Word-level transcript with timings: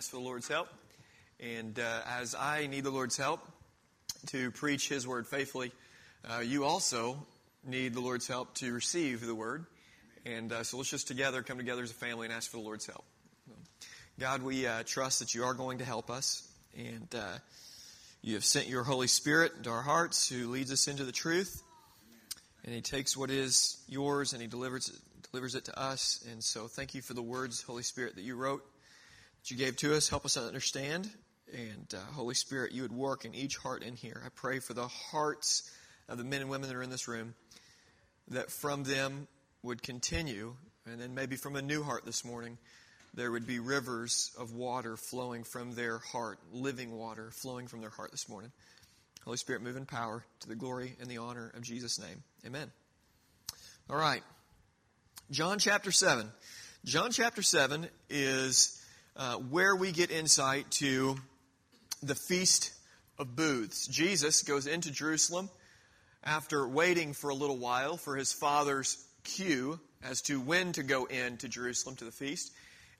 ask 0.00 0.08
for 0.08 0.16
the 0.16 0.22
Lord's 0.22 0.48
help. 0.48 0.68
And 1.40 1.78
uh, 1.78 2.00
as 2.08 2.34
I 2.34 2.68
need 2.68 2.84
the 2.84 2.90
Lord's 2.90 3.18
help 3.18 3.46
to 4.28 4.50
preach 4.50 4.88
His 4.88 5.06
word 5.06 5.26
faithfully, 5.26 5.72
uh, 6.26 6.38
you 6.38 6.64
also 6.64 7.18
need 7.66 7.92
the 7.92 8.00
Lord's 8.00 8.26
help 8.26 8.54
to 8.54 8.72
receive 8.72 9.20
the 9.20 9.34
word. 9.34 9.66
And 10.24 10.50
uh, 10.52 10.62
so 10.62 10.78
let's 10.78 10.88
just 10.88 11.06
together 11.06 11.42
come 11.42 11.58
together 11.58 11.82
as 11.82 11.90
a 11.90 11.94
family 11.94 12.24
and 12.24 12.32
ask 12.32 12.50
for 12.50 12.56
the 12.56 12.62
Lord's 12.62 12.86
help. 12.86 13.04
God, 14.18 14.42
we 14.42 14.66
uh, 14.66 14.84
trust 14.86 15.18
that 15.18 15.34
you 15.34 15.44
are 15.44 15.52
going 15.52 15.76
to 15.80 15.84
help 15.84 16.08
us. 16.08 16.48
And 16.78 17.14
uh, 17.14 17.36
you 18.22 18.36
have 18.36 18.44
sent 18.46 18.68
your 18.68 18.84
Holy 18.84 19.06
Spirit 19.06 19.52
into 19.58 19.68
our 19.68 19.82
hearts 19.82 20.26
who 20.30 20.48
leads 20.48 20.72
us 20.72 20.88
into 20.88 21.04
the 21.04 21.12
truth. 21.12 21.62
And 22.64 22.74
He 22.74 22.80
takes 22.80 23.18
what 23.18 23.30
is 23.30 23.76
yours 23.86 24.32
and 24.32 24.40
He 24.40 24.48
delivers 24.48 24.88
it, 24.88 24.94
delivers 25.30 25.54
it 25.56 25.66
to 25.66 25.78
us. 25.78 26.24
And 26.32 26.42
so 26.42 26.68
thank 26.68 26.94
you 26.94 27.02
for 27.02 27.12
the 27.12 27.22
words, 27.22 27.60
Holy 27.60 27.82
Spirit, 27.82 28.14
that 28.14 28.22
you 28.22 28.36
wrote, 28.36 28.64
that 29.40 29.50
you 29.50 29.56
gave 29.56 29.76
to 29.76 29.94
us. 29.94 30.08
Help 30.08 30.24
us 30.24 30.36
understand. 30.36 31.10
And 31.52 31.94
uh, 31.94 32.12
Holy 32.12 32.34
Spirit, 32.34 32.72
you 32.72 32.82
would 32.82 32.92
work 32.92 33.24
in 33.24 33.34
each 33.34 33.56
heart 33.56 33.82
in 33.82 33.96
here. 33.96 34.22
I 34.24 34.28
pray 34.28 34.60
for 34.60 34.74
the 34.74 34.86
hearts 34.86 35.70
of 36.08 36.18
the 36.18 36.24
men 36.24 36.42
and 36.42 36.50
women 36.50 36.68
that 36.68 36.76
are 36.76 36.82
in 36.82 36.90
this 36.90 37.08
room, 37.08 37.34
that 38.28 38.50
from 38.50 38.84
them 38.84 39.26
would 39.62 39.82
continue, 39.82 40.54
and 40.86 41.00
then 41.00 41.14
maybe 41.14 41.36
from 41.36 41.56
a 41.56 41.62
new 41.62 41.82
heart 41.82 42.04
this 42.04 42.24
morning, 42.24 42.58
there 43.14 43.32
would 43.32 43.46
be 43.46 43.58
rivers 43.58 44.30
of 44.38 44.54
water 44.54 44.96
flowing 44.96 45.42
from 45.42 45.74
their 45.74 45.98
heart, 45.98 46.38
living 46.52 46.92
water 46.92 47.30
flowing 47.32 47.66
from 47.66 47.80
their 47.80 47.90
heart 47.90 48.12
this 48.12 48.28
morning. 48.28 48.52
Holy 49.24 49.36
Spirit, 49.36 49.62
move 49.62 49.76
in 49.76 49.86
power 49.86 50.24
to 50.40 50.48
the 50.48 50.54
glory 50.54 50.96
and 51.00 51.10
the 51.10 51.18
honor 51.18 51.50
of 51.54 51.62
Jesus' 51.62 51.98
name. 51.98 52.22
Amen. 52.46 52.70
All 53.88 53.96
right. 53.96 54.22
John 55.30 55.58
chapter 55.58 55.90
7. 55.90 56.26
John 56.84 57.10
chapter 57.10 57.42
7 57.42 57.88
is 58.08 58.79
uh, 59.20 59.34
where 59.34 59.76
we 59.76 59.92
get 59.92 60.10
insight 60.10 60.70
to 60.70 61.14
the 62.02 62.14
Feast 62.14 62.72
of 63.18 63.36
Booths. 63.36 63.86
Jesus 63.86 64.42
goes 64.42 64.66
into 64.66 64.90
Jerusalem 64.90 65.50
after 66.24 66.66
waiting 66.66 67.12
for 67.12 67.28
a 67.28 67.34
little 67.34 67.58
while 67.58 67.98
for 67.98 68.16
his 68.16 68.32
father's 68.32 69.06
cue 69.22 69.78
as 70.02 70.22
to 70.22 70.40
when 70.40 70.72
to 70.72 70.82
go 70.82 71.04
into 71.04 71.50
Jerusalem 71.50 71.96
to 71.96 72.06
the 72.06 72.10
feast. 72.10 72.50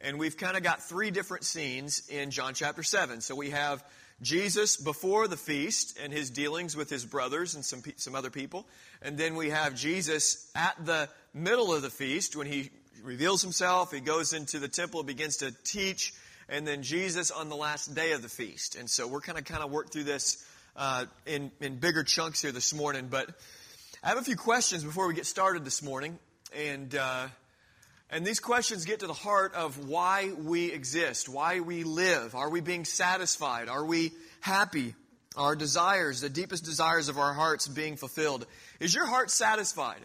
And 0.02 0.18
we've 0.18 0.36
kind 0.36 0.58
of 0.58 0.62
got 0.62 0.82
three 0.82 1.10
different 1.10 1.44
scenes 1.44 2.06
in 2.10 2.30
John 2.30 2.52
chapter 2.52 2.82
7. 2.82 3.22
So 3.22 3.34
we 3.34 3.48
have 3.50 3.82
Jesus 4.20 4.76
before 4.76 5.26
the 5.26 5.38
feast 5.38 5.98
and 6.02 6.12
his 6.12 6.28
dealings 6.28 6.76
with 6.76 6.90
his 6.90 7.06
brothers 7.06 7.54
and 7.54 7.64
some, 7.64 7.82
some 7.96 8.14
other 8.14 8.28
people. 8.28 8.66
And 9.00 9.16
then 9.16 9.36
we 9.36 9.48
have 9.48 9.74
Jesus 9.74 10.50
at 10.54 10.76
the 10.84 11.08
middle 11.32 11.72
of 11.72 11.80
the 11.80 11.88
feast 11.88 12.36
when 12.36 12.46
he 12.46 12.70
reveals 13.02 13.42
himself, 13.42 13.92
he 13.92 14.00
goes 14.00 14.32
into 14.32 14.58
the 14.58 14.68
temple, 14.68 15.02
begins 15.02 15.38
to 15.38 15.54
teach, 15.64 16.12
and 16.48 16.66
then 16.66 16.82
Jesus 16.82 17.30
on 17.30 17.48
the 17.48 17.56
last 17.56 17.94
day 17.94 18.12
of 18.12 18.22
the 18.22 18.28
feast. 18.28 18.76
And 18.76 18.88
so 18.88 19.06
we're 19.06 19.20
kind 19.20 19.38
of 19.38 19.44
kind 19.44 19.62
of 19.62 19.70
work 19.70 19.90
through 19.90 20.04
this 20.04 20.44
uh, 20.76 21.04
in, 21.26 21.50
in 21.60 21.76
bigger 21.76 22.04
chunks 22.04 22.42
here 22.42 22.52
this 22.52 22.74
morning. 22.74 23.08
But 23.10 23.28
I 24.02 24.08
have 24.08 24.18
a 24.18 24.22
few 24.22 24.36
questions 24.36 24.84
before 24.84 25.06
we 25.06 25.14
get 25.14 25.26
started 25.26 25.64
this 25.64 25.82
morning. 25.82 26.18
And 26.54 26.94
uh, 26.94 27.28
and 28.12 28.26
these 28.26 28.40
questions 28.40 28.84
get 28.84 29.00
to 29.00 29.06
the 29.06 29.12
heart 29.12 29.54
of 29.54 29.88
why 29.88 30.32
we 30.36 30.72
exist, 30.72 31.28
why 31.28 31.60
we 31.60 31.84
live. 31.84 32.34
Are 32.34 32.50
we 32.50 32.60
being 32.60 32.84
satisfied? 32.84 33.68
Are 33.68 33.84
we 33.84 34.12
happy? 34.40 34.94
Our 35.36 35.54
desires, 35.54 36.20
the 36.20 36.28
deepest 36.28 36.64
desires 36.64 37.08
of 37.08 37.16
our 37.16 37.32
hearts 37.32 37.68
being 37.68 37.96
fulfilled. 37.96 38.46
Is 38.80 38.92
your 38.92 39.06
heart 39.06 39.30
satisfied? 39.30 40.00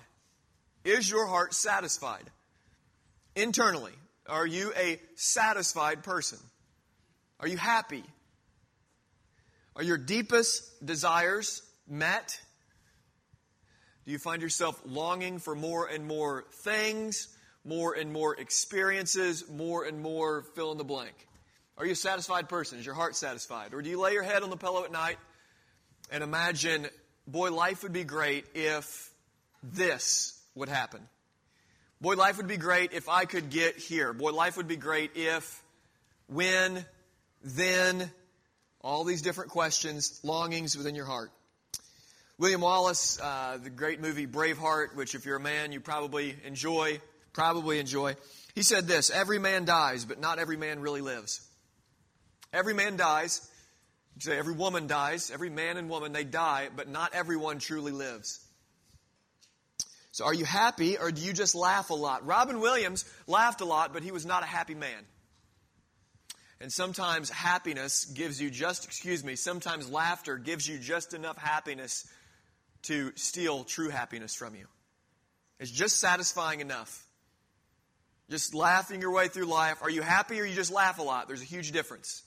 Is 0.83 1.09
your 1.09 1.25
heart 1.25 1.55
satisfied? 1.55 2.30
Internally, 3.36 3.94
are 4.28 4.47
you 4.47 4.73
a 4.75 5.00
satisfied 5.16 6.03
person? 6.03 6.39
Are 7.39 7.47
you 7.47 7.58
happy? 7.58 8.03
Are 9.75 9.83
your 9.83 9.97
deepest 9.97 10.86
desires 10.86 11.61
met? 11.88 12.39
Do 14.05 14.11
you 14.11 14.19
find 14.19 14.42
yourself 14.42 14.82
longing 14.86 15.39
for 15.39 15.55
more 15.55 15.87
and 15.87 16.08
more 16.08 16.45
things? 16.52 17.27
more 17.65 17.93
and 17.93 18.14
more 18.14 18.36
experiences, 18.36 19.49
more 19.49 19.86
and 19.86 20.02
more 20.02 20.43
fill 20.54 20.71
in 20.71 20.77
the 20.77 20.83
blank? 20.83 21.15
Are 21.77 21.86
you 21.86 21.92
a 21.92 21.95
satisfied 21.95 22.48
person? 22.48 22.80
Is 22.80 22.86
your 22.86 22.95
heart 22.95 23.15
satisfied? 23.15 23.73
Or 23.73 23.82
do 23.82 23.89
you 23.89 23.99
lay 23.99 24.14
your 24.14 24.23
head 24.23 24.43
on 24.43 24.49
the 24.49 24.58
pillow 24.58 24.86
at 24.86 24.92
night 24.92 25.17
and 26.11 26.23
imagine, 26.23 26.88
boy, 27.27 27.52
life 27.52 27.83
would 27.83 27.92
be 27.92 28.04
great 28.04 28.45
if 28.54 29.11
this 29.64 30.39
would 30.54 30.70
happen? 30.70 31.02
Boy, 32.02 32.16
life 32.16 32.38
would 32.38 32.48
be 32.48 32.58
great 32.58 32.94
if 32.94 33.08
I 33.10 33.26
could 33.26 33.50
get 33.50 33.78
here. 33.78 34.14
Boy, 34.14 34.32
life 34.32 34.58
would 34.58 34.67
be 34.67 34.76
great 34.76 35.11
if, 35.16 35.64
when, 36.28 36.86
then, 37.44 38.11
all 38.82 39.04
these 39.04 39.22
different 39.22 39.52
questions, 39.52 40.20
longings 40.23 40.78
within 40.78 40.95
your 40.95 41.06
heart. 41.06 41.32
William 42.38 42.61
Wallace, 42.61 43.20
uh, 43.22 43.58
the 43.64 43.70
great 43.70 44.02
movie 44.02 44.28
Braveheart, 44.28 44.95
which 44.95 45.16
if 45.16 45.26
you're 45.26 45.38
a 45.38 45.42
man, 45.42 45.72
you 45.72 45.80
probably 45.80 46.36
enjoy 46.45 47.00
probably 47.36 47.80
enjoy. 47.80 48.16
He 48.56 48.64
said 48.64 48.88
this 48.88 49.12
Every 49.12 49.38
man 49.38 49.66
dies, 49.66 50.06
but 50.06 50.20
not 50.20 50.39
every 50.39 50.58
man 50.58 50.80
really 50.80 51.02
lives. 51.02 51.45
Every 52.52 52.73
man 52.73 52.98
dies. 52.98 53.48
You 54.16 54.22
say 54.22 54.38
every 54.38 54.54
woman 54.54 54.88
dies. 54.88 55.30
Every 55.30 55.50
man 55.50 55.77
and 55.77 55.89
woman, 55.89 56.14
they 56.14 56.23
die, 56.23 56.70
but 56.76 56.88
not 56.88 57.14
everyone 57.14 57.60
truly 57.60 57.92
lives. 57.92 58.44
So 60.15 60.23
are 60.23 60.33
you 60.33 60.45
happy 60.45 60.98
or 60.98 61.11
do 61.11 61.21
you 61.21 61.33
just 61.33 61.55
laugh 61.55 61.89
a 61.89 61.93
lot? 61.93 62.26
Robin 62.26 62.61
Williams 62.61 63.03
laughed 63.27 63.59
a 63.59 63.65
lot, 63.65 63.92
but 63.92 64.02
he 64.02 64.11
was 64.11 64.26
not 64.26 64.43
a 64.43 64.45
happy 64.45 64.73
man. 64.73 65.03
And 66.61 66.71
sometimes 66.71 67.30
happiness 67.30 68.05
gives 68.05 68.42
you 68.42 68.49
just, 68.49 68.86
excuse 68.86 69.26
me, 69.26 69.36
sometimes 69.36 69.92
laughter 69.92 70.37
gives 70.37 70.70
you 70.70 70.77
just 70.77 71.14
enough 71.14 71.37
happiness 71.37 72.08
to 72.83 73.11
steal 73.17 73.65
true 73.65 73.89
happiness 73.89 74.33
from 74.33 74.55
you. 74.55 74.67
It's 75.59 75.70
just 75.70 75.99
satisfying 75.99 76.61
enough. 76.61 77.05
Just 78.30 78.53
laughing 78.53 79.02
your 79.02 79.11
way 79.11 79.27
through 79.27 79.47
life. 79.47 79.80
Are 79.82 79.89
you 79.89 80.02
happy 80.02 80.39
or 80.39 80.45
you 80.45 80.55
just 80.55 80.71
laugh 80.71 80.97
a 80.97 81.03
lot? 81.03 81.27
There's 81.27 81.42
a 81.42 81.43
huge 81.43 81.73
difference. 81.73 82.23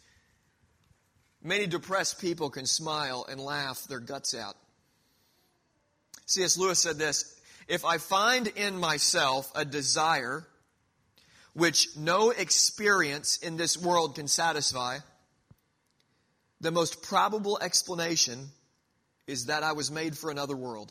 Many 1.42 1.66
depressed 1.66 2.20
people 2.20 2.50
can 2.50 2.66
smile 2.66 3.24
and 3.26 3.40
laugh 3.40 3.84
their 3.84 4.00
guts 4.00 4.34
out. 4.34 4.56
C.S. 6.26 6.58
Lewis 6.58 6.80
said 6.80 6.98
this 6.98 7.34
If 7.68 7.84
I 7.84 7.98
find 7.98 8.46
in 8.46 8.78
myself 8.78 9.52
a 9.54 9.64
desire 9.64 10.46
which 11.52 11.96
no 11.96 12.30
experience 12.30 13.36
in 13.36 13.58
this 13.58 13.76
world 13.76 14.14
can 14.14 14.26
satisfy, 14.26 14.98
the 16.60 16.70
most 16.70 17.02
probable 17.02 17.58
explanation 17.60 18.48
is 19.26 19.46
that 19.46 19.62
I 19.62 19.72
was 19.72 19.90
made 19.90 20.16
for 20.16 20.30
another 20.30 20.56
world. 20.56 20.90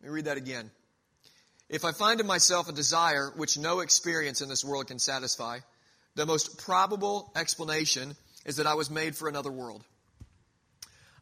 Let 0.00 0.08
me 0.08 0.14
read 0.14 0.24
that 0.24 0.36
again. 0.36 0.70
If 1.68 1.84
I 1.84 1.92
find 1.92 2.18
in 2.18 2.26
myself 2.26 2.68
a 2.68 2.72
desire 2.72 3.32
which 3.36 3.56
no 3.56 3.80
experience 3.80 4.40
in 4.40 4.48
this 4.48 4.64
world 4.64 4.88
can 4.88 4.98
satisfy, 4.98 5.60
the 6.16 6.26
most 6.26 6.58
probable 6.58 7.30
explanation 7.36 8.16
is 8.44 8.56
that 8.56 8.66
I 8.66 8.74
was 8.74 8.90
made 8.90 9.14
for 9.14 9.28
another 9.28 9.52
world. 9.52 9.84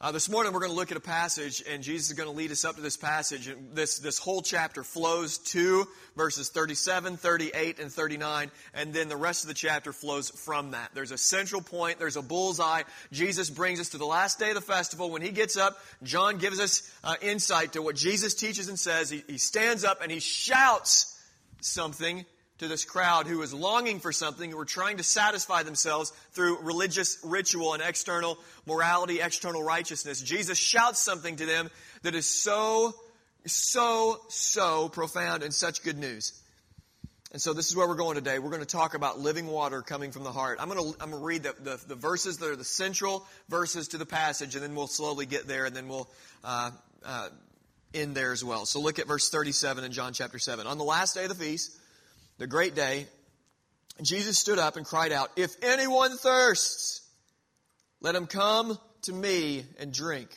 Uh, 0.00 0.12
this 0.12 0.28
morning 0.28 0.52
we're 0.52 0.60
going 0.60 0.70
to 0.70 0.76
look 0.76 0.92
at 0.92 0.96
a 0.96 1.00
passage, 1.00 1.60
and 1.68 1.82
Jesus 1.82 2.10
is 2.10 2.12
going 2.12 2.28
to 2.28 2.34
lead 2.36 2.52
us 2.52 2.64
up 2.64 2.76
to 2.76 2.80
this 2.80 2.96
passage. 2.96 3.48
And 3.48 3.74
this, 3.74 3.98
this 3.98 4.16
whole 4.16 4.42
chapter 4.42 4.84
flows 4.84 5.38
to 5.38 5.88
verses 6.16 6.50
37, 6.50 7.16
38, 7.16 7.80
and 7.80 7.90
39, 7.90 8.52
and 8.74 8.94
then 8.94 9.08
the 9.08 9.16
rest 9.16 9.42
of 9.42 9.48
the 9.48 9.54
chapter 9.54 9.92
flows 9.92 10.30
from 10.30 10.70
that. 10.70 10.92
There's 10.94 11.10
a 11.10 11.18
central 11.18 11.62
point, 11.62 11.98
there's 11.98 12.16
a 12.16 12.22
bullseye. 12.22 12.82
Jesus 13.10 13.50
brings 13.50 13.80
us 13.80 13.88
to 13.88 13.98
the 13.98 14.06
last 14.06 14.38
day 14.38 14.50
of 14.50 14.54
the 14.54 14.60
festival. 14.60 15.10
When 15.10 15.20
he 15.20 15.32
gets 15.32 15.56
up, 15.56 15.76
John 16.04 16.38
gives 16.38 16.60
us 16.60 16.88
uh, 17.02 17.16
insight 17.20 17.72
to 17.72 17.82
what 17.82 17.96
Jesus 17.96 18.34
teaches 18.34 18.68
and 18.68 18.78
says. 18.78 19.10
He, 19.10 19.24
he 19.26 19.38
stands 19.38 19.82
up 19.82 20.00
and 20.00 20.12
he 20.12 20.20
shouts 20.20 21.20
something 21.60 22.24
to 22.58 22.68
this 22.68 22.84
crowd 22.84 23.26
who 23.26 23.38
was 23.38 23.54
longing 23.54 24.00
for 24.00 24.12
something, 24.12 24.50
who 24.50 24.56
were 24.56 24.64
trying 24.64 24.96
to 24.96 25.02
satisfy 25.02 25.62
themselves 25.62 26.12
through 26.32 26.58
religious 26.62 27.18
ritual 27.24 27.74
and 27.74 27.82
external 27.82 28.38
morality, 28.66 29.20
external 29.20 29.62
righteousness. 29.62 30.20
Jesus 30.20 30.58
shouts 30.58 31.00
something 31.00 31.36
to 31.36 31.46
them 31.46 31.70
that 32.02 32.14
is 32.14 32.26
so, 32.26 32.94
so, 33.46 34.20
so 34.28 34.88
profound 34.88 35.42
and 35.42 35.54
such 35.54 35.82
good 35.82 35.98
news. 35.98 36.40
And 37.30 37.42
so 37.42 37.52
this 37.52 37.68
is 37.68 37.76
where 37.76 37.86
we're 37.86 37.94
going 37.94 38.14
today. 38.14 38.38
We're 38.38 38.50
going 38.50 38.62
to 38.62 38.66
talk 38.66 38.94
about 38.94 39.20
living 39.20 39.46
water 39.46 39.82
coming 39.82 40.12
from 40.12 40.24
the 40.24 40.32
heart. 40.32 40.58
I'm 40.60 40.68
going 40.68 40.92
to, 40.92 41.00
I'm 41.00 41.10
going 41.10 41.20
to 41.20 41.26
read 41.26 41.42
the, 41.42 41.54
the, 41.60 41.80
the 41.88 41.94
verses 41.94 42.38
that 42.38 42.48
are 42.48 42.56
the 42.56 42.64
central 42.64 43.26
verses 43.50 43.88
to 43.88 43.98
the 43.98 44.06
passage, 44.06 44.54
and 44.54 44.64
then 44.64 44.74
we'll 44.74 44.86
slowly 44.86 45.26
get 45.26 45.46
there, 45.46 45.66
and 45.66 45.76
then 45.76 45.88
we'll 45.88 46.08
uh, 46.42 46.70
uh, 47.04 47.28
end 47.92 48.14
there 48.14 48.32
as 48.32 48.42
well. 48.42 48.64
So 48.64 48.80
look 48.80 48.98
at 48.98 49.06
verse 49.06 49.28
37 49.28 49.84
in 49.84 49.92
John 49.92 50.14
chapter 50.14 50.38
7. 50.38 50.66
On 50.66 50.78
the 50.78 50.84
last 50.84 51.14
day 51.14 51.24
of 51.24 51.28
the 51.28 51.34
feast, 51.34 51.77
the 52.38 52.46
great 52.46 52.74
day, 52.74 53.06
Jesus 54.02 54.38
stood 54.38 54.58
up 54.58 54.76
and 54.76 54.86
cried 54.86 55.12
out, 55.12 55.30
If 55.36 55.56
anyone 55.62 56.16
thirsts, 56.16 57.00
let 58.00 58.14
him 58.14 58.26
come 58.26 58.78
to 59.02 59.12
me 59.12 59.64
and 59.78 59.92
drink. 59.92 60.28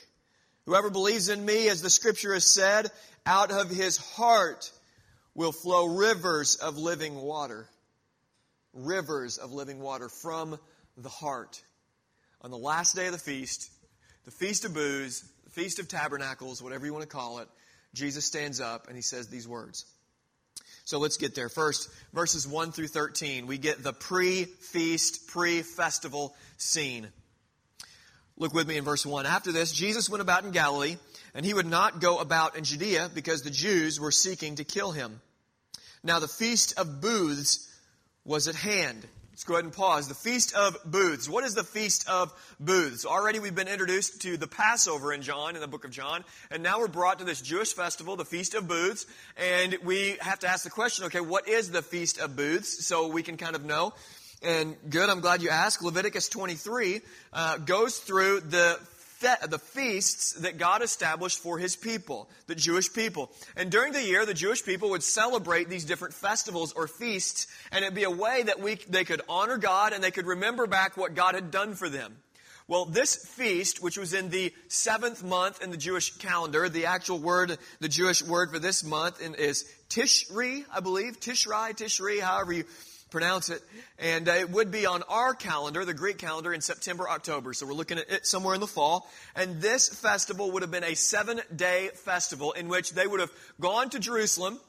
Whoever 0.66 0.90
believes 0.90 1.30
in 1.30 1.44
me, 1.44 1.70
as 1.70 1.82
the 1.82 1.90
scripture 1.90 2.34
has 2.34 2.46
said, 2.46 2.90
out 3.26 3.52
of 3.52 3.70
his 3.70 3.98
heart 3.98 4.72
will 5.36 5.52
flow 5.52 5.96
rivers 5.96 6.56
of 6.56 6.78
living 6.78 7.16
water. 7.16 7.68
rivers 8.74 9.38
of 9.38 9.52
living 9.52 9.80
water 9.80 10.08
from 10.08 10.58
the 10.98 11.10
heart. 11.10 11.62
On 12.42 12.52
the 12.52 12.58
last 12.58 12.96
day 12.96 13.08
of 13.08 13.12
the 13.12 13.20
feast, 13.20 13.70
the 14.24 14.32
Feast 14.32 14.66
of 14.66 14.74
Booths, 14.74 15.26
the 15.44 15.50
Feast 15.50 15.80
of 15.80 15.88
Tabernacles, 15.88 16.62
whatever 16.62 16.86
you 16.86 16.94
want 16.94 17.04
to 17.04 17.16
call 17.16 17.40
it, 17.40 17.50
Jesus 17.94 18.26
stands 18.26 18.62
up 18.62 18.88
and 18.88 18.96
he 18.96 19.02
says 19.02 19.28
these 19.28 19.48
words. 19.48 19.86
So 20.92 21.00
let's 21.00 21.16
get 21.16 21.36
there. 21.36 21.48
First, 21.48 21.90
verses 22.12 22.46
1 22.46 22.74
through 22.74 22.90
13, 22.90 23.48
we 23.48 23.58
get 23.58 23.82
the 23.82 23.94
pre 23.94 24.44
feast, 24.44 25.26
pre 25.26 25.62
festival 25.62 26.36
scene. 26.58 27.08
Look 28.36 28.54
with 28.54 28.68
me 28.68 28.76
in 28.76 28.84
verse 28.84 29.06
1. 29.06 29.26
After 29.26 29.54
this, 29.54 29.72
Jesus 29.72 30.10
went 30.10 30.22
about 30.22 30.44
in 30.44 30.52
Galilee, 30.52 30.98
and 31.34 31.46
he 31.46 31.54
would 31.54 31.66
not 31.66 32.02
go 32.02 32.18
about 32.18 32.58
in 32.58 32.66
Judea 32.66 33.10
because 33.16 33.42
the 33.42 33.50
Jews 33.50 34.02
were 34.02 34.12
seeking 34.12 34.56
to 34.56 34.66
kill 34.66 34.92
him. 34.92 35.22
Now 36.04 36.20
the 36.20 36.28
feast 36.28 36.78
of 36.78 37.00
booths 37.00 37.74
was 38.26 38.50
at 38.50 38.56
hand. 38.56 39.08
Let's 39.32 39.46
go 39.46 39.54
ahead 39.54 39.64
and 39.64 39.74
pause. 39.74 40.10
The 40.10 40.14
Feast 40.14 40.54
of 40.56 40.78
Booths. 40.84 41.30
What 41.30 41.46
is 41.46 41.56
the 41.56 41.64
Feast 41.64 42.08
of 42.10 42.34
Booths? 42.60 43.06
Already 43.06 43.40
we've 43.40 43.56
been 43.56 43.70
introduced 43.70 44.22
to 44.24 44.36
the 44.36 44.46
Passover 44.46 45.14
in 45.14 45.22
John, 45.22 45.56
in 45.56 45.62
the 45.62 45.70
book 45.70 45.86
of 45.86 45.92
John, 45.92 46.26
and 46.52 46.62
now 46.62 46.80
we're 46.80 46.90
brought 46.90 47.20
to 47.20 47.26
this 47.26 47.42
Jewish 47.42 47.72
festival, 47.72 48.18
the 48.18 48.26
Feast 48.26 48.56
of 48.56 48.68
Booths, 48.68 49.06
and 49.38 49.78
we 49.86 50.18
have 50.20 50.40
to 50.40 50.50
ask 50.50 50.66
the 50.66 50.70
question, 50.70 51.06
okay, 51.06 51.22
what 51.22 51.48
is 51.48 51.72
the 51.72 51.82
Feast 51.82 52.20
of 52.20 52.36
Booths? 52.36 52.86
So 52.86 53.08
we 53.08 53.24
can 53.24 53.38
kind 53.38 53.56
of 53.56 53.64
know. 53.64 53.94
And 54.44 54.76
good, 54.90 55.10
I'm 55.10 55.22
glad 55.22 55.42
you 55.42 55.50
asked. 55.50 55.82
Leviticus 55.82 56.28
23 56.28 57.00
uh, 57.32 57.58
goes 57.60 58.00
through 58.00 58.42
the 58.42 58.78
the 59.22 59.60
feasts 59.60 60.34
that 60.34 60.58
God 60.58 60.82
established 60.82 61.40
for 61.40 61.58
His 61.58 61.76
people, 61.76 62.30
the 62.48 62.56
Jewish 62.56 62.92
people. 62.92 63.32
And 63.56 63.72
during 63.72 63.94
the 63.94 64.04
year, 64.04 64.26
the 64.26 64.34
Jewish 64.34 64.64
people 64.64 64.90
would 64.92 65.04
celebrate 65.04 65.70
these 65.70 65.86
different 65.86 66.14
festivals 66.14 66.74
or 66.74 66.88
feasts, 66.88 67.48
and 67.72 67.84
it'd 67.84 67.96
be 67.96 68.04
a 68.04 68.12
way 68.12 68.44
that 68.44 68.60
we, 68.60 68.76
they 68.90 69.06
could 69.06 69.22
honor 69.30 69.58
God 69.58 69.94
and 69.94 70.04
they 70.04 70.12
could 70.12 70.26
remember 70.26 70.68
back 70.68 70.98
what 70.98 71.16
God 71.16 71.36
had 71.36 71.52
done 71.52 71.76
for 71.76 71.90
them. 71.90 72.18
Well, 72.68 72.86
this 72.86 73.16
feast, 73.16 73.84
which 73.84 73.98
was 73.98 74.14
in 74.14 74.30
the 74.30 74.54
seventh 74.70 75.24
month 75.24 75.62
in 75.62 75.72
the 75.72 75.78
Jewish 75.78 76.16
calendar, 76.18 76.70
the 76.70 76.86
actual 76.86 77.20
word, 77.20 77.58
the 77.80 77.90
Jewish 77.90 78.24
word 78.24 78.52
for 78.52 78.60
this 78.60 78.84
month 78.84 79.22
is 79.22 79.66
Tishri, 79.90 80.64
I 80.72 80.80
believe, 80.80 81.20
Tishri, 81.20 81.76
Tishri, 81.76 82.22
however 82.22 82.54
you 82.54 82.64
pronounce 83.12 83.50
it. 83.50 83.62
And 84.00 84.28
uh, 84.28 84.34
it 84.34 84.50
would 84.50 84.72
be 84.72 84.86
on 84.86 85.04
our 85.04 85.36
calendar, 85.36 85.86
the 85.86 85.94
Greek 85.94 86.18
calendar, 86.18 86.54
in 86.54 86.62
September, 86.62 87.08
October. 87.08 87.54
So 87.54 87.68
we're 87.68 87.74
looking 87.74 88.00
at 88.00 88.10
it 88.10 88.26
somewhere 88.26 88.56
in 88.56 88.62
the 88.62 88.68
fall. 88.68 89.08
And 89.36 89.62
this 89.62 89.90
festival 89.90 90.52
would 90.52 90.64
have 90.64 90.72
been 90.72 90.84
a 90.84 90.96
seven 90.96 91.42
day 91.56 91.90
festival 91.94 92.54
in 92.54 92.68
which 92.68 92.94
they 92.94 93.06
would 93.06 93.20
have 93.20 93.32
gone 93.60 93.90
to 93.92 94.00
Jerusalem 94.00 94.60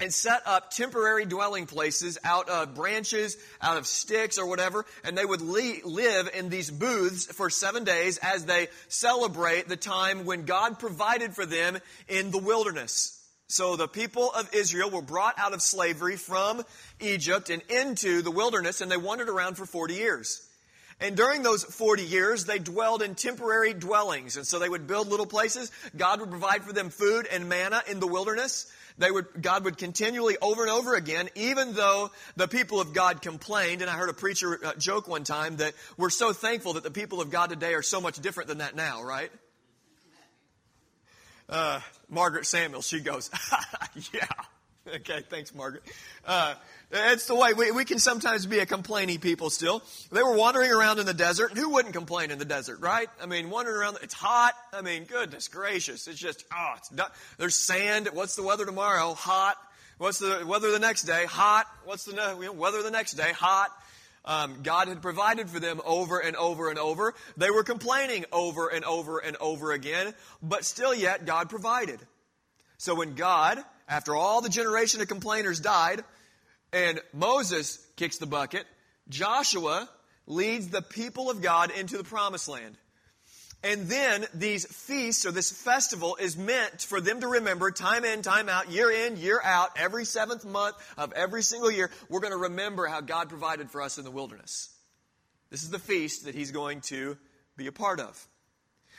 and 0.00 0.12
set 0.12 0.42
up 0.44 0.70
temporary 0.70 1.24
dwelling 1.24 1.66
places 1.66 2.18
out 2.24 2.48
of 2.48 2.74
branches, 2.74 3.36
out 3.62 3.76
of 3.76 3.86
sticks 3.86 4.38
or 4.38 4.46
whatever, 4.46 4.84
and 5.04 5.16
they 5.16 5.24
would 5.24 5.40
live 5.40 6.28
in 6.34 6.48
these 6.48 6.70
booths 6.70 7.26
for 7.26 7.48
seven 7.48 7.84
days 7.84 8.18
as 8.18 8.44
they 8.44 8.66
celebrate 8.88 9.68
the 9.68 9.76
time 9.76 10.24
when 10.24 10.46
God 10.46 10.80
provided 10.80 11.34
for 11.34 11.46
them 11.46 11.78
in 12.08 12.32
the 12.32 12.38
wilderness. 12.38 13.23
So 13.54 13.76
the 13.76 13.86
people 13.86 14.32
of 14.32 14.52
Israel 14.52 14.90
were 14.90 15.00
brought 15.00 15.38
out 15.38 15.54
of 15.54 15.62
slavery 15.62 16.16
from 16.16 16.64
Egypt 16.98 17.50
and 17.50 17.62
into 17.68 18.20
the 18.20 18.32
wilderness, 18.32 18.80
and 18.80 18.90
they 18.90 18.96
wandered 18.96 19.28
around 19.28 19.54
for 19.54 19.64
40 19.64 19.94
years. 19.94 20.44
And 21.00 21.16
during 21.16 21.44
those 21.44 21.62
40 21.62 22.02
years, 22.02 22.46
they 22.46 22.58
dwelled 22.58 23.00
in 23.00 23.14
temporary 23.14 23.72
dwellings. 23.72 24.36
And 24.36 24.44
so 24.44 24.58
they 24.58 24.68
would 24.68 24.88
build 24.88 25.06
little 25.06 25.24
places. 25.24 25.70
God 25.96 26.18
would 26.18 26.30
provide 26.30 26.64
for 26.64 26.72
them 26.72 26.90
food 26.90 27.28
and 27.30 27.48
manna 27.48 27.80
in 27.88 28.00
the 28.00 28.08
wilderness. 28.08 28.72
They 28.98 29.12
would, 29.12 29.26
God 29.40 29.62
would 29.62 29.78
continually 29.78 30.36
over 30.42 30.62
and 30.62 30.70
over 30.72 30.96
again, 30.96 31.28
even 31.36 31.74
though 31.74 32.10
the 32.34 32.48
people 32.48 32.80
of 32.80 32.92
God 32.92 33.22
complained. 33.22 33.82
And 33.82 33.90
I 33.90 33.94
heard 33.94 34.10
a 34.10 34.14
preacher 34.14 34.58
uh, 34.64 34.74
joke 34.78 35.06
one 35.06 35.22
time 35.22 35.58
that 35.58 35.74
we're 35.96 36.10
so 36.10 36.32
thankful 36.32 36.72
that 36.72 36.82
the 36.82 36.90
people 36.90 37.20
of 37.20 37.30
God 37.30 37.50
today 37.50 37.74
are 37.74 37.82
so 37.82 38.00
much 38.00 38.18
different 38.18 38.48
than 38.48 38.58
that 38.58 38.74
now, 38.74 39.04
right? 39.04 39.30
Uh, 41.48 41.80
Margaret 42.08 42.46
Samuel, 42.46 42.82
she 42.82 43.00
goes, 43.00 43.30
yeah. 44.12 44.26
Okay, 44.86 45.22
thanks, 45.30 45.54
Margaret. 45.54 45.82
Uh, 46.26 46.54
it's 46.92 47.26
the 47.26 47.34
way 47.34 47.54
we, 47.54 47.70
we 47.70 47.84
can 47.86 47.98
sometimes 47.98 48.44
be 48.44 48.58
a 48.58 48.66
complaining 48.66 49.18
people 49.18 49.48
still. 49.48 49.82
They 50.12 50.22
were 50.22 50.36
wandering 50.36 50.70
around 50.70 50.98
in 50.98 51.06
the 51.06 51.14
desert, 51.14 51.56
who 51.56 51.70
wouldn't 51.70 51.94
complain 51.94 52.30
in 52.30 52.38
the 52.38 52.44
desert, 52.44 52.80
right? 52.80 53.08
I 53.22 53.26
mean, 53.26 53.48
wandering 53.48 53.76
around, 53.76 53.98
it's 54.02 54.14
hot. 54.14 54.52
I 54.74 54.82
mean, 54.82 55.04
goodness 55.04 55.48
gracious. 55.48 56.06
It's 56.06 56.18
just, 56.18 56.44
oh, 56.54 56.74
it's 56.76 56.92
not, 56.92 57.14
there's 57.38 57.56
sand. 57.56 58.10
What's 58.12 58.36
the 58.36 58.42
weather 58.42 58.66
tomorrow? 58.66 59.14
Hot. 59.14 59.56
What's 59.96 60.18
the 60.18 60.44
weather 60.46 60.70
the 60.70 60.78
next 60.78 61.02
day? 61.04 61.24
Hot. 61.24 61.66
What's 61.84 62.04
the 62.04 62.52
weather 62.54 62.82
the 62.82 62.90
next 62.90 63.12
day? 63.12 63.32
Hot. 63.32 63.70
Um, 64.24 64.62
God 64.62 64.88
had 64.88 65.02
provided 65.02 65.50
for 65.50 65.60
them 65.60 65.80
over 65.84 66.18
and 66.18 66.34
over 66.36 66.70
and 66.70 66.78
over. 66.78 67.14
They 67.36 67.50
were 67.50 67.62
complaining 67.62 68.24
over 68.32 68.68
and 68.68 68.84
over 68.84 69.18
and 69.18 69.36
over 69.36 69.72
again, 69.72 70.14
but 70.42 70.64
still 70.64 70.94
yet 70.94 71.26
God 71.26 71.50
provided. 71.50 72.00
So 72.78 72.94
when 72.94 73.14
God, 73.14 73.58
after 73.88 74.16
all 74.16 74.40
the 74.40 74.48
generation 74.48 75.00
of 75.02 75.08
complainers 75.08 75.60
died, 75.60 76.02
and 76.72 77.00
Moses 77.12 77.84
kicks 77.96 78.16
the 78.16 78.26
bucket, 78.26 78.66
Joshua 79.08 79.88
leads 80.26 80.68
the 80.68 80.82
people 80.82 81.30
of 81.30 81.42
God 81.42 81.70
into 81.70 81.98
the 81.98 82.04
promised 82.04 82.48
land. 82.48 82.78
And 83.64 83.88
then 83.88 84.26
these 84.34 84.66
feasts 84.66 85.24
or 85.24 85.32
this 85.32 85.50
festival 85.50 86.18
is 86.20 86.36
meant 86.36 86.82
for 86.82 87.00
them 87.00 87.22
to 87.22 87.26
remember 87.26 87.70
time 87.70 88.04
in, 88.04 88.20
time 88.20 88.50
out, 88.50 88.70
year 88.70 88.90
in, 88.90 89.16
year 89.16 89.40
out, 89.42 89.70
every 89.76 90.04
seventh 90.04 90.44
month 90.44 90.76
of 90.98 91.14
every 91.14 91.42
single 91.42 91.70
year. 91.70 91.90
We're 92.10 92.20
going 92.20 92.34
to 92.34 92.38
remember 92.38 92.86
how 92.86 93.00
God 93.00 93.30
provided 93.30 93.70
for 93.70 93.80
us 93.80 93.96
in 93.96 94.04
the 94.04 94.10
wilderness. 94.10 94.68
This 95.48 95.62
is 95.62 95.70
the 95.70 95.78
feast 95.78 96.26
that 96.26 96.34
he's 96.34 96.50
going 96.50 96.82
to 96.82 97.16
be 97.56 97.66
a 97.66 97.72
part 97.72 98.00
of. 98.00 98.28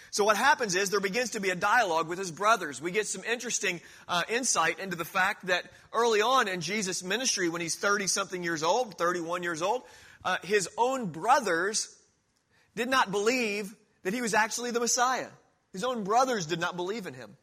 So 0.09 0.23
what 0.23 0.35
happens 0.35 0.73
is 0.73 0.89
there 0.89 0.99
begins 0.99 1.31
to 1.31 1.39
be 1.39 1.51
a 1.51 1.55
dialogue 1.55 2.07
with 2.07 2.17
his 2.17 2.31
brothers. 2.31 2.81
We 2.81 2.89
get 2.89 3.05
some 3.05 3.23
interesting 3.23 3.81
uh, 4.07 4.23
insight 4.29 4.79
into 4.79 4.95
the 4.95 5.05
fact 5.05 5.45
that 5.45 5.65
early 5.93 6.21
on 6.21 6.47
in 6.47 6.61
Jesus' 6.61 7.03
ministry, 7.03 7.49
when 7.49 7.61
he's 7.61 7.75
30 7.75 8.07
something 8.07 8.41
years 8.41 8.63
old, 8.63 8.97
31 8.97 9.43
years 9.43 9.61
old, 9.61 9.83
uh, 10.23 10.37
his 10.43 10.67
own 10.75 11.07
brothers 11.07 11.95
did 12.75 12.89
not 12.89 13.11
believe 13.11 13.75
that 14.05 14.13
he 14.13 14.21
was 14.21 14.35
actually 14.35 14.69
the 14.69 14.79
Messiah. 14.79 15.27
His 15.73 15.83
own 15.83 16.03
brothers 16.03 16.45
did 16.45 16.59
not 16.59 16.75
believe 16.75 17.07
in 17.07 17.15
him. 17.15 17.35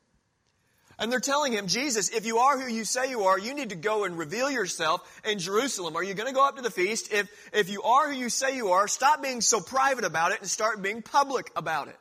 And 0.97 1.11
they're 1.11 1.19
telling 1.19 1.53
him, 1.53 1.67
Jesus, 1.67 2.11
if 2.11 2.25
you 2.25 2.39
are 2.39 2.57
who 2.57 2.73
you 2.73 2.85
say 2.85 3.11
you 3.11 3.25
are, 3.25 3.37
you 3.37 3.53
need 3.53 3.71
to 3.71 3.77
go 3.77 4.05
and 4.05 4.17
reveal 4.17 4.49
yourself 4.49 5.21
in 5.25 5.41
Jerusalem. 5.41 5.97
Are 5.97 6.05
you 6.05 6.15
going 6.15 6.29
to 6.29 6.35
go 6.35 6.47
up 6.47 6.57
to 6.57 6.63
the 6.63 6.71
feast? 6.71 7.13
If, 7.13 7.29
if 7.53 7.69
you 7.69 7.83
are 7.83 8.09
who 8.09 8.17
you 8.17 8.29
say 8.29 8.57
you 8.57 8.69
are, 8.69 8.87
stop 8.87 9.21
being 9.21 9.41
so 9.41 9.61
private 9.61 10.05
about 10.05 10.31
it 10.31 10.41
and 10.41 10.49
start 10.49 10.81
being 10.81 11.03
public 11.03 11.51
about 11.57 11.89
it. 11.89 11.97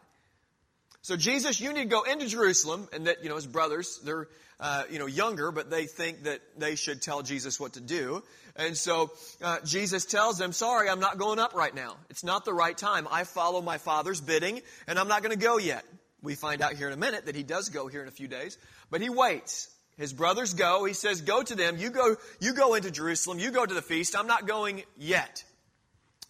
So 1.01 1.17
Jesus, 1.17 1.59
you 1.59 1.73
need 1.73 1.83
to 1.83 1.89
go 1.89 2.03
into 2.03 2.27
Jerusalem, 2.27 2.87
and 2.93 3.07
that, 3.07 3.23
you 3.23 3.29
know, 3.29 3.35
his 3.35 3.47
brothers, 3.47 3.99
they're, 4.03 4.27
uh, 4.61 4.83
you 4.89 4.99
know, 4.99 5.07
younger, 5.07 5.51
but 5.51 5.69
they 5.69 5.85
think 5.85 6.23
that 6.23 6.39
they 6.57 6.75
should 6.75 7.01
tell 7.01 7.23
Jesus 7.23 7.59
what 7.59 7.73
to 7.73 7.81
do. 7.81 8.23
And 8.55 8.77
so 8.77 9.11
uh, 9.41 9.57
Jesus 9.65 10.05
tells 10.05 10.37
them, 10.37 10.53
sorry, 10.53 10.89
I'm 10.89 10.99
not 10.99 11.17
going 11.17 11.39
up 11.39 11.55
right 11.55 11.73
now. 11.73 11.97
It's 12.09 12.23
not 12.23 12.45
the 12.45 12.53
right 12.53 12.77
time. 12.77 13.07
I 13.09 13.23
follow 13.23 13.61
my 13.61 13.77
Father's 13.77 14.21
bidding, 14.21 14.61
and 14.87 14.99
I'm 14.99 15.07
not 15.07 15.23
going 15.23 15.37
to 15.37 15.43
go 15.43 15.57
yet. 15.57 15.83
We 16.21 16.35
find 16.35 16.61
out 16.61 16.73
here 16.73 16.87
in 16.87 16.93
a 16.93 16.97
minute 16.97 17.25
that 17.25 17.35
he 17.35 17.43
does 17.43 17.69
go 17.69 17.87
here 17.87 18.03
in 18.03 18.07
a 18.07 18.11
few 18.11 18.27
days, 18.27 18.57
but 18.91 19.01
he 19.01 19.09
waits. 19.09 19.69
His 19.97 20.13
brothers 20.13 20.53
go. 20.53 20.85
He 20.85 20.93
says, 20.93 21.21
go 21.21 21.41
to 21.43 21.55
them. 21.55 21.77
You 21.77 21.89
go, 21.89 22.15
you 22.39 22.53
go 22.53 22.75
into 22.75 22.91
Jerusalem. 22.91 23.39
You 23.39 23.51
go 23.51 23.65
to 23.65 23.73
the 23.73 23.81
feast. 23.81 24.15
I'm 24.17 24.27
not 24.27 24.47
going 24.47 24.83
yet. 24.97 25.43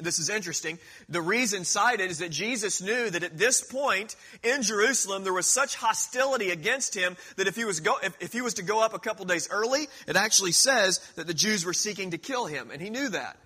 This 0.04 0.20
is 0.20 0.30
interesting. 0.30 0.80
The 1.10 1.22
reason 1.22 1.66
cited 1.66 2.12
is 2.12 2.20
that 2.20 2.32
Jesus 2.32 2.82
knew 2.82 3.10
that 3.10 3.24
at 3.24 3.38
this 3.38 3.62
point 3.62 4.16
in 4.44 4.62
Jerusalem 4.62 5.24
there 5.24 5.34
was 5.34 5.48
such 5.48 5.76
hostility 5.76 6.52
against 6.52 6.96
him 6.96 7.18
that 7.38 7.48
if 7.48 7.56
he 7.56 7.66
was 7.66 7.80
go, 7.80 7.98
if, 8.04 8.16
if 8.20 8.34
he 8.34 8.42
was 8.42 8.56
to 8.56 8.64
go 8.64 8.82
up 8.82 8.94
a 8.94 9.00
couple 9.00 9.26
days 9.26 9.48
early, 9.52 9.88
it 10.08 10.16
actually 10.16 10.52
says 10.52 11.00
that 11.16 11.28
the 11.28 11.34
Jews 11.34 11.66
were 11.66 11.74
seeking 11.74 12.12
to 12.12 12.18
kill 12.18 12.46
him, 12.46 12.72
and 12.72 12.82
he 12.82 12.90
knew 12.90 13.10
that. 13.10 13.38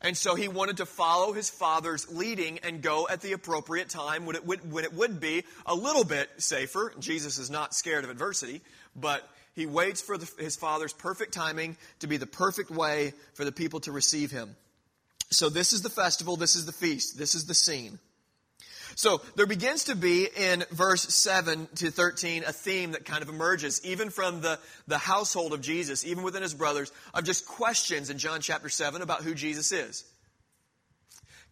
And 0.00 0.16
so 0.16 0.36
he 0.36 0.46
wanted 0.46 0.76
to 0.76 0.86
follow 0.86 1.32
his 1.32 1.50
father's 1.50 2.10
leading 2.12 2.60
and 2.60 2.82
go 2.82 3.08
at 3.08 3.20
the 3.20 3.32
appropriate 3.32 3.88
time 3.88 4.26
when 4.26 4.36
it 4.36 4.46
would, 4.46 4.70
when 4.70 4.84
it 4.84 4.92
would 4.92 5.18
be 5.18 5.44
a 5.66 5.74
little 5.74 6.04
bit 6.04 6.28
safer. 6.38 6.92
Jesus 7.00 7.38
is 7.38 7.50
not 7.50 7.74
scared 7.74 8.04
of 8.04 8.10
adversity, 8.10 8.60
but 8.94 9.28
he 9.54 9.66
waits 9.66 10.00
for 10.00 10.16
the, 10.16 10.30
his 10.38 10.54
father's 10.54 10.92
perfect 10.92 11.34
timing 11.34 11.76
to 11.98 12.06
be 12.06 12.16
the 12.16 12.26
perfect 12.26 12.70
way 12.70 13.12
for 13.34 13.44
the 13.44 13.50
people 13.50 13.80
to 13.80 13.92
receive 13.92 14.30
him. 14.30 14.54
So 15.30 15.48
this 15.48 15.72
is 15.72 15.82
the 15.82 15.90
festival, 15.90 16.36
this 16.36 16.56
is 16.56 16.66
the 16.66 16.72
feast, 16.72 17.18
this 17.18 17.34
is 17.34 17.46
the 17.46 17.54
scene. 17.54 17.98
So 18.94 19.20
there 19.36 19.46
begins 19.46 19.84
to 19.84 19.94
be 19.94 20.26
in 20.26 20.64
verse 20.72 21.02
7 21.02 21.68
to 21.76 21.90
13 21.92 22.42
a 22.44 22.52
theme 22.52 22.92
that 22.92 23.04
kind 23.04 23.22
of 23.22 23.28
emerges, 23.28 23.80
even 23.84 24.10
from 24.10 24.40
the, 24.40 24.58
the 24.88 24.98
household 24.98 25.52
of 25.52 25.60
Jesus, 25.60 26.04
even 26.04 26.24
within 26.24 26.42
his 26.42 26.54
brothers, 26.54 26.90
of 27.14 27.22
just 27.22 27.46
questions 27.46 28.10
in 28.10 28.18
John 28.18 28.40
chapter 28.40 28.68
7 28.68 29.00
about 29.00 29.22
who 29.22 29.34
Jesus 29.34 29.70
is. 29.70 30.04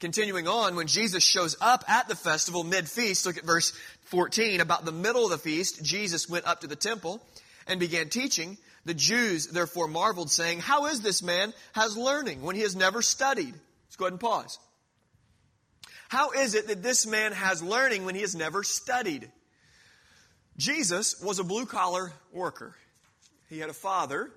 Continuing 0.00 0.48
on, 0.48 0.74
when 0.74 0.88
Jesus 0.88 1.22
shows 1.22 1.56
up 1.60 1.84
at 1.88 2.08
the 2.08 2.16
festival 2.16 2.64
mid-feast, 2.64 3.24
look 3.24 3.38
at 3.38 3.44
verse 3.44 3.72
14, 4.06 4.60
about 4.60 4.84
the 4.84 4.92
middle 4.92 5.24
of 5.24 5.30
the 5.30 5.38
feast, 5.38 5.82
Jesus 5.84 6.28
went 6.28 6.46
up 6.46 6.62
to 6.62 6.66
the 6.66 6.76
temple 6.76 7.22
and 7.66 7.78
began 7.78 8.08
teaching. 8.08 8.58
The 8.86 8.94
Jews 8.94 9.46
therefore 9.46 9.88
marveled, 9.88 10.30
saying, 10.30 10.60
How 10.60 10.86
is 10.86 11.00
this 11.00 11.22
man 11.22 11.54
has 11.74 11.96
learning 11.96 12.42
when 12.42 12.56
he 12.56 12.62
has 12.62 12.76
never 12.76 13.02
studied? 13.02 13.54
Let's 13.96 14.00
go 14.00 14.04
ahead 14.04 14.12
and 14.12 14.20
pause. 14.20 14.58
How 16.10 16.32
is 16.32 16.54
it 16.54 16.68
that 16.68 16.82
this 16.82 17.06
man 17.06 17.32
has 17.32 17.62
learning 17.62 18.04
when 18.04 18.14
he 18.14 18.20
has 18.20 18.34
never 18.34 18.62
studied? 18.62 19.30
Jesus 20.58 21.18
was 21.22 21.38
a 21.38 21.44
blue 21.44 21.64
collar 21.64 22.12
worker. 22.30 22.76
He 23.48 23.58
had 23.58 23.70
a 23.70 23.74
father 23.74 24.30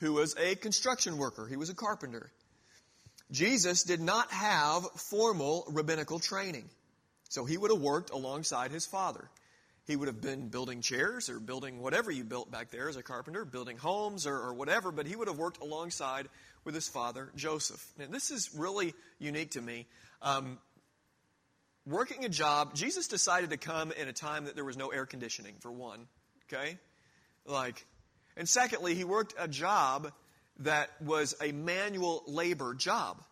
who 0.00 0.14
was 0.14 0.34
a 0.38 0.54
construction 0.54 1.18
worker, 1.18 1.46
he 1.46 1.58
was 1.58 1.68
a 1.68 1.74
carpenter. 1.74 2.32
Jesus 3.30 3.82
did 3.82 4.00
not 4.00 4.30
have 4.30 4.84
formal 4.92 5.66
rabbinical 5.68 6.18
training. 6.18 6.70
So 7.28 7.44
he 7.44 7.58
would 7.58 7.70
have 7.70 7.80
worked 7.80 8.10
alongside 8.10 8.70
his 8.70 8.86
father. 8.86 9.28
He 9.86 9.94
would 9.94 10.08
have 10.08 10.22
been 10.22 10.48
building 10.48 10.80
chairs 10.80 11.28
or 11.28 11.38
building 11.38 11.82
whatever 11.82 12.10
you 12.10 12.24
built 12.24 12.50
back 12.50 12.70
there 12.70 12.88
as 12.88 12.96
a 12.96 13.02
carpenter, 13.02 13.44
building 13.44 13.76
homes 13.76 14.26
or, 14.26 14.36
or 14.36 14.54
whatever, 14.54 14.90
but 14.90 15.06
he 15.06 15.16
would 15.16 15.28
have 15.28 15.36
worked 15.36 15.60
alongside 15.60 16.28
with 16.66 16.74
his 16.74 16.88
father, 16.88 17.30
Joseph. 17.36 17.82
Now, 17.98 18.06
this 18.10 18.30
is 18.30 18.50
really 18.54 18.92
unique 19.18 19.52
to 19.52 19.62
me. 19.62 19.86
Um, 20.20 20.58
working 21.86 22.24
a 22.24 22.28
job, 22.28 22.74
Jesus 22.74 23.08
decided 23.08 23.50
to 23.50 23.56
come 23.56 23.92
in 23.92 24.08
a 24.08 24.12
time 24.12 24.44
that 24.44 24.56
there 24.56 24.64
was 24.64 24.76
no 24.76 24.88
air 24.88 25.06
conditioning, 25.06 25.54
for 25.60 25.72
one. 25.72 26.08
Okay? 26.52 26.76
Like, 27.46 27.86
and 28.36 28.48
secondly, 28.48 28.94
he 28.94 29.04
worked 29.04 29.34
a 29.38 29.48
job 29.48 30.12
that 30.60 30.90
was 31.00 31.34
a 31.40 31.52
manual 31.52 32.22
labor 32.26 32.74
job. 32.74 33.22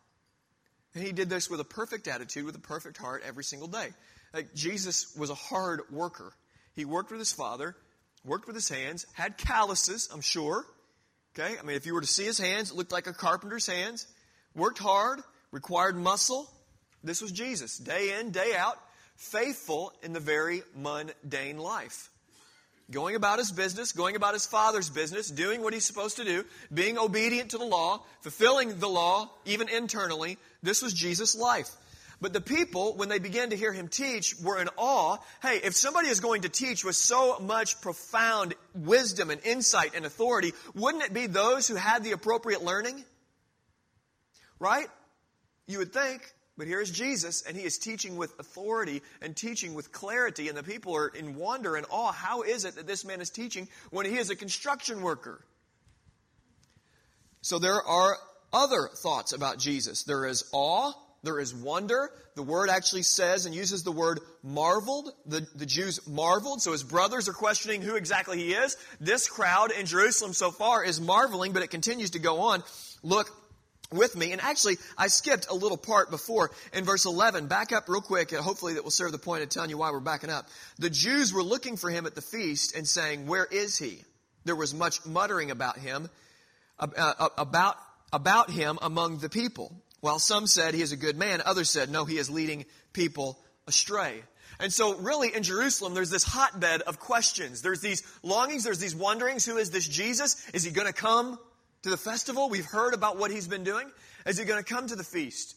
And 0.94 1.04
he 1.04 1.12
did 1.12 1.28
this 1.28 1.50
with 1.50 1.60
a 1.60 1.64
perfect 1.64 2.06
attitude, 2.06 2.44
with 2.44 2.54
a 2.54 2.60
perfect 2.60 2.96
heart 2.96 3.22
every 3.26 3.44
single 3.44 3.68
day. 3.68 3.88
Like 4.32 4.54
Jesus 4.54 5.14
was 5.16 5.30
a 5.30 5.34
hard 5.34 5.80
worker. 5.90 6.32
He 6.74 6.84
worked 6.84 7.10
with 7.10 7.20
his 7.20 7.32
father, 7.32 7.76
worked 8.24 8.46
with 8.46 8.56
his 8.56 8.68
hands, 8.68 9.06
had 9.14 9.36
calluses, 9.36 10.08
I'm 10.12 10.20
sure. 10.20 10.64
Okay? 11.38 11.56
I 11.58 11.62
mean, 11.62 11.76
if 11.76 11.86
you 11.86 11.94
were 11.94 12.00
to 12.00 12.06
see 12.06 12.24
his 12.24 12.38
hands, 12.38 12.70
it 12.70 12.76
looked 12.76 12.92
like 12.92 13.06
a 13.06 13.12
carpenter's 13.12 13.66
hands. 13.66 14.06
Worked 14.54 14.78
hard, 14.78 15.20
required 15.50 15.96
muscle. 15.96 16.50
This 17.02 17.20
was 17.20 17.32
Jesus, 17.32 17.76
day 17.76 18.18
in, 18.18 18.30
day 18.30 18.54
out, 18.56 18.78
faithful 19.16 19.92
in 20.02 20.12
the 20.12 20.20
very 20.20 20.62
mundane 20.74 21.58
life 21.58 22.10
going 22.90 23.16
about 23.16 23.38
his 23.38 23.50
business, 23.50 23.92
going 23.92 24.16
about 24.16 24.34
his 24.34 24.46
father's 24.46 24.90
business, 24.90 25.30
doing 25.30 25.62
what 25.62 25.72
he's 25.72 25.86
supposed 25.86 26.16
to 26.16 26.24
do, 26.24 26.44
being 26.72 26.98
obedient 26.98 27.50
to 27.50 27.58
the 27.58 27.64
law, 27.64 28.02
fulfilling 28.20 28.78
the 28.78 28.88
law, 28.88 29.30
even 29.44 29.68
internally. 29.68 30.38
This 30.62 30.82
was 30.82 30.92
Jesus' 30.92 31.34
life. 31.34 31.70
But 32.25 32.33
the 32.33 32.40
people, 32.40 32.95
when 32.97 33.11
they 33.11 33.19
began 33.19 33.50
to 33.50 33.57
hear 33.57 33.71
him 33.71 33.87
teach, 33.87 34.35
were 34.43 34.59
in 34.59 34.71
awe. 34.78 35.19
Hey, 35.43 35.61
if 35.62 35.76
somebody 35.76 36.09
is 36.09 36.21
going 36.21 36.40
to 36.40 36.49
teach 36.49 36.83
with 36.83 36.97
so 36.97 37.38
much 37.38 37.83
profound 37.83 38.54
wisdom 38.75 39.28
and 39.28 39.45
insight 39.45 39.93
and 39.95 40.07
authority, 40.07 40.54
wouldn't 40.75 41.04
it 41.04 41.12
be 41.12 41.26
those 41.26 41.69
who 41.69 41.75
had 41.75 42.02
the 42.02 42.12
appropriate 42.12 42.64
learning? 42.64 43.04
Right? 44.59 44.87
You 45.66 45.81
would 45.81 45.93
think. 45.93 46.23
But 46.57 46.66
here's 46.66 46.90
Jesus, 46.90 47.43
and 47.43 47.59
he 47.59 47.62
is 47.62 47.76
teaching 47.76 48.16
with 48.16 48.33
authority 48.38 49.02
and 49.21 49.37
teaching 49.37 49.75
with 49.75 49.93
clarity, 49.93 50.49
and 50.49 50.57
the 50.57 50.62
people 50.62 50.97
are 50.97 51.09
in 51.09 51.37
wonder 51.37 51.76
and 51.76 51.85
awe. 51.90 52.11
How 52.11 52.40
is 52.40 52.64
it 52.64 52.76
that 52.76 52.87
this 52.87 53.04
man 53.04 53.21
is 53.21 53.28
teaching 53.28 53.69
when 53.90 54.07
he 54.07 54.16
is 54.16 54.31
a 54.31 54.35
construction 54.35 55.02
worker? 55.02 55.45
So 57.43 57.59
there 57.59 57.83
are 57.83 58.16
other 58.50 58.88
thoughts 58.95 59.35
about 59.35 59.59
Jesus. 59.59 60.04
There 60.04 60.25
is 60.25 60.49
awe, 60.52 60.95
there 61.25 61.40
is 61.40 61.54
wonder. 61.54 62.11
The 62.37 62.43
word 62.43 62.69
actually 62.71 63.02
says 63.02 63.47
and 63.47 63.54
uses 63.54 63.83
the 63.83 63.93
word 63.93 64.21
marveled. 64.43 65.11
The, 65.26 65.47
the 65.54 65.66
Jews 65.66 66.07
marveled, 66.07 66.62
so 66.62 66.73
his 66.73 66.83
brothers 66.83 67.28
are 67.28 67.33
questioning 67.33 67.83
who 67.83 67.97
exactly 67.97 68.38
he 68.38 68.52
is. 68.52 68.76
This 69.00 69.28
crowd 69.28 69.71
in 69.73 69.87
Jerusalem 69.87 70.33
so 70.33 70.50
far 70.50 70.85
is 70.85 71.00
marveling, 71.00 71.52
but 71.52 71.62
it 71.62 71.71
continues 71.71 72.11
to 72.11 72.19
go 72.19 72.40
on. 72.40 72.62
Look 73.02 73.31
with 73.93 74.16
me. 74.16 74.33
And 74.33 74.40
actually, 74.40 74.76
I 74.99 75.09
skipped 75.09 75.47
a 75.49 75.54
little 75.54 75.76
part 75.76 76.11
before 76.11 76.50
in 76.73 76.85
verse 76.85 77.04
11. 77.04 77.47
Back 77.47 77.73
up 77.73 77.88
real 77.88 78.00
quick, 78.00 78.33
and 78.33 78.40
hopefully 78.40 78.75
that 78.75 78.85
will 78.85 78.90
serve 78.90 79.12
the 79.12 79.19
point 79.19 79.43
of 79.43 79.49
telling 79.49 79.71
you 79.71 79.78
why 79.78 79.90
we're 79.90 80.00
backing 80.00 80.31
up. 80.31 80.49
The 80.78 80.90
Jews 80.90 81.33
were 81.33 81.43
looking 81.43 81.76
for 81.76 81.90
him 81.90 82.07
at 82.07 82.14
the 82.14 82.23
feast 82.23 82.76
and 82.76 82.87
saying, 82.87 83.26
Where 83.26 83.47
is 83.47 83.78
he? 83.78 84.02
There 84.45 84.57
was 84.57 84.75
much 84.75 85.07
muttering 85.07 85.50
about 85.50 85.78
him, 85.78 86.11
uh, 86.78 86.88
uh, 86.97 87.28
about, 87.38 87.76
about 88.12 88.50
him 88.50 88.78
among 88.83 89.19
the 89.19 89.31
people. 89.31 89.73
While 90.04 90.18
some 90.18 90.46
said 90.46 90.75
he 90.75 90.82
is 90.82 90.92
a 90.92 90.96
good 90.96 91.16
man, 91.16 91.40
others 91.44 91.70
said, 91.70 91.88
No, 91.88 92.04
he 92.04 92.18
is 92.18 92.28
leading 92.28 92.66
people 92.92 93.38
astray. 93.66 94.23
And 94.61 94.73
so, 94.73 94.96
really, 94.96 95.34
in 95.34 95.42
Jerusalem, 95.42 95.94
there's 95.94 96.11
this 96.11 96.25
hotbed 96.25 96.82
of 96.82 97.00
questions. 97.00 97.62
There's 97.62 97.80
these 97.80 98.02
longings, 98.23 98.64
there's 98.64 98.78
these 98.78 98.94
wonderings. 98.94 99.44
Who 99.46 99.56
is 99.56 99.70
this 99.70 99.88
Jesus? 99.88 100.46
Is 100.50 100.62
he 100.62 100.70
going 100.70 100.87
to 100.87 100.92
come? 100.92 101.38
to 101.84 101.90
the 101.90 101.96
festival? 101.96 102.49
We've 102.49 102.64
heard 102.64 102.94
about 102.94 103.18
what 103.18 103.30
he's 103.30 103.46
been 103.46 103.62
doing. 103.62 103.90
Is 104.26 104.38
he 104.38 104.44
going 104.44 104.62
to 104.62 104.75
come 104.75 104.87
to 104.87 104.96
the 104.96 105.04
feast? 105.04 105.54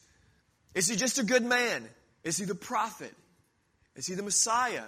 Is 0.75 0.87
he 0.87 0.95
just 0.95 1.17
a 1.17 1.23
good 1.23 1.43
man? 1.43 1.87
Is 2.23 2.37
he 2.37 2.45
the 2.45 2.55
prophet? 2.55 3.13
Is 3.95 4.05
he 4.05 4.13
the 4.13 4.23
Messiah? 4.23 4.83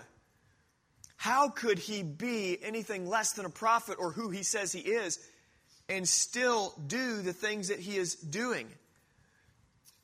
How 1.15 1.49
could 1.49 1.79
he 1.79 2.03
be 2.03 2.57
anything 2.61 3.07
less 3.07 3.33
than 3.33 3.45
a 3.45 3.49
prophet 3.49 3.95
or 3.99 4.11
who 4.11 4.29
he 4.29 4.43
says 4.43 4.71
he 4.71 4.79
is 4.79 5.19
and 5.87 6.07
still 6.07 6.73
do 6.85 7.21
the 7.21 7.33
things 7.33 7.69
that 7.69 7.79
he 7.79 7.95
is 7.95 8.15
doing? 8.15 8.67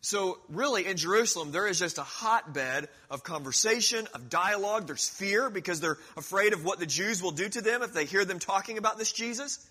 So, 0.06 0.38
really, 0.50 0.86
in 0.86 0.98
Jerusalem, 0.98 1.52
there 1.52 1.66
is 1.66 1.80
just 1.80 1.98
a 1.98 2.04
hotbed 2.04 2.90
of 3.10 3.24
conversation, 3.24 4.08
of 4.14 4.30
dialogue. 4.30 4.86
There's 4.86 5.10
fear 5.10 5.50
because 5.50 5.82
they're 5.82 5.98
afraid 6.16 6.54
of 6.54 6.64
what 6.64 6.78
the 6.78 6.86
Jews 6.86 7.24
will 7.24 7.32
do 7.32 7.50
to 7.50 7.60
them 7.60 7.82
if 7.82 7.92
they 7.92 8.06
hear 8.06 8.24
them 8.24 8.38
talking 8.38 8.78
about 8.78 9.00
this 9.00 9.12
Jesus. 9.12 9.68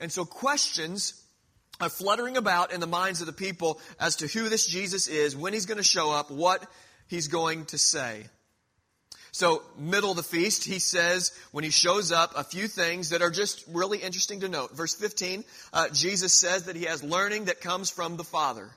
And 0.00 0.10
so 0.10 0.24
questions 0.24 1.22
are 1.80 1.88
fluttering 1.88 2.36
about 2.36 2.72
in 2.72 2.80
the 2.80 2.88
minds 2.88 3.20
of 3.20 3.28
the 3.28 3.32
people 3.32 3.80
as 4.00 4.16
to 4.16 4.26
who 4.26 4.48
this 4.48 4.66
Jesus 4.66 5.06
is, 5.06 5.36
when 5.36 5.52
he's 5.52 5.66
going 5.66 5.78
to 5.78 5.84
show 5.84 6.10
up, 6.10 6.32
what 6.32 6.66
he's 7.06 7.28
going 7.28 7.66
to 7.66 7.78
say. 7.78 8.24
So, 9.30 9.62
middle 9.78 10.10
of 10.10 10.16
the 10.16 10.24
feast, 10.24 10.64
he 10.64 10.80
says, 10.80 11.30
when 11.52 11.62
he 11.62 11.70
shows 11.70 12.10
up, 12.10 12.32
a 12.36 12.42
few 12.42 12.66
things 12.66 13.10
that 13.10 13.22
are 13.22 13.30
just 13.30 13.64
really 13.68 13.98
interesting 13.98 14.40
to 14.40 14.48
note. 14.48 14.74
Verse 14.76 14.96
15, 14.96 15.44
uh, 15.72 15.90
Jesus 15.90 16.32
says 16.32 16.64
that 16.64 16.74
he 16.74 16.86
has 16.86 17.04
learning 17.04 17.44
that 17.44 17.60
comes 17.60 17.88
from 17.88 18.16
the 18.16 18.24
Father. 18.24 18.68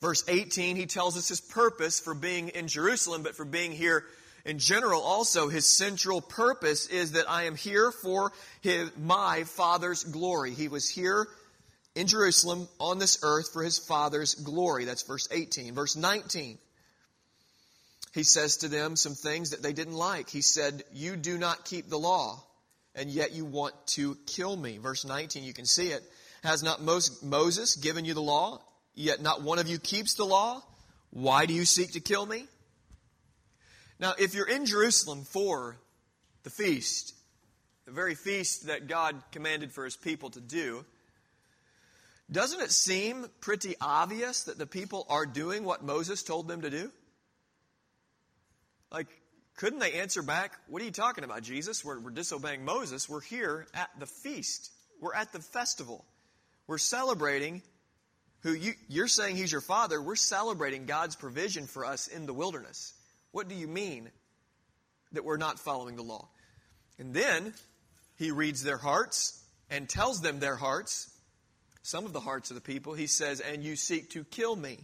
Verse 0.00 0.24
18, 0.28 0.76
he 0.76 0.86
tells 0.86 1.18
us 1.18 1.28
his 1.28 1.40
purpose 1.40 2.00
for 2.00 2.14
being 2.14 2.48
in 2.48 2.68
Jerusalem, 2.68 3.22
but 3.22 3.36
for 3.36 3.44
being 3.44 3.72
here 3.72 4.04
in 4.44 4.58
general, 4.58 5.02
also, 5.02 5.48
his 5.48 5.66
central 5.66 6.20
purpose 6.22 6.86
is 6.86 7.12
that 7.12 7.28
I 7.28 7.44
am 7.44 7.56
here 7.56 7.92
for 7.92 8.32
his, 8.62 8.90
my 8.96 9.44
Father's 9.44 10.04
glory. 10.04 10.52
He 10.52 10.68
was 10.68 10.88
here 10.88 11.28
in 11.94 12.06
Jerusalem 12.06 12.68
on 12.78 12.98
this 12.98 13.18
earth 13.22 13.52
for 13.52 13.62
his 13.62 13.78
Father's 13.78 14.34
glory. 14.34 14.86
That's 14.86 15.02
verse 15.02 15.28
18. 15.30 15.74
Verse 15.74 15.96
19. 15.96 16.58
He 18.14 18.22
says 18.22 18.58
to 18.58 18.68
them 18.68 18.96
some 18.96 19.14
things 19.14 19.50
that 19.50 19.62
they 19.62 19.72
didn't 19.72 19.94
like. 19.94 20.30
He 20.30 20.40
said, 20.40 20.82
You 20.92 21.16
do 21.16 21.36
not 21.36 21.64
keep 21.64 21.88
the 21.88 21.98
law, 21.98 22.42
and 22.94 23.10
yet 23.10 23.32
you 23.32 23.44
want 23.44 23.74
to 23.88 24.16
kill 24.26 24.56
me. 24.56 24.78
Verse 24.78 25.04
19, 25.04 25.44
you 25.44 25.52
can 25.52 25.66
see 25.66 25.88
it. 25.88 26.02
Has 26.42 26.62
not 26.62 26.80
Moses 26.82 27.76
given 27.76 28.06
you 28.06 28.14
the 28.14 28.22
law, 28.22 28.62
yet 29.00 29.20
not 29.20 29.42
one 29.42 29.58
of 29.58 29.68
you 29.68 29.78
keeps 29.78 30.14
the 30.14 30.24
law? 30.24 30.62
Why 31.10 31.46
do 31.46 31.54
you 31.54 31.64
seek 31.64 31.92
to 31.92 32.00
kill 32.00 32.24
me? 32.24 32.46
Now, 33.98 34.14
if 34.18 34.34
you're 34.34 34.48
in 34.48 34.66
Jerusalem 34.66 35.24
for 35.24 35.76
the 36.42 36.50
feast, 36.50 37.14
the 37.84 37.92
very 37.92 38.14
feast 38.14 38.66
that 38.66 38.86
God 38.86 39.20
commanded 39.32 39.72
for 39.72 39.84
his 39.84 39.96
people 39.96 40.30
to 40.30 40.40
do, 40.40 40.84
doesn't 42.30 42.60
it 42.60 42.70
seem 42.70 43.26
pretty 43.40 43.74
obvious 43.80 44.44
that 44.44 44.56
the 44.56 44.66
people 44.66 45.06
are 45.08 45.26
doing 45.26 45.64
what 45.64 45.82
Moses 45.82 46.22
told 46.22 46.46
them 46.46 46.62
to 46.62 46.70
do? 46.70 46.90
Like, 48.92 49.08
couldn't 49.56 49.80
they 49.80 49.94
answer 49.94 50.22
back, 50.22 50.52
What 50.68 50.80
are 50.80 50.84
you 50.84 50.90
talking 50.90 51.24
about, 51.24 51.42
Jesus? 51.42 51.84
We're, 51.84 51.98
we're 51.98 52.10
disobeying 52.10 52.64
Moses. 52.64 53.08
We're 53.08 53.20
here 53.20 53.66
at 53.74 53.90
the 53.98 54.06
feast, 54.06 54.70
we're 55.00 55.14
at 55.14 55.32
the 55.32 55.40
festival. 55.40 56.04
We're 56.66 56.78
celebrating 56.78 57.62
who 58.42 58.52
you, 58.52 58.72
you're 58.88 59.08
saying 59.08 59.36
he's 59.36 59.52
your 59.52 59.60
father. 59.60 60.00
We're 60.00 60.16
celebrating 60.16 60.86
God's 60.86 61.16
provision 61.16 61.66
for 61.66 61.84
us 61.84 62.08
in 62.08 62.26
the 62.26 62.34
wilderness. 62.34 62.94
What 63.32 63.48
do 63.48 63.54
you 63.54 63.68
mean 63.68 64.10
that 65.12 65.24
we're 65.24 65.36
not 65.36 65.58
following 65.58 65.96
the 65.96 66.02
law? 66.02 66.28
And 66.98 67.14
then 67.14 67.54
he 68.16 68.30
reads 68.30 68.62
their 68.62 68.78
hearts 68.78 69.42
and 69.70 69.88
tells 69.88 70.20
them 70.20 70.40
their 70.40 70.56
hearts, 70.56 71.10
some 71.82 72.06
of 72.06 72.12
the 72.12 72.20
hearts 72.20 72.50
of 72.50 72.54
the 72.54 72.60
people. 72.60 72.94
He 72.94 73.06
says, 73.06 73.40
And 73.40 73.62
you 73.62 73.76
seek 73.76 74.10
to 74.10 74.24
kill 74.24 74.56
me. 74.56 74.78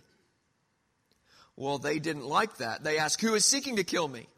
Well, 1.57 1.79
they 1.79 1.99
didn't 1.99 2.27
like 2.27 2.59
that. 2.59 2.85
They 2.85 2.99
asked, 2.99 3.21
Who 3.23 3.35
is 3.35 3.45
seeking 3.45 3.77
to 3.77 3.85
kill 3.85 4.07
me? 4.07 4.29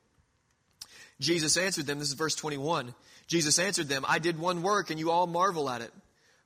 Jesus 1.20 1.56
answered 1.56 1.86
them. 1.86 1.98
This 1.98 2.08
is 2.08 2.14
verse 2.14 2.36
21. 2.36 2.94
Jesus 3.26 3.58
answered 3.58 3.88
them, 3.88 4.04
I 4.08 4.20
did 4.20 4.38
one 4.38 4.62
work, 4.62 4.90
and 4.90 4.98
you 4.98 5.10
all 5.10 5.26
marvel 5.26 5.68
at 5.68 5.82
it. 5.82 5.92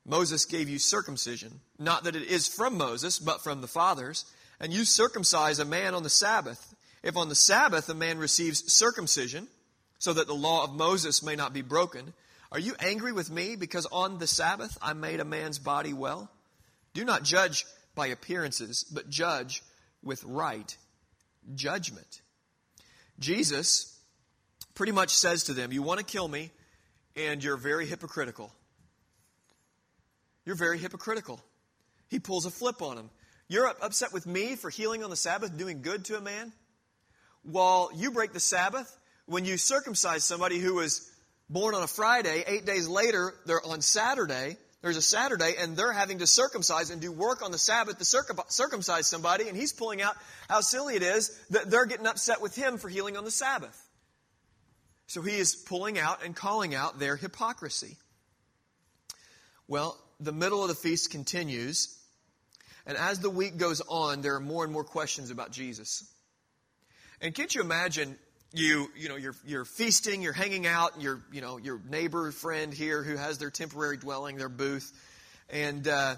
Moses 0.05 0.45
gave 0.45 0.69
you 0.69 0.79
circumcision. 0.79 1.61
Not 1.79 2.05
that 2.05 2.17
it 2.17 2.25
is 2.25 2.49
from 2.49 2.77
Moses, 2.77 3.19
but 3.19 3.43
from 3.43 3.61
the 3.61 3.69
fathers. 3.69 4.25
And 4.61 4.73
you 4.73 4.85
circumcise 4.85 5.59
a 5.59 5.65
man 5.65 5.95
on 5.95 6.03
the 6.03 6.11
Sabbath. 6.11 6.75
If 7.03 7.17
on 7.17 7.29
the 7.29 7.35
Sabbath 7.35 7.89
a 7.89 7.95
man 7.95 8.19
receives 8.19 8.73
circumcision, 8.73 9.49
so 9.99 10.13
that 10.13 10.27
the 10.27 10.35
law 10.35 10.65
of 10.65 10.75
Moses 10.75 11.23
may 11.23 11.37
not 11.37 11.53
be 11.53 11.63
broken, 11.63 12.13
Are 12.51 12.59
you 12.59 12.75
angry 12.81 13.13
with 13.13 13.31
me 13.31 13.57
because 13.57 13.87
on 13.87 14.19
the 14.19 14.27
Sabbath 14.27 14.77
I 14.83 14.93
made 14.93 15.21
a 15.21 15.25
man's 15.25 15.59
body 15.59 15.93
well? 15.93 16.31
Do 16.95 17.05
not 17.05 17.23
judge 17.23 17.65
by 17.95 18.09
appearances, 18.09 18.85
but 18.85 19.09
judge 19.09 19.63
with 20.03 20.23
right 20.25 20.77
judgment. 21.55 22.21
Jesus 23.19 23.99
pretty 24.75 24.93
much 24.93 25.11
says 25.11 25.45
to 25.45 25.55
them, 25.55 25.73
You 25.73 25.83
want 25.83 26.01
to 26.01 26.07
kill 26.07 26.29
me, 26.29 26.51
and 27.17 27.43
you're 27.43 27.57
very 27.57 27.87
hypocritical. 27.87 28.53
You're 30.45 30.57
very 30.57 30.79
hypocritical. 30.79 31.41
He 32.09 32.19
pulls 32.19 32.47
a 32.47 32.51
flip 32.51 32.83
on 32.83 32.99
him. 32.99 33.11
You're 33.49 33.67
upset 33.67 34.13
with 34.13 34.27
me 34.27 34.57
for 34.57 34.71
healing 34.71 35.05
on 35.05 35.11
the 35.11 35.17
Sabbath, 35.17 35.57
doing 35.57 35.83
good 35.83 36.05
to 36.07 36.17
a 36.17 36.21
man? 36.21 36.53
While 37.43 37.91
you 37.95 38.11
break 38.11 38.33
the 38.33 38.41
Sabbath, 38.41 38.97
when 39.27 39.45
you 39.45 39.57
circumcise 39.57 40.25
somebody 40.25 40.59
who 40.59 40.75
was 40.75 41.11
born 41.49 41.75
on 41.75 41.83
a 41.83 41.89
Friday, 41.89 42.45
eight 42.47 42.65
days 42.65 42.89
later, 42.89 43.35
they're 43.47 43.65
on 43.65 43.83
Saturday, 43.83 44.57
there's 44.81 44.97
a 44.97 45.03
Saturday, 45.03 45.55
and 45.59 45.77
they're 45.77 45.93
having 45.93 46.19
to 46.19 46.27
circumcise 46.27 46.91
and 46.91 47.01
do 47.01 47.13
work 47.13 47.43
on 47.43 47.53
the 47.53 47.59
Sabbath 47.59 47.99
to 47.99 48.05
circumcise 48.49 49.07
somebody, 49.07 49.49
and 49.49 49.57
he's 49.57 49.73
pulling 49.73 50.03
out 50.03 50.17
how 50.49 50.61
silly 50.61 50.97
it 50.97 51.03
is 51.03 51.39
that 51.51 51.71
they're 51.71 51.87
getting 51.87 52.07
upset 52.07 52.41
with 52.41 52.57
him 52.57 52.79
for 52.79 52.89
healing 52.89 53.17
on 53.17 53.25
the 53.25 53.31
Sabbath. 53.31 53.81
So 55.07 55.23
he 55.23 55.37
is 55.37 55.55
pulling 55.55 55.99
out 55.99 56.25
and 56.25 56.35
calling 56.35 56.75
out 56.75 56.99
their 56.99 57.17
hypocrisy. 57.17 57.97
Well, 59.69 60.02
the 60.23 60.33
middle 60.33 60.63
of 60.63 60.69
the 60.69 60.75
feast 60.75 61.11
continues, 61.11 61.99
and 62.87 62.97
as 62.97 63.19
the 63.19 63.31
week 63.31 63.57
goes 63.57 63.81
on, 63.81 64.21
there 64.21 64.35
are 64.35 64.41
more 64.41 64.65
and 64.65 64.73
more 64.73 64.85
questions 64.85 65.31
about 65.31 65.51
Jesus. 65.51 66.05
And 67.21 67.35
can't 67.35 67.55
you 67.55 67.61
imagine 67.61 68.17
you 68.53 68.89
you 68.97 69.09
know 69.09 69.17
you're 69.17 69.35
you're 69.45 69.65
feasting, 69.65 70.23
you're 70.23 70.33
hanging 70.33 70.67
out, 70.67 71.01
your 71.01 71.23
you 71.33 71.41
know 71.41 71.57
your 71.57 71.81
neighbor 71.89 72.31
friend 72.31 72.73
here 72.73 73.03
who 73.03 73.17
has 73.17 73.39
their 73.39 73.51
temporary 73.51 73.97
dwelling, 73.97 74.37
their 74.37 74.49
booth, 74.49 74.93
and 75.51 75.87
uh, 75.89 76.17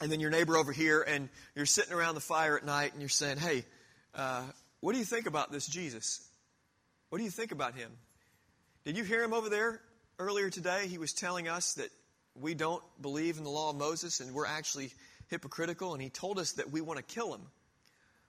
and 0.00 0.12
then 0.12 0.20
your 0.20 0.30
neighbor 0.30 0.56
over 0.56 0.72
here, 0.72 1.02
and 1.02 1.28
you're 1.54 1.66
sitting 1.66 1.92
around 1.92 2.14
the 2.14 2.20
fire 2.20 2.56
at 2.56 2.64
night, 2.64 2.92
and 2.92 3.00
you're 3.00 3.08
saying, 3.08 3.38
"Hey, 3.38 3.64
uh, 4.14 4.42
what 4.80 4.92
do 4.92 4.98
you 4.98 5.04
think 5.04 5.26
about 5.26 5.52
this 5.52 5.66
Jesus? 5.66 6.26
What 7.08 7.18
do 7.18 7.24
you 7.24 7.30
think 7.30 7.52
about 7.52 7.74
him? 7.74 7.90
Did 8.84 8.96
you 8.96 9.04
hear 9.04 9.22
him 9.22 9.32
over 9.32 9.48
there 9.48 9.80
earlier 10.18 10.50
today? 10.50 10.86
He 10.86 10.98
was 10.98 11.12
telling 11.12 11.48
us 11.48 11.74
that 11.74 11.90
we 12.40 12.54
don't 12.54 12.82
believe 13.00 13.38
in 13.38 13.44
the 13.44 13.50
law 13.50 13.70
of 13.70 13.76
Moses, 13.76 14.20
and 14.20 14.34
we're 14.34 14.46
actually 14.46 14.92
hypocritical, 15.28 15.92
and 15.92 16.02
he 16.02 16.10
told 16.10 16.38
us 16.38 16.52
that 16.52 16.70
we 16.70 16.80
want 16.80 16.98
to 16.98 17.14
kill 17.14 17.34
him. 17.34 17.42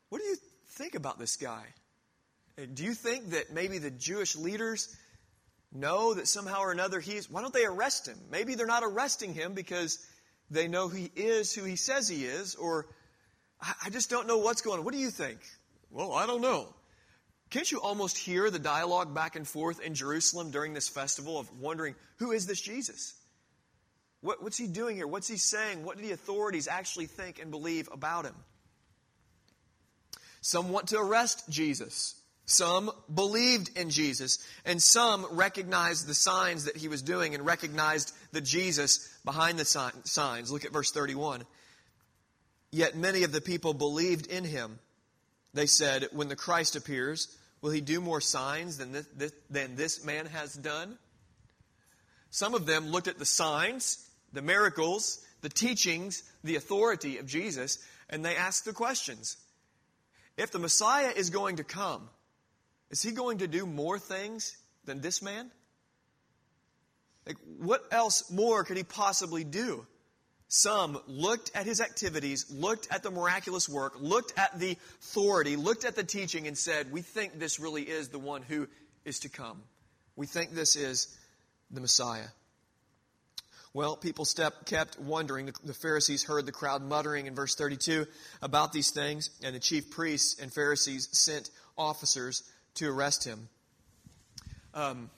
What 0.10 0.20
do 0.20 0.28
you 0.28 0.38
think 0.70 0.96
about 0.96 1.20
this 1.20 1.36
guy?" 1.36 1.66
Do 2.74 2.84
you 2.84 2.96
think 2.96 3.32
that 3.32 3.52
maybe 3.52 3.78
the 3.78 3.92
Jewish 3.92 4.36
leaders 4.36 4.90
know 5.72 6.14
that 6.14 6.28
somehow 6.28 6.62
or 6.62 6.72
another 6.72 7.00
he's. 7.00 7.30
Why 7.30 7.42
don't 7.42 7.54
they 7.54 7.66
arrest 7.66 8.08
him? 8.08 8.18
Maybe 8.32 8.56
they're 8.56 8.66
not 8.66 8.84
arresting 8.84 9.34
him 9.34 9.54
because 9.54 10.00
they 10.50 10.68
know 10.68 10.88
he 10.88 11.12
is 11.16 11.54
who 11.54 11.64
he 11.64 11.76
says 11.76 12.08
he 12.08 12.26
is, 12.26 12.56
or 12.56 12.88
I 13.62 13.90
just 13.90 14.10
don't 14.10 14.28
know 14.28 14.38
what's 14.38 14.62
going 14.62 14.80
on. 14.80 14.86
What 14.86 14.94
do 14.94 15.00
you 15.00 15.10
think? 15.10 15.40
Well, 15.92 16.14
I 16.14 16.26
don't 16.26 16.42
know. 16.42 16.74
Can't 17.50 17.70
you 17.72 17.80
almost 17.80 18.18
hear 18.18 18.50
the 18.50 18.60
dialogue 18.60 19.14
back 19.14 19.36
and 19.36 19.48
forth 19.48 19.80
in 19.80 19.94
Jerusalem 19.94 20.52
during 20.52 20.74
this 20.74 20.90
festival 20.90 21.40
of 21.40 21.50
wondering, 21.60 21.96
who 22.18 22.32
is 22.32 22.46
this 22.46 22.60
Jesus? 22.60 23.14
What, 24.22 24.42
what's 24.44 24.58
he 24.58 24.68
doing 24.68 24.96
here? 24.96 25.08
What's 25.08 25.28
he 25.28 25.38
saying? 25.38 25.84
What 25.84 25.98
do 25.98 26.04
the 26.04 26.12
authorities 26.12 26.68
actually 26.68 27.06
think 27.06 27.40
and 27.40 27.52
believe 27.52 27.90
about 27.92 28.26
him? 28.26 28.36
Some 30.42 30.70
want 30.70 30.88
to 30.90 31.00
arrest 31.00 31.50
Jesus. 31.50 32.16
Some 32.50 32.90
believed 33.14 33.78
in 33.78 33.90
Jesus, 33.90 34.40
and 34.64 34.82
some 34.82 35.28
recognized 35.32 36.08
the 36.08 36.14
signs 36.14 36.64
that 36.64 36.78
he 36.78 36.88
was 36.88 37.02
doing 37.02 37.36
and 37.36 37.46
recognized 37.46 38.16
the 38.32 38.40
Jesus 38.40 39.10
behind 39.26 39.60
the 39.60 39.66
signs. 39.66 40.50
Look 40.50 40.64
at 40.64 40.72
verse 40.72 40.92
31. 40.92 41.44
Yet 42.72 42.96
many 42.96 43.24
of 43.24 43.34
the 43.34 43.42
people 43.42 43.74
believed 43.74 44.28
in 44.28 44.46
him. 44.46 44.80
They 45.54 45.66
said, 45.66 46.08
When 46.14 46.30
the 46.30 46.38
Christ 46.38 46.78
appears, 46.78 47.28
will 47.62 47.72
he 47.72 47.82
do 47.82 48.00
more 48.00 48.22
signs 48.22 48.77
than 48.77 48.94
this, 48.94 49.34
than 49.50 49.75
this 49.75 50.06
man 50.06 50.25
has 50.27 50.53
done? 50.53 50.98
Some 52.30 52.53
of 52.53 52.66
them 52.66 52.88
looked 52.88 53.10
at 53.10 53.20
the 53.20 53.25
signs, 53.25 54.06
the 54.33 54.42
miracles, 54.42 55.24
the 55.42 55.50
teachings, 55.50 56.24
the 56.44 56.55
authority 56.55 57.18
of 57.18 57.25
Jesus, 57.25 57.79
and 58.09 58.24
they 58.24 58.35
asked 58.35 58.66
the 58.66 58.74
questions. 58.74 59.37
If 60.37 60.51
the 60.51 60.59
Messiah 60.59 61.11
is 61.16 61.29
going 61.29 61.57
to 61.57 61.63
come, 61.63 62.09
is 62.90 63.01
he 63.01 63.11
going 63.11 63.40
to 63.40 63.48
do 63.48 63.66
more 63.66 64.00
things 64.00 64.55
than 64.85 65.01
this 65.01 65.22
man? 65.22 65.51
Like, 67.25 67.37
what 67.57 67.83
else 67.92 68.31
more 68.31 68.63
could 68.63 68.77
he 68.77 68.83
possibly 68.83 69.44
do? 69.44 69.85
Some 70.48 70.98
looked 71.07 71.51
at 71.53 71.66
his 71.66 71.81
activities, 71.81 72.46
looked 72.50 72.87
at 72.90 73.03
the 73.03 73.11
miraculous 73.11 73.68
work, 73.68 73.96
looked 74.00 74.33
at 74.37 74.57
the 74.57 74.77
authority, 75.01 75.57
looked 75.57 75.83
at 75.83 75.98
the 75.98 76.05
teaching, 76.05 76.48
and 76.48 76.57
said, 76.57 76.90
We 76.90 77.01
think 77.01 77.37
this 77.37 77.59
really 77.59 77.83
is 77.83 78.07
the 78.07 78.20
one 78.20 78.44
who 78.44 78.70
is 79.03 79.20
to 79.20 79.29
come. 79.29 79.61
We 80.16 80.25
think 80.25 80.51
this 80.51 80.77
is 80.77 81.13
the 81.70 81.81
Messiah. 81.81 82.27
Well, 83.77 83.96
people 83.96 84.25
step, 84.25 84.66
kept 84.66 85.00
wondering. 85.00 85.51
The 85.63 85.72
Pharisees 85.72 86.24
heard 86.24 86.48
the 86.48 86.51
crowd 86.51 86.81
muttering 86.81 87.27
in 87.27 87.35
verse 87.35 87.53
32 87.53 88.07
about 88.42 88.74
these 88.74 88.90
things, 88.90 89.29
and 89.44 89.53
the 89.53 89.59
chief 89.59 89.92
priests 89.92 90.42
and 90.42 90.51
Pharisees 90.51 91.07
sent 91.11 91.51
officers 91.77 92.42
to 92.74 92.90
arrest 92.90 93.24
him. 93.24 93.50
Um, 94.74 95.11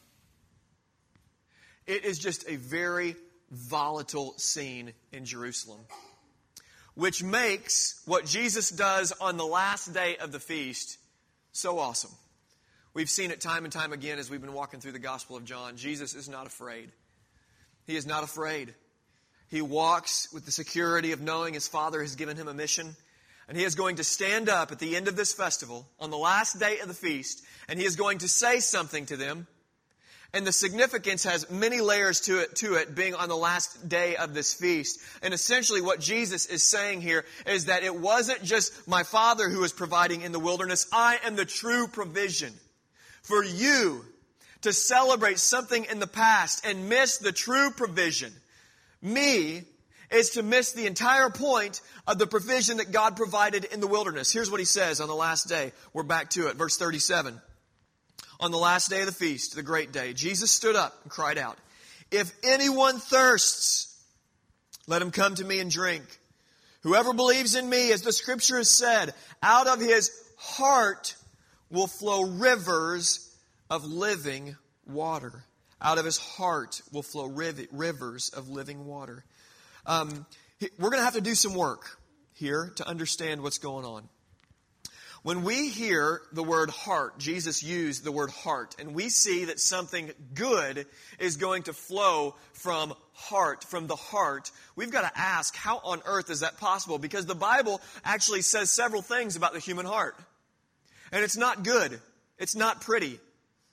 it 1.88 2.04
is 2.04 2.20
just 2.20 2.50
a 2.50 2.58
very 2.58 3.16
volatile 3.50 4.34
scene 4.36 4.92
in 5.14 5.24
Jerusalem, 5.24 5.80
which 6.96 7.24
makes 7.24 8.02
what 8.06 8.26
Jesus 8.26 8.72
does 8.72 9.14
on 9.22 9.38
the 9.38 9.46
last 9.46 9.94
day 9.94 10.18
of 10.18 10.34
the 10.34 10.40
feast 10.42 10.98
so 11.54 11.80
awesome. 11.80 12.12
We've 12.94 13.10
seen 13.10 13.32
it 13.32 13.40
time 13.40 13.64
and 13.64 13.72
time 13.72 13.94
again 13.94 14.20
as 14.20 14.30
we've 14.30 14.42
been 14.42 14.52
walking 14.52 14.82
through 14.82 14.92
the 14.92 15.00
Gospel 15.00 15.38
of 15.38 15.46
John. 15.46 15.78
Jesus 15.78 16.14
is 16.14 16.28
not 16.28 16.46
afraid. 16.46 16.92
He 17.90 17.96
is 17.98 18.06
not 18.06 18.24
afraid. 18.24 18.76
He 19.48 19.64
walks 19.64 20.32
with 20.32 20.46
the 20.46 20.52
security 20.52 21.12
of 21.12 21.22
knowing 21.22 21.56
his 21.56 21.68
Father 21.68 22.02
has 22.02 22.16
given 22.16 22.38
him 22.38 22.48
a 22.48 22.54
mission 22.54 22.96
and 23.48 23.58
he 23.58 23.64
is 23.64 23.74
going 23.74 23.96
to 23.96 24.04
stand 24.04 24.48
up 24.48 24.72
at 24.72 24.78
the 24.78 24.96
end 24.96 25.08
of 25.08 25.16
this 25.16 25.34
festival 25.34 25.88
on 26.00 26.12
the 26.12 26.18
last 26.18 26.60
day 26.60 26.78
of 26.82 26.88
the 26.88 26.94
feast, 26.94 27.44
and 27.68 27.80
he 27.80 27.86
is 27.86 27.96
going 27.96 28.20
to 28.20 28.28
say 28.28 28.60
something 28.60 29.08
to 29.08 29.18
them. 29.18 29.48
And 30.36 30.46
the 30.46 30.52
significance 30.52 31.24
has 31.24 31.50
many 31.50 31.82
layers 31.82 32.22
to 32.22 32.42
it, 32.42 32.58
to 32.58 32.76
it 32.76 32.94
being 32.94 33.16
on 33.16 33.28
the 33.28 33.36
last 33.36 33.90
day 33.90 34.18
of 34.18 34.36
this 34.36 34.54
feast. 34.54 35.00
And 35.24 35.34
essentially 35.34 35.82
what 35.82 36.00
Jesus 36.00 36.46
is 36.46 36.62
saying 36.62 37.02
here 37.02 37.26
is 37.48 37.66
that 37.66 37.82
it 37.82 38.00
wasn't 38.00 38.44
just 38.44 38.88
my 38.88 39.02
Father 39.02 39.50
who 39.50 39.62
was 39.62 39.74
providing 39.74 40.22
in 40.22 40.32
the 40.32 40.40
wilderness. 40.40 40.86
I 40.94 41.18
am 41.26 41.36
the 41.36 41.46
true 41.46 41.88
provision. 41.88 42.54
For 43.24 43.44
you 43.44 44.06
to 44.62 44.74
celebrate 44.74 45.40
something 45.40 45.86
in 45.86 46.00
the 46.00 46.08
past 46.08 46.66
and 46.66 46.90
miss 46.90 47.18
the 47.18 47.32
true 47.32 47.72
provision. 47.72 48.34
Me, 49.02 49.64
is 50.12 50.32
to 50.32 50.44
miss 50.44 50.72
the 50.72 50.88
entire 50.88 51.30
point 51.30 51.82
of 52.08 52.18
the 52.18 52.28
provision 52.28 52.78
that 52.78 52.92
God 52.92 53.16
provided 53.16 53.66
in 53.66 53.80
the 53.80 53.88
wilderness. 53.88 54.32
Here's 54.32 54.50
what 54.50 54.60
he 54.60 54.66
says 54.66 55.02
on 55.02 55.08
the 55.08 55.16
last 55.16 55.48
day. 55.48 55.72
We're 55.94 56.04
back 56.04 56.32
to 56.32 56.48
it. 56.48 56.56
Verse 56.56 56.78
37. 56.78 57.40
On 58.40 58.52
the 58.52 58.58
last 58.58 58.90
day 58.90 59.02
of 59.02 59.06
the 59.06 59.12
feast, 59.12 59.56
the 59.56 59.64
great 59.64 59.92
day, 59.92 60.14
Jesus 60.14 60.50
stood 60.50 60.76
up 60.76 60.96
and 61.04 61.12
cried 61.12 61.38
out, 61.38 61.58
If 62.10 62.32
anyone 62.44 62.98
thirsts, 62.98 64.02
let 64.88 65.02
him 65.02 65.12
come 65.12 65.36
to 65.36 65.44
me 65.44 65.60
and 65.60 65.70
drink. 65.70 66.04
Whoever 66.82 67.14
believes 67.14 67.56
in 67.56 67.70
me, 67.70 67.92
as 67.92 68.02
the 68.02 68.14
scripture 68.14 68.58
has 68.58 68.70
said, 68.70 69.14
out 69.44 69.68
of 69.68 69.82
his 69.82 70.10
heart 70.38 71.16
will 71.70 71.88
flow 71.88 72.24
rivers 72.24 73.29
of 73.70 73.86
living 73.86 74.56
water. 74.86 75.44
Out 75.82 75.98
of 75.98 76.06
his 76.06 76.18
heart 76.18 76.82
will 76.92 77.04
flow 77.04 77.26
rivers 77.26 78.30
of 78.30 78.50
living 78.50 78.86
water. 78.86 79.24
Um, 79.86 80.26
we're 80.78 80.90
going 80.90 81.00
to 81.00 81.06
have 81.06 81.14
to 81.14 81.22
do 81.22 81.36
some 81.36 81.54
work 81.54 81.98
here 82.34 82.74
to 82.76 82.88
understand 82.88 83.42
what's 83.42 83.60
going 83.60 83.86
on. 83.86 84.10
When 85.22 85.44
we 85.44 85.68
hear 85.68 86.22
the 86.32 86.44
word 86.44 86.70
heart, 86.70 87.20
Jesus 87.20 87.62
used 87.62 88.06
the 88.06 88.12
word 88.12 88.30
heart, 88.30 88.76
and 88.80 88.96
we 88.96 89.10
see 89.10 89.46
that 89.46 89.60
something 89.60 90.12
good 90.34 90.86
is 91.20 91.36
going 91.36 91.64
to 91.64 91.74
flow 91.74 92.36
from 92.54 92.94
heart, 93.14 93.66
from 93.66 93.88
the 93.88 93.98
heart, 93.98 94.50
we've 94.78 94.92
got 94.92 95.02
to 95.02 95.20
ask, 95.20 95.56
how 95.58 95.82
on 95.84 96.02
earth 96.06 96.30
is 96.30 96.40
that 96.40 96.58
possible? 96.58 96.98
Because 96.98 97.26
the 97.26 97.36
Bible 97.36 97.82
actually 98.06 98.42
says 98.42 98.70
several 98.70 99.02
things 99.02 99.36
about 99.36 99.52
the 99.52 99.60
human 99.60 99.86
heart. 99.86 100.16
And 101.12 101.22
it's 101.22 101.38
not 101.38 101.64
good. 101.64 102.00
It's 102.38 102.56
not 102.56 102.80
pretty. 102.80 103.20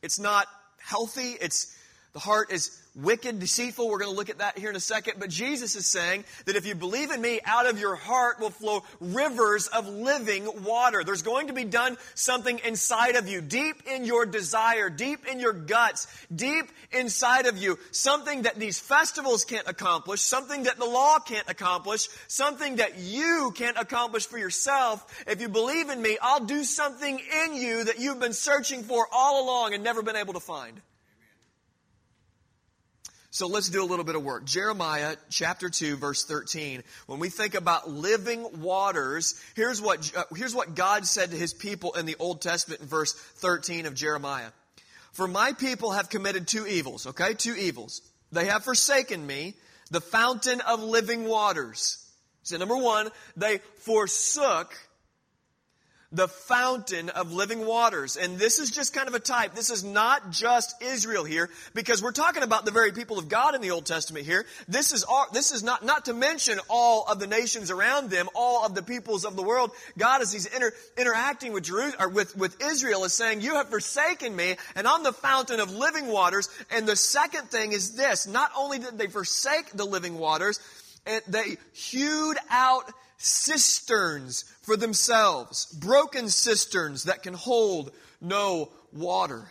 It's 0.07 0.21
not 0.21 0.47
healthy. 0.79 1.37
It's 1.41 1.76
The 2.17 2.21
heart 2.21 2.51
is 2.51 2.71
wicked, 2.95 3.41
deceitful. 3.41 3.91
We're 3.91 3.99
going 3.99 4.11
to 4.11 4.17
look 4.17 4.31
at 4.31 4.39
that 4.39 4.59
here 4.59 4.71
in 4.71 4.77
a 4.77 4.81
second. 4.81 5.17
But 5.19 5.29
Jesus 5.29 5.77
is 5.77 5.87
saying 5.87 6.25
that 6.47 6.57
if 6.57 6.65
you 6.65 6.75
believe 6.75 7.11
in 7.11 7.21
me, 7.21 7.41
out 7.45 7.67
of 7.67 7.79
your 7.79 7.95
heart 7.95 8.41
will 8.41 8.49
flow 8.49 8.85
rivers 9.01 9.67
of 9.67 9.87
living 9.87 10.65
water. 10.65 11.05
There's 11.05 11.21
going 11.21 11.49
to 11.49 11.53
be 11.53 11.65
done 11.65 11.99
something 12.15 12.59
inside 12.65 13.17
of 13.17 13.29
you, 13.29 13.43
deep 13.43 13.83
in 13.87 14.07
your 14.07 14.25
desire, 14.25 14.89
deep 14.89 15.27
in 15.27 15.41
your 15.41 15.53
guts, 15.53 16.07
deep 16.35 16.71
inside 16.91 17.45
of 17.45 17.59
you. 17.59 17.79
Something 17.91 18.45
that 18.45 18.59
these 18.59 18.79
festivals 18.79 19.45
can't 19.45 19.69
accomplish, 19.69 20.23
something 20.23 20.63
that 20.63 20.79
the 20.79 20.87
law 20.87 21.19
can't 21.19 21.51
accomplish, 21.51 22.09
something 22.29 22.77
that 22.77 22.99
you 22.99 23.53
can't 23.55 23.77
accomplish 23.77 24.27
for 24.27 24.39
yourself. 24.39 25.23
If 25.27 25.43
you 25.43 25.51
believe 25.51 25.91
in 25.91 26.01
me, 26.01 26.17
I'll 26.23 26.47
do 26.47 26.65
something 26.65 27.21
in 27.45 27.57
you 27.57 27.85
that 27.85 28.01
you've 28.01 28.21
been 28.21 28.33
searching 28.33 28.85
for 28.85 29.07
all 29.13 29.45
along 29.45 29.75
and 29.75 29.85
never 29.85 30.03
been 30.03 30.17
able 30.17 30.33
to 30.33 30.41
find. 30.41 30.81
So 33.37 33.49
let's 33.49 33.69
do 33.69 33.85
a 33.85 33.85
little 33.85 34.07
bit 34.07 34.15
of 34.15 34.25
work. 34.25 34.47
Jeremiah 34.47 35.17
chapter 35.29 35.69
2 35.69 35.99
verse 35.99 36.25
13. 36.25 36.83
When 37.05 37.19
we 37.19 37.29
think 37.29 37.55
about 37.55 37.87
living 37.87 38.63
waters, 38.63 39.39
here's 39.55 39.79
what, 39.79 40.11
uh, 40.17 40.25
here's 40.35 40.55
what 40.55 40.75
God 40.75 41.05
said 41.05 41.33
to 41.33 41.37
his 41.37 41.53
people 41.53 41.93
in 41.93 42.07
the 42.07 42.17
Old 42.19 42.41
Testament 42.41 42.81
in 42.81 42.87
verse 42.87 43.13
13 43.13 43.85
of 43.85 43.95
Jeremiah. 43.95 44.49
For 45.13 45.29
my 45.29 45.53
people 45.53 45.91
have 45.91 46.09
committed 46.09 46.49
two 46.49 46.67
evils, 46.67 47.09
okay? 47.09 47.35
Two 47.35 47.55
evils. 47.55 48.01
They 48.33 48.47
have 48.47 48.65
forsaken 48.65 49.27
me, 49.27 49.53
the 49.91 50.01
fountain 50.01 50.63
of 50.63 50.83
living 50.83 51.25
waters. 51.29 52.03
So 52.43 52.57
number 52.57 52.79
one, 52.79 53.11
they 53.37 53.59
forsook 53.81 54.75
the 56.17 56.29
fountain 56.29 57.11
of 57.11 57.33
living 57.33 57.67
waters. 57.67 58.17
And 58.17 58.39
this 58.39 58.59
is 58.59 58.71
just 58.71 58.95
kind 58.95 59.07
of 59.07 59.15
a 59.15 59.21
type. 59.21 59.55
This 59.55 59.71
is 59.71 59.85
not 59.85 60.31
just 60.31 60.83
Israel 60.83 61.25
here, 61.25 61.51
because 61.75 62.03
we're 62.03 62.13
talking 62.13 62.43
about 62.43 62.65
the 62.65 62.71
very 62.71 62.91
people 62.91 63.19
of 63.19 63.29
God 63.29 63.55
in 63.55 63.61
the 63.61 63.71
Old 63.71 63.85
Testament 63.85 64.25
here. 64.25 64.47
This 64.67 64.93
is 64.93 65.05
this 65.33 65.53
is 65.53 65.63
not, 65.63 65.85
not 65.85 66.07
to 66.07 66.15
mention 66.15 66.59
all 66.69 67.05
of 67.05 67.21
the 67.21 67.27
nations 67.27 67.71
around 67.71 68.11
them, 68.11 68.29
all 68.35 68.65
of 68.65 68.75
the 68.75 68.83
peoples 68.83 69.25
of 69.27 69.37
the 69.37 69.43
world. 69.43 69.71
God, 69.99 70.23
as 70.23 70.33
He's 70.33 70.47
inter, 70.47 70.73
interacting 70.97 71.53
with 71.53 71.65
Jerusalem, 71.65 72.03
or 72.03 72.09
with, 72.09 72.37
with 72.37 72.63
Israel, 72.63 73.05
is 73.05 73.13
saying, 73.13 73.43
you 73.43 73.55
have 73.57 73.69
forsaken 73.69 74.35
me, 74.35 74.57
and 74.75 74.89
I'm 74.89 75.03
the 75.03 75.13
fountain 75.13 75.61
of 75.61 75.75
living 75.75 76.07
waters. 76.07 76.49
And 76.71 76.87
the 76.89 76.97
second 76.97 77.51
thing 77.51 77.73
is 77.73 77.95
this, 77.95 78.27
not 78.27 78.51
only 78.57 78.79
did 78.79 78.97
they 78.97 79.09
forsake 79.09 79.71
the 79.73 79.85
living 79.85 80.19
waters, 80.19 80.61
they 81.29 81.59
hewed 81.73 82.39
out 82.51 82.91
cisterns 83.19 84.45
for 84.63 84.77
themselves, 84.77 85.67
broken 85.67 86.29
cisterns 86.29 87.05
that 87.05 87.23
can 87.23 87.35
hold 87.35 87.93
no 88.21 88.71
water. 88.93 89.49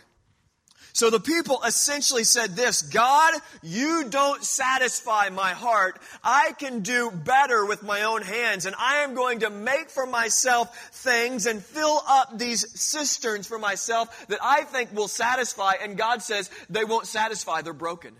So 0.96 1.10
the 1.10 1.20
people 1.20 1.60
essentially 1.62 2.24
said 2.24 2.56
this, 2.56 2.80
God, 2.80 3.34
you 3.62 4.06
don't 4.08 4.42
satisfy 4.42 5.28
my 5.28 5.50
heart. 5.50 6.00
I 6.24 6.52
can 6.58 6.80
do 6.80 7.10
better 7.10 7.66
with 7.66 7.82
my 7.82 8.04
own 8.04 8.22
hands 8.22 8.64
and 8.64 8.74
I 8.78 9.02
am 9.02 9.12
going 9.12 9.40
to 9.40 9.50
make 9.50 9.90
for 9.90 10.06
myself 10.06 10.74
things 10.92 11.44
and 11.44 11.62
fill 11.62 12.02
up 12.08 12.38
these 12.38 12.80
cisterns 12.80 13.46
for 13.46 13.58
myself 13.58 14.26
that 14.28 14.38
I 14.42 14.62
think 14.62 14.96
will 14.96 15.06
satisfy. 15.06 15.74
And 15.82 15.98
God 15.98 16.22
says 16.22 16.50
they 16.70 16.84
won't 16.84 17.06
satisfy. 17.06 17.60
They're 17.60 17.74
broken. 17.74 18.14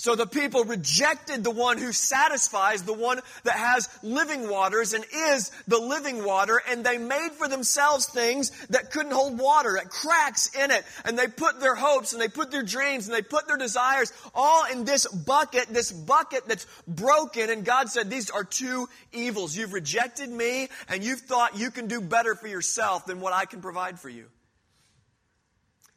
So 0.00 0.16
the 0.16 0.26
people 0.26 0.64
rejected 0.64 1.44
the 1.44 1.50
one 1.50 1.76
who 1.76 1.92
satisfies, 1.92 2.82
the 2.84 2.94
one 2.94 3.20
that 3.44 3.52
has 3.52 3.86
living 4.02 4.48
waters 4.48 4.94
and 4.94 5.04
is 5.14 5.52
the 5.68 5.78
living 5.78 6.24
water, 6.24 6.58
and 6.70 6.82
they 6.82 6.96
made 6.96 7.32
for 7.32 7.48
themselves 7.48 8.06
things 8.06 8.50
that 8.68 8.92
couldn't 8.92 9.12
hold 9.12 9.38
water, 9.38 9.74
that 9.74 9.90
cracks 9.90 10.54
in 10.54 10.70
it. 10.70 10.86
And 11.04 11.18
they 11.18 11.26
put 11.26 11.60
their 11.60 11.74
hopes 11.74 12.14
and 12.14 12.22
they 12.22 12.28
put 12.28 12.50
their 12.50 12.62
dreams 12.62 13.08
and 13.08 13.14
they 13.14 13.20
put 13.20 13.46
their 13.46 13.58
desires 13.58 14.10
all 14.34 14.64
in 14.72 14.86
this 14.86 15.06
bucket, 15.06 15.66
this 15.68 15.92
bucket 15.92 16.48
that's 16.48 16.66
broken. 16.88 17.50
And 17.50 17.62
God 17.62 17.90
said, 17.90 18.08
these 18.08 18.30
are 18.30 18.42
two 18.42 18.88
evils. 19.12 19.54
You've 19.54 19.74
rejected 19.74 20.30
me 20.30 20.70
and 20.88 21.04
you've 21.04 21.20
thought 21.20 21.58
you 21.58 21.70
can 21.70 21.88
do 21.88 22.00
better 22.00 22.34
for 22.34 22.48
yourself 22.48 23.04
than 23.04 23.20
what 23.20 23.34
I 23.34 23.44
can 23.44 23.60
provide 23.60 24.00
for 24.00 24.08
you. 24.08 24.24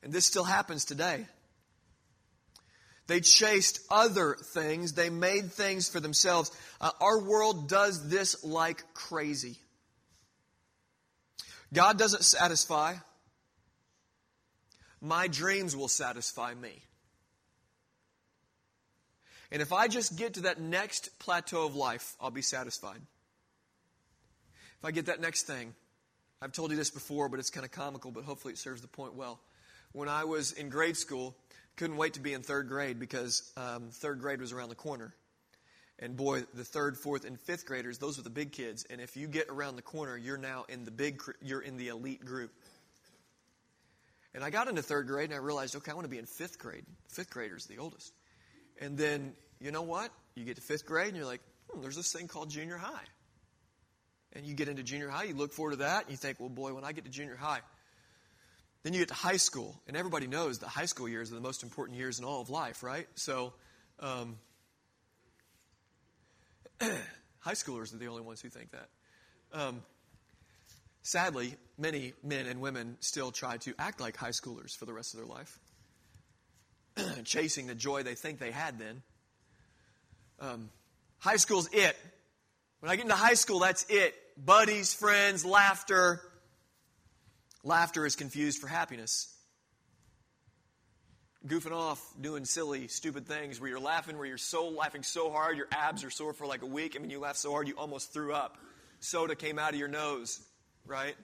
And 0.04 0.12
this 0.12 0.26
still 0.26 0.44
happens 0.44 0.84
today. 0.84 1.26
They 3.08 3.20
chased 3.20 3.82
other 3.90 4.36
things. 4.36 4.94
They 4.94 5.10
made 5.10 5.52
things 5.52 5.90
for 5.90 6.00
themselves. 6.00 6.52
Uh, 6.80 6.92
our 7.02 7.22
world 7.22 7.68
does 7.68 8.10
this 8.10 8.44
like 8.44 8.84
crazy. 8.94 9.58
God 11.74 11.98
doesn't 11.98 12.24
satisfy. 12.24 12.96
My 15.02 15.28
dreams 15.28 15.76
will 15.76 15.90
satisfy 15.90 16.54
me. 16.54 16.82
And 19.52 19.62
if 19.62 19.74
I 19.74 19.88
just 19.88 20.18
get 20.18 20.36
to 20.36 20.42
that 20.42 20.60
next 20.60 21.20
plateau 21.20 21.66
of 21.66 21.76
life, 21.76 22.16
I'll 22.22 22.32
be 22.32 22.42
satisfied. 22.42 23.02
If 24.80 24.86
I 24.86 24.92
get 24.92 25.08
that 25.08 25.20
next 25.20 25.44
thing, 25.44 25.74
I've 26.42 26.54
told 26.54 26.72
you 26.72 26.78
this 26.78 26.90
before, 26.90 27.30
but 27.30 27.40
it's 27.40 27.50
kind 27.50 27.66
of 27.66 27.72
comical, 27.72 28.12
but 28.12 28.24
hopefully 28.24 28.54
it 28.54 28.58
serves 28.58 28.82
the 28.82 28.88
point 28.88 29.14
well. 29.14 29.40
When 29.92 30.10
I 30.10 30.24
was 30.24 30.54
in 30.54 30.70
grade 30.70 30.98
school, 30.98 31.36
couldn't 31.76 31.98
wait 31.98 32.14
to 32.14 32.20
be 32.20 32.34
in 32.34 32.44
third 32.44 32.68
grade 32.68 33.00
because 33.00 33.52
um, 33.58 33.90
third 33.92 34.20
grade 34.20 34.40
was 34.40 34.52
around 34.52 34.70
the 34.70 34.76
corner. 34.76 35.14
And 36.00 36.18
boy, 36.18 36.44
the 36.54 36.64
third, 36.64 36.98
fourth, 36.98 37.24
and 37.24 37.40
fifth 37.40 37.66
graders, 37.66 37.98
those 37.98 38.20
are 38.20 38.24
the 38.24 38.30
big 38.30 38.52
kids. 38.52 38.86
And 38.90 39.00
if 39.00 39.16
you 39.16 39.28
get 39.28 39.48
around 39.50 39.76
the 39.76 39.82
corner, 39.82 40.18
you're 40.18 40.38
now 40.38 40.66
in 40.68 40.86
the 40.86 40.92
big, 40.92 41.22
you're 41.42 41.62
in 41.62 41.78
the 41.78 41.90
elite 41.90 42.26
group. 42.26 42.52
And 44.34 44.44
I 44.44 44.50
got 44.50 44.68
into 44.68 44.82
third 44.82 45.08
grade 45.08 45.30
and 45.30 45.36
I 45.36 45.38
realized, 45.38 45.76
okay, 45.76 45.92
I 45.92 45.94
want 45.94 46.06
to 46.06 46.10
be 46.10 46.18
in 46.18 46.26
fifth 46.26 46.58
grade. 46.58 46.86
Fifth 47.10 47.30
grader's 47.30 47.68
the 47.68 47.78
oldest. 47.78 48.12
And 48.82 48.98
then, 48.98 49.34
you 49.60 49.72
know 49.72 49.84
what? 49.84 50.12
You 50.36 50.44
get 50.46 50.56
to 50.56 50.62
fifth 50.62 50.86
grade 50.86 51.10
and 51.10 51.18
you're 51.18 51.28
like, 51.28 51.42
hmm, 51.70 51.82
there's 51.82 51.96
this 51.96 52.12
thing 52.12 52.28
called 52.28 52.50
junior 52.50 52.78
high. 52.78 53.06
And 54.34 54.46
you 54.48 54.56
get 54.56 54.68
into 54.68 54.82
junior 54.82 55.10
high, 55.10 55.26
you 55.26 55.36
look 55.36 55.54
forward 55.54 55.72
to 55.72 55.78
that, 55.78 56.04
and 56.04 56.12
you 56.12 56.18
think, 56.18 56.40
well, 56.40 56.50
boy, 56.50 56.74
when 56.74 56.84
I 56.84 56.92
get 56.92 57.06
to 57.06 57.12
junior 57.12 57.36
high, 57.36 57.60
then 58.84 58.94
you 58.94 59.00
get 59.00 59.08
to 59.08 59.14
high 59.14 59.38
school, 59.38 59.82
and 59.88 59.96
everybody 59.96 60.28
knows 60.28 60.60
that 60.60 60.68
high 60.68 60.86
school 60.86 61.08
years 61.08 61.32
are 61.32 61.36
the 61.36 61.42
most 61.42 61.64
important 61.64 61.98
years 61.98 62.20
in 62.20 62.26
all 62.26 62.42
of 62.42 62.50
life, 62.50 62.84
right? 62.84 63.08
So, 63.16 63.54
um, 64.00 64.38
high 67.40 67.54
schoolers 67.54 67.94
are 67.94 67.98
the 67.98 68.08
only 68.08 68.22
ones 68.22 68.42
who 68.42 68.50
think 68.50 68.72
that. 68.72 68.90
Um, 69.54 69.84
sadly, 71.02 71.56
many 71.78 72.14
men 72.24 72.46
and 72.46 72.60
women 72.60 72.98
still 73.00 73.32
try 73.32 73.56
to 73.58 73.74
act 73.80 74.02
like 74.02 74.18
high 74.18 74.32
schoolers 74.32 74.76
for 74.76 74.86
the 74.86 74.94
rest 74.94 75.14
of 75.14 75.22
their 75.22 75.30
life, 75.30 75.60
chasing 77.24 77.68
the 77.68 77.76
joy 77.76 78.04
they 78.04 78.16
think 78.16 78.40
they 78.40 78.52
had 78.52 78.80
then. 78.80 79.02
Um, 80.42 80.70
high 81.20 81.38
school's 81.38 81.70
it. 81.72 81.96
When 82.82 82.92
I 82.92 82.98
get 82.98 83.04
into 83.04 83.16
high 83.16 83.36
school, 83.36 83.60
that's 83.60 83.86
it. 83.88 84.14
Buddies, 84.36 84.94
friends, 84.94 85.46
laughter, 85.46 86.22
Laughter 87.64 88.06
is 88.06 88.16
confused 88.16 88.60
for 88.60 88.68
happiness. 88.68 89.34
Goofing 91.48 91.72
off, 91.72 92.02
doing 92.20 92.46
silly, 92.46 92.88
stupid 92.88 93.28
things 93.28 93.60
where 93.60 93.70
you're 93.70 93.80
laughing, 93.80 94.18
where 94.18 94.26
you're 94.26 94.38
so 94.38 94.70
laughing 94.70 95.04
so 95.04 95.30
hard, 95.32 95.58
your 95.58 95.68
abs 95.72 96.04
are 96.04 96.10
sore 96.10 96.34
for 96.34 96.46
like 96.46 96.62
a 96.62 96.66
week. 96.66 96.96
I 96.96 97.00
mean, 97.00 97.10
you 97.10 97.20
laugh 97.20 97.36
so 97.36 97.52
hard 97.52 97.68
you 97.68 97.76
almost 97.78 98.14
threw 98.14 98.34
up. 98.34 98.58
Soda 99.00 99.36
came 99.36 99.60
out 99.60 99.74
of 99.74 99.80
your 99.80 99.90
nose, 99.90 100.42
right? 100.86 101.16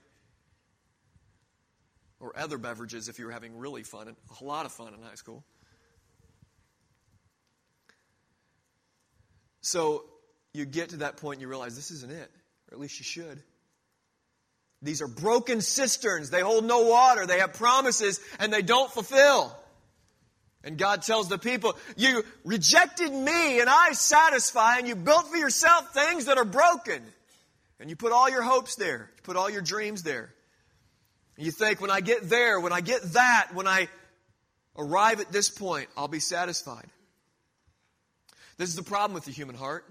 Or 2.20 2.38
other 2.38 2.58
beverages 2.58 3.08
if 3.08 3.18
you 3.18 3.26
were 3.26 3.32
having 3.32 3.56
really 3.56 3.82
fun, 3.82 4.14
a 4.40 4.44
lot 4.44 4.66
of 4.66 4.72
fun 4.72 4.92
in 4.92 5.02
high 5.02 5.14
school. 5.14 5.42
So 9.62 10.04
you 10.52 10.64
get 10.66 10.90
to 10.90 10.96
that 10.98 11.16
point 11.16 11.36
and 11.36 11.42
you 11.42 11.48
realize 11.48 11.76
this 11.76 11.90
isn't 11.90 12.12
it, 12.12 12.30
or 12.70 12.74
at 12.74 12.80
least 12.80 12.98
you 12.98 13.04
should. 13.04 13.42
These 14.82 15.02
are 15.02 15.08
broken 15.08 15.60
cisterns. 15.60 16.30
They 16.30 16.40
hold 16.40 16.64
no 16.64 16.82
water. 16.82 17.26
They 17.26 17.40
have 17.40 17.54
promises 17.54 18.18
and 18.38 18.52
they 18.52 18.62
don't 18.62 18.90
fulfill. 18.90 19.56
And 20.62 20.76
God 20.78 21.02
tells 21.02 21.28
the 21.28 21.38
people, 21.38 21.76
you 21.96 22.22
rejected 22.44 23.12
me 23.12 23.60
and 23.60 23.68
I 23.68 23.92
satisfy 23.92 24.78
and 24.78 24.88
you 24.88 24.94
built 24.94 25.28
for 25.28 25.36
yourself 25.36 25.92
things 25.92 26.26
that 26.26 26.38
are 26.38 26.44
broken. 26.44 27.02
And 27.78 27.88
you 27.88 27.96
put 27.96 28.12
all 28.12 28.28
your 28.28 28.42
hopes 28.42 28.76
there. 28.76 29.10
You 29.16 29.22
put 29.22 29.36
all 29.36 29.48
your 29.48 29.62
dreams 29.62 30.02
there. 30.02 30.32
And 31.36 31.46
you 31.46 31.52
think, 31.52 31.80
when 31.80 31.90
I 31.90 32.02
get 32.02 32.28
there, 32.28 32.60
when 32.60 32.72
I 32.72 32.82
get 32.82 33.02
that, 33.14 33.50
when 33.54 33.66
I 33.66 33.88
arrive 34.76 35.20
at 35.20 35.32
this 35.32 35.48
point, 35.48 35.88
I'll 35.96 36.08
be 36.08 36.20
satisfied. 36.20 36.86
This 38.58 38.68
is 38.68 38.76
the 38.76 38.82
problem 38.82 39.14
with 39.14 39.24
the 39.24 39.30
human 39.30 39.56
heart. 39.56 39.86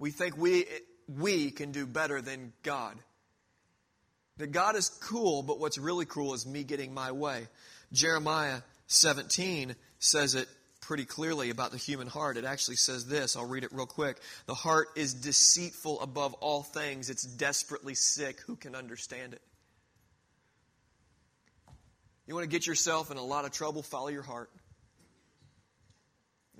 We 0.00 0.10
think 0.10 0.36
we, 0.36 0.66
we 1.06 1.52
can 1.52 1.70
do 1.70 1.86
better 1.86 2.20
than 2.20 2.52
God. 2.64 2.96
That 4.38 4.52
God 4.52 4.76
is 4.76 4.88
cool, 4.88 5.42
but 5.42 5.60
what's 5.60 5.78
really 5.78 6.06
cruel 6.06 6.34
is 6.34 6.46
me 6.46 6.64
getting 6.64 6.94
my 6.94 7.12
way. 7.12 7.46
Jeremiah 7.92 8.60
17 8.86 9.76
says 9.98 10.34
it 10.34 10.48
pretty 10.80 11.04
clearly 11.04 11.50
about 11.50 11.70
the 11.70 11.78
human 11.78 12.06
heart. 12.06 12.36
It 12.36 12.44
actually 12.44 12.76
says 12.76 13.06
this. 13.06 13.36
I'll 13.36 13.46
read 13.46 13.64
it 13.64 13.72
real 13.72 13.86
quick. 13.86 14.18
The 14.46 14.54
heart 14.54 14.88
is 14.96 15.14
deceitful 15.14 16.00
above 16.00 16.34
all 16.34 16.62
things. 16.62 17.08
It's 17.08 17.22
desperately 17.22 17.94
sick. 17.94 18.40
Who 18.46 18.56
can 18.56 18.74
understand 18.74 19.34
it? 19.34 19.42
You 22.26 22.34
want 22.34 22.44
to 22.44 22.50
get 22.50 22.66
yourself 22.66 23.10
in 23.10 23.16
a 23.16 23.22
lot 23.22 23.44
of 23.44 23.52
trouble? 23.52 23.82
Follow 23.82 24.08
your 24.08 24.22
heart. 24.22 24.50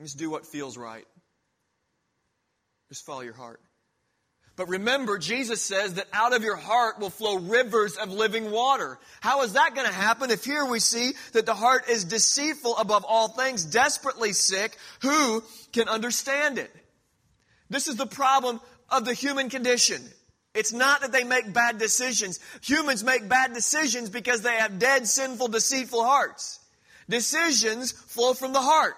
Just 0.00 0.18
do 0.18 0.30
what 0.30 0.46
feels 0.46 0.76
right. 0.76 1.06
Just 2.88 3.06
follow 3.06 3.20
your 3.20 3.34
heart. 3.34 3.60
But 4.54 4.68
remember, 4.68 5.16
Jesus 5.16 5.62
says 5.62 5.94
that 5.94 6.08
out 6.12 6.34
of 6.34 6.42
your 6.42 6.56
heart 6.56 6.98
will 7.00 7.10
flow 7.10 7.38
rivers 7.38 7.96
of 7.96 8.12
living 8.12 8.50
water. 8.50 8.98
How 9.20 9.42
is 9.42 9.54
that 9.54 9.74
going 9.74 9.86
to 9.86 9.92
happen 9.92 10.30
if 10.30 10.44
here 10.44 10.64
we 10.66 10.78
see 10.78 11.12
that 11.32 11.46
the 11.46 11.54
heart 11.54 11.88
is 11.88 12.04
deceitful 12.04 12.76
above 12.76 13.04
all 13.08 13.28
things, 13.28 13.64
desperately 13.64 14.34
sick? 14.34 14.76
Who 15.00 15.42
can 15.72 15.88
understand 15.88 16.58
it? 16.58 16.70
This 17.70 17.88
is 17.88 17.96
the 17.96 18.06
problem 18.06 18.60
of 18.90 19.06
the 19.06 19.14
human 19.14 19.48
condition. 19.48 20.02
It's 20.54 20.72
not 20.72 21.00
that 21.00 21.12
they 21.12 21.24
make 21.24 21.54
bad 21.54 21.78
decisions. 21.78 22.38
Humans 22.62 23.02
make 23.04 23.26
bad 23.26 23.54
decisions 23.54 24.10
because 24.10 24.42
they 24.42 24.56
have 24.56 24.78
dead, 24.78 25.08
sinful, 25.08 25.48
deceitful 25.48 26.04
hearts. 26.04 26.60
Decisions 27.08 27.92
flow 27.92 28.34
from 28.34 28.52
the 28.52 28.60
heart. 28.60 28.96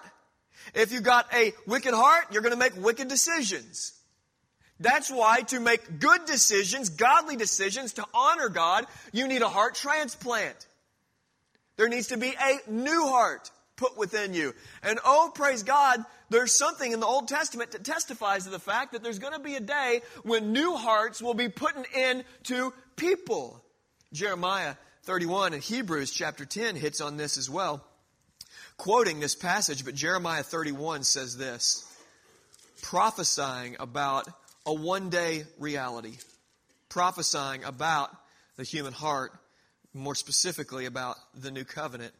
If 0.73 0.91
you've 0.91 1.03
got 1.03 1.33
a 1.33 1.53
wicked 1.65 1.93
heart, 1.93 2.25
you're 2.31 2.41
going 2.41 2.53
to 2.53 2.59
make 2.59 2.75
wicked 2.75 3.07
decisions. 3.07 3.93
That's 4.79 5.09
why 5.09 5.41
to 5.41 5.59
make 5.59 5.99
good 5.99 6.25
decisions, 6.25 6.89
godly 6.89 7.37
decisions, 7.37 7.93
to 7.93 8.05
honor 8.13 8.49
God, 8.49 8.85
you 9.13 9.27
need 9.27 9.41
a 9.41 9.49
heart 9.49 9.75
transplant. 9.75 10.67
There 11.77 11.87
needs 11.87 12.07
to 12.07 12.17
be 12.17 12.33
a 12.33 12.69
new 12.69 13.07
heart 13.07 13.51
put 13.77 13.97
within 13.97 14.33
you. 14.33 14.53
And 14.83 14.99
oh, 15.05 15.31
praise 15.33 15.63
God, 15.63 16.03
there's 16.29 16.53
something 16.53 16.91
in 16.91 16.99
the 16.99 17.05
Old 17.05 17.27
Testament 17.27 17.71
that 17.71 17.83
testifies 17.83 18.45
to 18.45 18.49
the 18.49 18.59
fact 18.59 18.93
that 18.93 19.03
there's 19.03 19.19
going 19.19 19.33
to 19.33 19.39
be 19.39 19.55
a 19.55 19.61
day 19.61 20.01
when 20.23 20.53
new 20.53 20.75
hearts 20.75 21.21
will 21.21 21.33
be 21.33 21.49
put 21.49 21.75
in 21.95 22.23
to 22.43 22.73
people. 22.95 23.61
Jeremiah 24.13 24.75
31 25.03 25.53
and 25.53 25.61
Hebrews 25.61 26.11
chapter 26.11 26.45
10 26.45 26.75
hits 26.75 27.01
on 27.01 27.17
this 27.17 27.37
as 27.37 27.49
well. 27.49 27.83
Quoting 28.77 29.19
this 29.19 29.35
passage, 29.35 29.85
but 29.85 29.95
Jeremiah 29.95 30.43
31 30.43 31.03
says 31.03 31.37
this 31.37 31.89
prophesying 32.81 33.77
about 33.79 34.27
a 34.65 34.73
one 34.73 35.09
day 35.09 35.43
reality, 35.59 36.17
prophesying 36.89 37.63
about 37.63 38.09
the 38.57 38.63
human 38.63 38.93
heart, 38.93 39.31
more 39.93 40.15
specifically 40.15 40.85
about 40.85 41.17
the 41.35 41.51
new 41.51 41.63
covenant. 41.63 42.13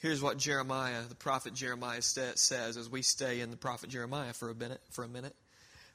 Here's 0.00 0.22
what 0.22 0.38
Jeremiah, 0.38 1.02
the 1.08 1.14
prophet 1.14 1.54
Jeremiah 1.54 2.02
says 2.02 2.76
as 2.76 2.88
we 2.88 3.02
stay 3.02 3.40
in 3.40 3.50
the 3.50 3.56
prophet 3.56 3.90
Jeremiah 3.90 4.32
for 4.32 4.50
a 4.50 4.54
minute, 4.54 4.80
for 4.90 5.04
a 5.04 5.08
minute. 5.08 5.34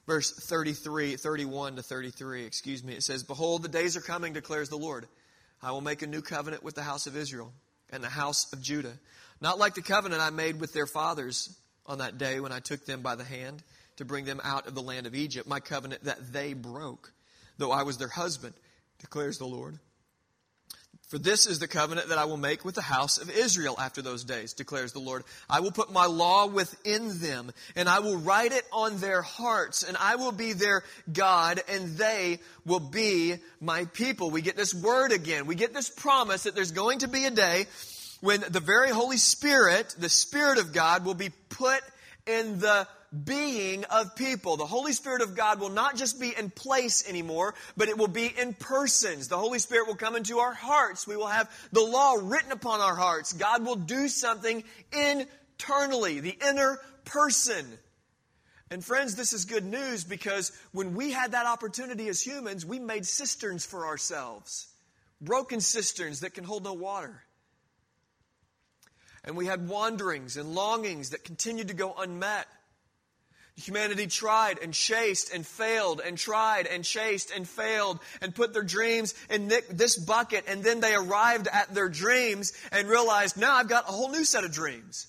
Verse 0.06 0.32
33, 0.32 1.16
31 1.16 1.76
to 1.76 1.82
33, 1.82 2.44
excuse 2.46 2.82
me, 2.82 2.94
it 2.94 3.02
says, 3.02 3.22
Behold, 3.22 3.62
the 3.62 3.68
days 3.68 3.94
are 3.94 4.00
coming, 4.00 4.32
declares 4.32 4.70
the 4.70 4.78
Lord. 4.78 5.06
I 5.62 5.72
will 5.72 5.82
make 5.82 6.00
a 6.00 6.06
new 6.06 6.22
covenant 6.22 6.62
with 6.62 6.74
the 6.74 6.82
house 6.82 7.06
of 7.06 7.16
Israel 7.16 7.52
and 7.90 8.02
the 8.02 8.08
house 8.08 8.50
of 8.54 8.62
Judah. 8.62 8.94
Not 9.42 9.58
like 9.58 9.74
the 9.74 9.82
covenant 9.82 10.22
I 10.22 10.30
made 10.30 10.60
with 10.60 10.72
their 10.72 10.86
fathers 10.86 11.54
on 11.84 11.98
that 11.98 12.16
day 12.16 12.40
when 12.40 12.52
I 12.52 12.60
took 12.60 12.86
them 12.86 13.02
by 13.02 13.16
the 13.16 13.24
hand 13.24 13.62
to 13.98 14.04
bring 14.04 14.24
them 14.24 14.40
out 14.42 14.66
of 14.66 14.74
the 14.74 14.82
land 14.82 15.06
of 15.06 15.14
Egypt, 15.14 15.48
my 15.48 15.60
covenant 15.60 16.04
that 16.04 16.32
they 16.32 16.54
broke, 16.54 17.12
though 17.58 17.72
I 17.72 17.82
was 17.82 17.98
their 17.98 18.08
husband, 18.08 18.54
declares 18.98 19.38
the 19.38 19.46
Lord. 19.46 19.78
For 21.08 21.18
this 21.18 21.46
is 21.46 21.58
the 21.58 21.68
covenant 21.68 22.10
that 22.10 22.18
I 22.18 22.26
will 22.26 22.36
make 22.36 22.66
with 22.66 22.74
the 22.74 22.82
house 22.82 23.16
of 23.16 23.30
Israel 23.30 23.74
after 23.80 24.02
those 24.02 24.24
days, 24.24 24.52
declares 24.52 24.92
the 24.92 24.98
Lord. 24.98 25.24
I 25.48 25.60
will 25.60 25.70
put 25.70 25.90
my 25.90 26.04
law 26.04 26.46
within 26.46 27.18
them, 27.20 27.50
and 27.74 27.88
I 27.88 28.00
will 28.00 28.18
write 28.18 28.52
it 28.52 28.64
on 28.72 28.98
their 28.98 29.22
hearts, 29.22 29.82
and 29.82 29.96
I 29.96 30.16
will 30.16 30.32
be 30.32 30.52
their 30.52 30.84
God, 31.10 31.62
and 31.68 31.96
they 31.96 32.40
will 32.66 32.80
be 32.80 33.36
my 33.58 33.86
people. 33.86 34.30
We 34.30 34.42
get 34.42 34.56
this 34.56 34.74
word 34.74 35.12
again. 35.12 35.46
We 35.46 35.54
get 35.54 35.72
this 35.72 35.88
promise 35.88 36.42
that 36.42 36.54
there's 36.54 36.72
going 36.72 36.98
to 36.98 37.08
be 37.08 37.24
a 37.24 37.30
day 37.30 37.66
when 38.20 38.44
the 38.48 38.60
very 38.60 38.90
Holy 38.90 39.16
Spirit, 39.16 39.96
the 39.98 40.10
Spirit 40.10 40.58
of 40.58 40.74
God, 40.74 41.06
will 41.06 41.14
be 41.14 41.30
put 41.48 41.80
in 42.26 42.58
the 42.58 42.86
being 43.24 43.84
of 43.84 44.14
people. 44.16 44.56
The 44.56 44.66
Holy 44.66 44.92
Spirit 44.92 45.22
of 45.22 45.34
God 45.34 45.60
will 45.60 45.70
not 45.70 45.96
just 45.96 46.20
be 46.20 46.34
in 46.36 46.50
place 46.50 47.08
anymore, 47.08 47.54
but 47.76 47.88
it 47.88 47.96
will 47.96 48.08
be 48.08 48.26
in 48.26 48.54
persons. 48.54 49.28
The 49.28 49.38
Holy 49.38 49.58
Spirit 49.58 49.86
will 49.86 49.96
come 49.96 50.16
into 50.16 50.38
our 50.38 50.52
hearts. 50.52 51.06
We 51.06 51.16
will 51.16 51.26
have 51.26 51.50
the 51.72 51.80
law 51.80 52.16
written 52.20 52.52
upon 52.52 52.80
our 52.80 52.94
hearts. 52.94 53.32
God 53.32 53.64
will 53.64 53.76
do 53.76 54.08
something 54.08 54.62
internally, 54.92 56.20
the 56.20 56.36
inner 56.46 56.78
person. 57.04 57.66
And 58.70 58.84
friends, 58.84 59.14
this 59.14 59.32
is 59.32 59.46
good 59.46 59.64
news 59.64 60.04
because 60.04 60.52
when 60.72 60.94
we 60.94 61.10
had 61.10 61.32
that 61.32 61.46
opportunity 61.46 62.08
as 62.08 62.20
humans, 62.20 62.66
we 62.66 62.78
made 62.78 63.06
cisterns 63.06 63.64
for 63.64 63.86
ourselves. 63.86 64.68
Broken 65.20 65.60
cisterns 65.60 66.20
that 66.20 66.34
can 66.34 66.44
hold 66.44 66.64
no 66.64 66.74
water. 66.74 67.22
And 69.24 69.36
we 69.36 69.46
had 69.46 69.68
wanderings 69.68 70.36
and 70.36 70.54
longings 70.54 71.10
that 71.10 71.24
continued 71.24 71.68
to 71.68 71.74
go 71.74 71.94
unmet. 71.98 72.46
Humanity 73.58 74.06
tried 74.06 74.60
and 74.60 74.72
chased 74.72 75.34
and 75.34 75.44
failed 75.44 76.00
and 76.04 76.16
tried 76.16 76.68
and 76.68 76.84
chased 76.84 77.32
and 77.32 77.46
failed 77.46 77.98
and 78.20 78.32
put 78.32 78.52
their 78.52 78.62
dreams 78.62 79.14
in 79.28 79.48
this 79.48 79.96
bucket 79.96 80.44
and 80.46 80.62
then 80.62 80.78
they 80.78 80.94
arrived 80.94 81.48
at 81.52 81.74
their 81.74 81.88
dreams 81.88 82.52
and 82.70 82.88
realized, 82.88 83.36
now 83.36 83.54
I've 83.56 83.68
got 83.68 83.88
a 83.88 83.92
whole 83.92 84.10
new 84.10 84.24
set 84.24 84.44
of 84.44 84.52
dreams. 84.52 85.08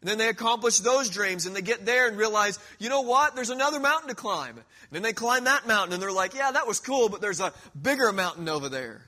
And 0.00 0.08
then 0.08 0.16
they 0.16 0.28
accomplish 0.28 0.78
those 0.78 1.10
dreams 1.10 1.44
and 1.44 1.54
they 1.54 1.60
get 1.60 1.84
there 1.84 2.08
and 2.08 2.16
realize, 2.16 2.58
you 2.78 2.88
know 2.88 3.02
what? 3.02 3.34
There's 3.34 3.50
another 3.50 3.80
mountain 3.80 4.08
to 4.08 4.14
climb. 4.14 4.56
And 4.56 4.64
then 4.92 5.02
they 5.02 5.12
climb 5.12 5.44
that 5.44 5.66
mountain 5.66 5.92
and 5.92 6.02
they're 6.02 6.10
like, 6.10 6.32
yeah, 6.34 6.52
that 6.52 6.66
was 6.66 6.80
cool, 6.80 7.10
but 7.10 7.20
there's 7.20 7.40
a 7.40 7.52
bigger 7.80 8.12
mountain 8.12 8.48
over 8.48 8.70
there. 8.70 9.02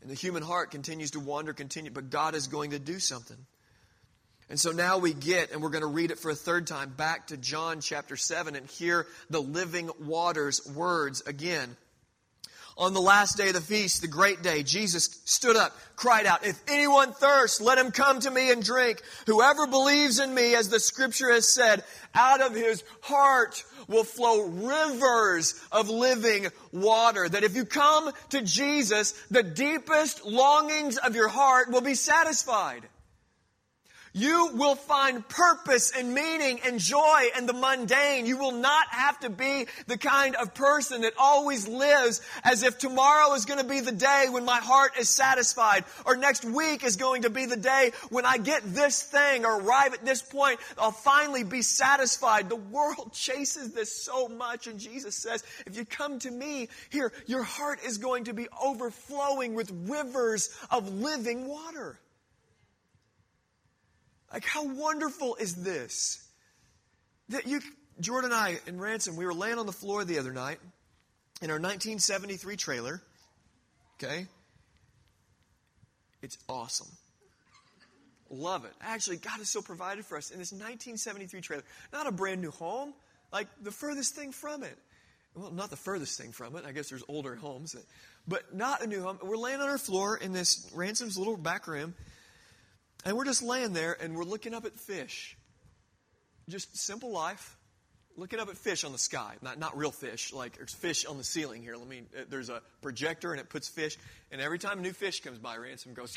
And 0.00 0.10
the 0.10 0.14
human 0.14 0.42
heart 0.42 0.70
continues 0.70 1.10
to 1.10 1.20
wander, 1.20 1.52
continue, 1.52 1.90
but 1.90 2.08
God 2.08 2.34
is 2.34 2.46
going 2.46 2.70
to 2.70 2.78
do 2.78 2.98
something. 2.98 3.36
And 4.50 4.60
so 4.60 4.70
now 4.70 4.98
we 4.98 5.14
get, 5.14 5.50
and 5.52 5.62
we're 5.62 5.70
going 5.70 5.82
to 5.82 5.86
read 5.86 6.10
it 6.10 6.18
for 6.18 6.30
a 6.30 6.34
third 6.34 6.66
time, 6.66 6.90
back 6.90 7.28
to 7.28 7.36
John 7.36 7.80
chapter 7.80 8.16
7 8.16 8.54
and 8.54 8.66
hear 8.66 9.06
the 9.30 9.40
living 9.40 9.90
waters 10.00 10.66
words 10.74 11.22
again. 11.26 11.76
On 12.78 12.94
the 12.94 13.00
last 13.00 13.36
day 13.36 13.48
of 13.48 13.54
the 13.54 13.60
feast, 13.60 14.00
the 14.00 14.08
great 14.08 14.42
day, 14.42 14.62
Jesus 14.62 15.20
stood 15.26 15.56
up, 15.56 15.76
cried 15.94 16.24
out, 16.24 16.46
If 16.46 16.60
anyone 16.68 17.12
thirsts, 17.12 17.60
let 17.60 17.76
him 17.76 17.92
come 17.92 18.20
to 18.20 18.30
me 18.30 18.50
and 18.50 18.64
drink. 18.64 19.02
Whoever 19.26 19.66
believes 19.66 20.18
in 20.18 20.34
me, 20.34 20.54
as 20.54 20.70
the 20.70 20.80
scripture 20.80 21.30
has 21.30 21.46
said, 21.46 21.84
out 22.14 22.40
of 22.40 22.54
his 22.54 22.82
heart 23.02 23.62
will 23.88 24.04
flow 24.04 24.42
rivers 24.42 25.60
of 25.70 25.90
living 25.90 26.46
water. 26.72 27.28
That 27.28 27.44
if 27.44 27.54
you 27.56 27.66
come 27.66 28.10
to 28.30 28.40
Jesus, 28.40 29.12
the 29.30 29.42
deepest 29.42 30.24
longings 30.24 30.96
of 30.96 31.14
your 31.14 31.28
heart 31.28 31.70
will 31.70 31.82
be 31.82 31.94
satisfied. 31.94 32.82
You 34.14 34.50
will 34.54 34.74
find 34.74 35.26
purpose 35.26 35.90
and 35.96 36.12
meaning 36.12 36.60
and 36.66 36.78
joy 36.78 37.28
in 37.36 37.46
the 37.46 37.54
mundane. 37.54 38.26
You 38.26 38.36
will 38.36 38.52
not 38.52 38.86
have 38.90 39.18
to 39.20 39.30
be 39.30 39.66
the 39.86 39.96
kind 39.96 40.36
of 40.36 40.52
person 40.54 41.02
that 41.02 41.14
always 41.18 41.66
lives 41.66 42.20
as 42.44 42.62
if 42.62 42.76
tomorrow 42.76 43.32
is 43.32 43.46
going 43.46 43.60
to 43.60 43.66
be 43.66 43.80
the 43.80 43.92
day 43.92 44.26
when 44.28 44.44
my 44.44 44.58
heart 44.58 44.98
is 44.98 45.08
satisfied 45.08 45.84
or 46.04 46.16
next 46.16 46.44
week 46.44 46.84
is 46.84 46.96
going 46.96 47.22
to 47.22 47.30
be 47.30 47.46
the 47.46 47.56
day 47.56 47.92
when 48.10 48.26
I 48.26 48.36
get 48.36 48.62
this 48.74 49.02
thing 49.02 49.46
or 49.46 49.58
arrive 49.58 49.94
at 49.94 50.04
this 50.04 50.20
point. 50.20 50.60
I'll 50.76 50.92
finally 50.92 51.42
be 51.42 51.62
satisfied. 51.62 52.50
The 52.50 52.56
world 52.56 53.12
chases 53.14 53.72
this 53.72 53.96
so 53.96 54.28
much 54.28 54.66
and 54.66 54.78
Jesus 54.78 55.16
says, 55.16 55.42
if 55.64 55.74
you 55.74 55.86
come 55.86 56.18
to 56.18 56.30
me 56.30 56.68
here, 56.90 57.14
your 57.24 57.44
heart 57.44 57.80
is 57.82 57.96
going 57.96 58.24
to 58.24 58.34
be 58.34 58.46
overflowing 58.62 59.54
with 59.54 59.70
rivers 59.86 60.54
of 60.70 60.92
living 60.92 61.48
water. 61.48 61.98
Like, 64.32 64.44
how 64.44 64.64
wonderful 64.64 65.36
is 65.36 65.56
this? 65.56 66.26
That 67.28 67.46
you, 67.46 67.60
Jordan 68.00 68.32
and 68.32 68.40
I 68.40 68.58
and 68.66 68.80
Ransom, 68.80 69.16
we 69.16 69.26
were 69.26 69.34
laying 69.34 69.58
on 69.58 69.66
the 69.66 69.72
floor 69.72 70.04
the 70.04 70.18
other 70.18 70.32
night 70.32 70.58
in 71.42 71.50
our 71.50 71.56
1973 71.56 72.56
trailer. 72.56 73.02
Okay? 74.02 74.26
It's 76.22 76.38
awesome. 76.48 76.88
Love 78.30 78.64
it. 78.64 78.72
Actually, 78.80 79.18
God 79.18 79.38
has 79.38 79.50
so 79.50 79.60
provided 79.60 80.06
for 80.06 80.16
us 80.16 80.30
in 80.30 80.38
this 80.38 80.52
1973 80.52 81.40
trailer. 81.42 81.64
Not 81.92 82.06
a 82.06 82.12
brand 82.12 82.40
new 82.40 82.50
home, 82.50 82.94
like 83.32 83.48
the 83.62 83.70
furthest 83.70 84.14
thing 84.14 84.32
from 84.32 84.62
it. 84.62 84.78
Well, 85.34 85.50
not 85.50 85.70
the 85.70 85.76
furthest 85.76 86.18
thing 86.18 86.32
from 86.32 86.56
it. 86.56 86.64
I 86.66 86.72
guess 86.72 86.88
there's 86.88 87.04
older 87.08 87.34
homes, 87.34 87.74
but 88.26 88.54
not 88.54 88.82
a 88.82 88.86
new 88.86 89.02
home. 89.02 89.18
We're 89.22 89.36
laying 89.36 89.60
on 89.60 89.68
our 89.68 89.78
floor 89.78 90.16
in 90.16 90.32
this 90.32 90.70
Ransom's 90.74 91.18
little 91.18 91.36
back 91.36 91.66
room, 91.66 91.94
and 93.04 93.16
we're 93.16 93.24
just 93.24 93.42
laying 93.42 93.72
there 93.72 93.96
and 94.00 94.16
we're 94.16 94.24
looking 94.24 94.54
up 94.54 94.64
at 94.64 94.78
fish. 94.78 95.36
Just 96.48 96.76
simple 96.76 97.10
life. 97.10 97.56
Looking 98.16 98.40
up 98.40 98.48
at 98.48 98.56
fish 98.58 98.84
on 98.84 98.92
the 98.92 98.98
sky. 98.98 99.34
Not, 99.40 99.58
not 99.58 99.76
real 99.76 99.90
fish, 99.90 100.32
like 100.32 100.56
there's 100.56 100.74
fish 100.74 101.06
on 101.06 101.16
the 101.16 101.24
ceiling 101.24 101.62
here. 101.62 101.76
Let 101.76 101.88
me, 101.88 102.02
uh, 102.16 102.24
there's 102.28 102.50
a 102.50 102.60
projector 102.82 103.32
and 103.32 103.40
it 103.40 103.48
puts 103.48 103.68
fish. 103.68 103.96
And 104.30 104.40
every 104.40 104.58
time 104.58 104.78
a 104.78 104.82
new 104.82 104.92
fish 104.92 105.20
comes 105.20 105.38
by, 105.38 105.56
Ransom 105.56 105.94
goes. 105.94 106.14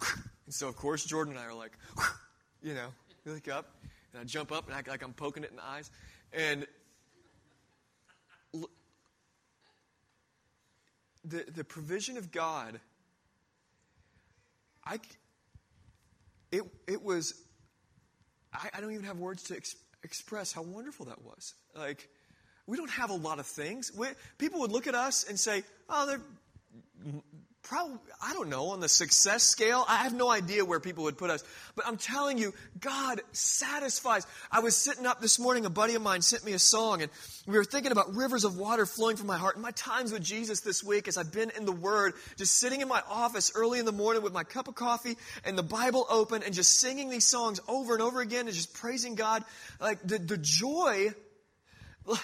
and 0.46 0.54
so, 0.54 0.68
of 0.68 0.76
course, 0.76 1.04
Jordan 1.04 1.34
and 1.34 1.42
I 1.42 1.46
are 1.46 1.54
like, 1.54 1.72
you 2.62 2.74
know, 2.74 2.88
we 3.24 3.32
look 3.32 3.48
up 3.48 3.74
and 4.12 4.20
I 4.20 4.24
jump 4.24 4.52
up 4.52 4.66
and 4.66 4.76
act 4.76 4.88
like 4.88 5.02
I'm 5.02 5.14
poking 5.14 5.42
it 5.42 5.50
in 5.50 5.56
the 5.56 5.64
eyes. 5.64 5.90
And 6.34 6.66
the, 11.24 11.44
the 11.54 11.64
provision 11.64 12.16
of 12.18 12.30
God 12.30 12.80
I, 14.84 14.98
it, 16.50 16.62
it 16.86 17.02
was, 17.02 17.34
I, 18.52 18.70
I 18.74 18.80
don't 18.80 18.92
even 18.92 19.04
have 19.04 19.18
words 19.18 19.44
to 19.44 19.56
ex- 19.56 19.76
express 20.02 20.52
how 20.52 20.62
wonderful 20.62 21.06
that 21.06 21.22
was. 21.22 21.54
Like, 21.76 22.08
we 22.66 22.76
don't 22.76 22.90
have 22.90 23.10
a 23.10 23.14
lot 23.14 23.38
of 23.38 23.46
things. 23.46 23.92
We, 23.96 24.08
people 24.38 24.60
would 24.60 24.72
look 24.72 24.86
at 24.86 24.94
us 24.94 25.24
and 25.28 25.38
say, 25.38 25.64
oh, 25.88 26.06
they're 26.06 26.20
probably, 27.72 27.96
I 28.22 28.34
don't 28.34 28.50
know, 28.50 28.66
on 28.66 28.80
the 28.80 28.88
success 28.88 29.42
scale, 29.44 29.86
I 29.88 30.02
have 30.02 30.12
no 30.12 30.28
idea 30.28 30.62
where 30.62 30.78
people 30.78 31.04
would 31.04 31.16
put 31.16 31.30
us. 31.30 31.42
But 31.74 31.86
I'm 31.86 31.96
telling 31.96 32.36
you, 32.36 32.52
God 32.78 33.22
satisfies. 33.32 34.26
I 34.50 34.60
was 34.60 34.76
sitting 34.76 35.06
up 35.06 35.22
this 35.22 35.38
morning, 35.38 35.64
a 35.64 35.70
buddy 35.70 35.94
of 35.94 36.02
mine 36.02 36.20
sent 36.20 36.44
me 36.44 36.52
a 36.52 36.58
song, 36.58 37.00
and 37.00 37.10
we 37.46 37.56
were 37.56 37.64
thinking 37.64 37.90
about 37.90 38.14
rivers 38.14 38.44
of 38.44 38.58
water 38.58 38.84
flowing 38.84 39.16
from 39.16 39.26
my 39.26 39.38
heart. 39.38 39.54
And 39.54 39.62
my 39.62 39.70
times 39.70 40.12
with 40.12 40.22
Jesus 40.22 40.60
this 40.60 40.84
week, 40.84 41.08
as 41.08 41.16
I've 41.16 41.32
been 41.32 41.50
in 41.56 41.64
the 41.64 41.72
Word, 41.72 42.12
just 42.36 42.56
sitting 42.56 42.82
in 42.82 42.88
my 42.88 43.02
office 43.08 43.52
early 43.54 43.78
in 43.78 43.86
the 43.86 43.92
morning 43.92 44.22
with 44.22 44.34
my 44.34 44.44
cup 44.44 44.68
of 44.68 44.74
coffee 44.74 45.16
and 45.42 45.56
the 45.56 45.62
Bible 45.62 46.06
open 46.10 46.42
and 46.42 46.52
just 46.52 46.78
singing 46.78 47.08
these 47.08 47.26
songs 47.26 47.58
over 47.68 47.94
and 47.94 48.02
over 48.02 48.20
again 48.20 48.48
and 48.48 48.54
just 48.54 48.74
praising 48.74 49.14
God. 49.14 49.44
Like 49.80 50.06
the, 50.06 50.18
the 50.18 50.36
joy. 50.36 51.14
Like, 52.04 52.20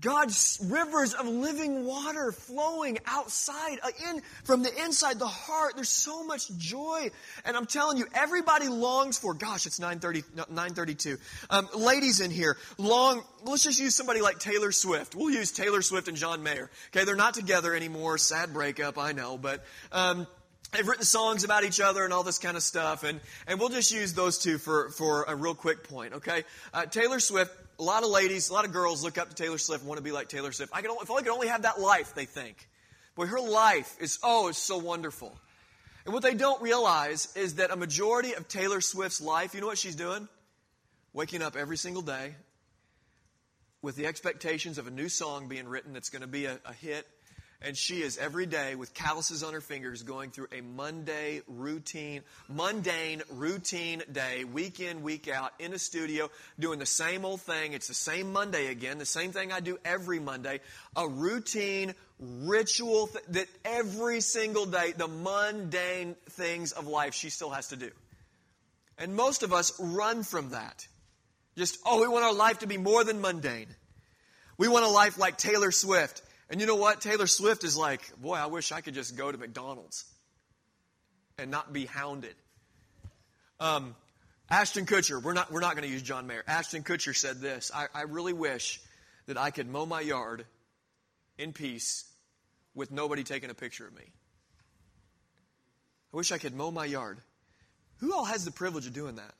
God's 0.00 0.58
rivers 0.64 1.14
of 1.14 1.26
living 1.26 1.84
water 1.84 2.32
flowing 2.32 2.98
outside, 3.06 3.78
uh, 3.82 3.90
in 4.08 4.22
from 4.44 4.62
the 4.62 4.84
inside, 4.84 5.18
the 5.18 5.26
heart. 5.26 5.74
There's 5.74 5.88
so 5.88 6.24
much 6.24 6.50
joy, 6.56 7.10
and 7.44 7.56
I'm 7.56 7.66
telling 7.66 7.98
you, 7.98 8.06
everybody 8.14 8.68
longs 8.68 9.18
for. 9.18 9.34
Gosh, 9.34 9.66
it's 9.66 9.78
9:30, 9.78 10.22
9:32. 10.50 11.18
Um, 11.50 11.68
ladies 11.74 12.20
in 12.20 12.30
here, 12.30 12.56
long. 12.78 13.22
Let's 13.42 13.64
just 13.64 13.80
use 13.80 13.94
somebody 13.94 14.20
like 14.20 14.38
Taylor 14.38 14.72
Swift. 14.72 15.14
We'll 15.14 15.34
use 15.34 15.50
Taylor 15.52 15.82
Swift 15.82 16.08
and 16.08 16.16
John 16.16 16.42
Mayer. 16.42 16.70
Okay, 16.94 17.04
they're 17.04 17.16
not 17.16 17.34
together 17.34 17.74
anymore. 17.74 18.18
Sad 18.18 18.52
breakup, 18.52 18.98
I 18.98 19.12
know, 19.12 19.38
but. 19.38 19.64
Um, 19.92 20.26
They've 20.72 20.86
written 20.86 21.04
songs 21.04 21.42
about 21.42 21.64
each 21.64 21.80
other 21.80 22.04
and 22.04 22.12
all 22.12 22.22
this 22.22 22.38
kind 22.38 22.56
of 22.56 22.62
stuff, 22.62 23.02
and, 23.02 23.20
and 23.48 23.58
we'll 23.58 23.70
just 23.70 23.90
use 23.90 24.14
those 24.14 24.38
two 24.38 24.56
for, 24.56 24.90
for 24.90 25.24
a 25.24 25.34
real 25.34 25.54
quick 25.54 25.82
point, 25.88 26.14
okay? 26.14 26.44
Uh, 26.72 26.86
Taylor 26.86 27.18
Swift, 27.18 27.52
a 27.80 27.82
lot 27.82 28.04
of 28.04 28.10
ladies, 28.10 28.50
a 28.50 28.52
lot 28.52 28.66
of 28.66 28.72
girls 28.72 29.02
look 29.02 29.16
up 29.16 29.30
to 29.30 29.34
Taylor 29.34 29.56
Swift 29.56 29.80
and 29.80 29.88
want 29.88 29.98
to 29.98 30.04
be 30.04 30.12
like 30.12 30.28
Taylor 30.28 30.52
Swift. 30.52 30.70
I 30.74 30.82
could, 30.82 30.90
if 31.00 31.10
I 31.10 31.22
could 31.22 31.28
only 31.28 31.48
have 31.48 31.62
that 31.62 31.80
life, 31.80 32.14
they 32.14 32.26
think. 32.26 32.68
Boy, 33.14 33.26
her 33.26 33.40
life 33.40 33.96
is, 34.00 34.18
oh, 34.22 34.48
it's 34.48 34.58
so 34.58 34.76
wonderful. 34.76 35.34
And 36.04 36.12
what 36.12 36.22
they 36.22 36.34
don't 36.34 36.60
realize 36.60 37.34
is 37.34 37.54
that 37.56 37.70
a 37.70 37.76
majority 37.76 38.34
of 38.34 38.48
Taylor 38.48 38.82
Swift's 38.82 39.20
life, 39.20 39.54
you 39.54 39.62
know 39.62 39.66
what 39.66 39.78
she's 39.78 39.96
doing? 39.96 40.28
Waking 41.14 41.42
up 41.42 41.56
every 41.56 41.78
single 41.78 42.02
day 42.02 42.34
with 43.82 43.96
the 43.96 44.06
expectations 44.06 44.76
of 44.76 44.86
a 44.86 44.90
new 44.90 45.08
song 45.08 45.48
being 45.48 45.66
written 45.66 45.94
that's 45.94 46.10
going 46.10 46.22
to 46.22 46.28
be 46.28 46.44
a, 46.44 46.58
a 46.66 46.74
hit 46.74 47.06
and 47.62 47.76
she 47.76 48.02
is 48.02 48.16
every 48.16 48.46
day 48.46 48.74
with 48.74 48.94
calluses 48.94 49.42
on 49.42 49.52
her 49.52 49.60
fingers 49.60 50.02
going 50.02 50.30
through 50.30 50.46
a 50.50 50.62
Monday 50.62 51.42
routine, 51.46 52.22
mundane 52.48 53.22
routine 53.30 54.02
day, 54.10 54.44
week 54.44 54.80
in, 54.80 55.02
week 55.02 55.28
out, 55.28 55.52
in 55.58 55.74
a 55.74 55.78
studio, 55.78 56.30
doing 56.58 56.78
the 56.78 56.86
same 56.86 57.24
old 57.24 57.42
thing. 57.42 57.74
It's 57.74 57.88
the 57.88 57.94
same 57.94 58.32
Monday 58.32 58.68
again, 58.68 58.96
the 58.96 59.04
same 59.04 59.32
thing 59.32 59.52
I 59.52 59.60
do 59.60 59.78
every 59.84 60.18
Monday. 60.20 60.60
A 60.96 61.06
routine, 61.06 61.94
ritual 62.18 63.08
th- 63.08 63.24
that 63.28 63.48
every 63.64 64.22
single 64.22 64.64
day, 64.64 64.92
the 64.96 65.08
mundane 65.08 66.16
things 66.30 66.72
of 66.72 66.86
life 66.86 67.14
she 67.14 67.28
still 67.28 67.50
has 67.50 67.68
to 67.68 67.76
do. 67.76 67.90
And 68.96 69.14
most 69.14 69.42
of 69.42 69.52
us 69.52 69.72
run 69.78 70.22
from 70.22 70.50
that. 70.50 70.86
Just, 71.56 71.78
oh, 71.84 72.00
we 72.00 72.08
want 72.08 72.24
our 72.24 72.34
life 72.34 72.60
to 72.60 72.66
be 72.66 72.78
more 72.78 73.04
than 73.04 73.20
mundane. 73.20 73.66
We 74.56 74.68
want 74.68 74.84
a 74.84 74.88
life 74.88 75.18
like 75.18 75.36
Taylor 75.36 75.70
Swift 75.70 76.22
and 76.50 76.60
you 76.60 76.66
know 76.66 76.74
what? 76.74 77.00
Taylor 77.00 77.28
Swift 77.28 77.62
is 77.62 77.76
like, 77.76 78.02
boy, 78.20 78.34
I 78.34 78.46
wish 78.46 78.72
I 78.72 78.80
could 78.80 78.94
just 78.94 79.16
go 79.16 79.30
to 79.30 79.38
McDonald's 79.38 80.04
and 81.38 81.50
not 81.50 81.72
be 81.72 81.86
hounded. 81.86 82.34
Um, 83.60 83.94
Ashton 84.50 84.84
Kutcher, 84.84 85.22
we're 85.22 85.32
not, 85.32 85.52
we're 85.52 85.60
not 85.60 85.76
going 85.76 85.86
to 85.86 85.92
use 85.92 86.02
John 86.02 86.26
Mayer. 86.26 86.42
Ashton 86.48 86.82
Kutcher 86.82 87.14
said 87.14 87.40
this 87.40 87.70
I, 87.72 87.86
I 87.94 88.02
really 88.02 88.32
wish 88.32 88.80
that 89.26 89.38
I 89.38 89.50
could 89.50 89.68
mow 89.68 89.86
my 89.86 90.00
yard 90.00 90.44
in 91.38 91.52
peace 91.52 92.04
with 92.74 92.90
nobody 92.90 93.22
taking 93.22 93.50
a 93.50 93.54
picture 93.54 93.86
of 93.86 93.94
me. 93.94 94.02
I 96.12 96.16
wish 96.16 96.32
I 96.32 96.38
could 96.38 96.54
mow 96.54 96.72
my 96.72 96.84
yard. 96.84 97.18
Who 97.98 98.12
all 98.12 98.24
has 98.24 98.44
the 98.44 98.50
privilege 98.50 98.86
of 98.86 98.92
doing 98.92 99.16
that? 99.16 99.34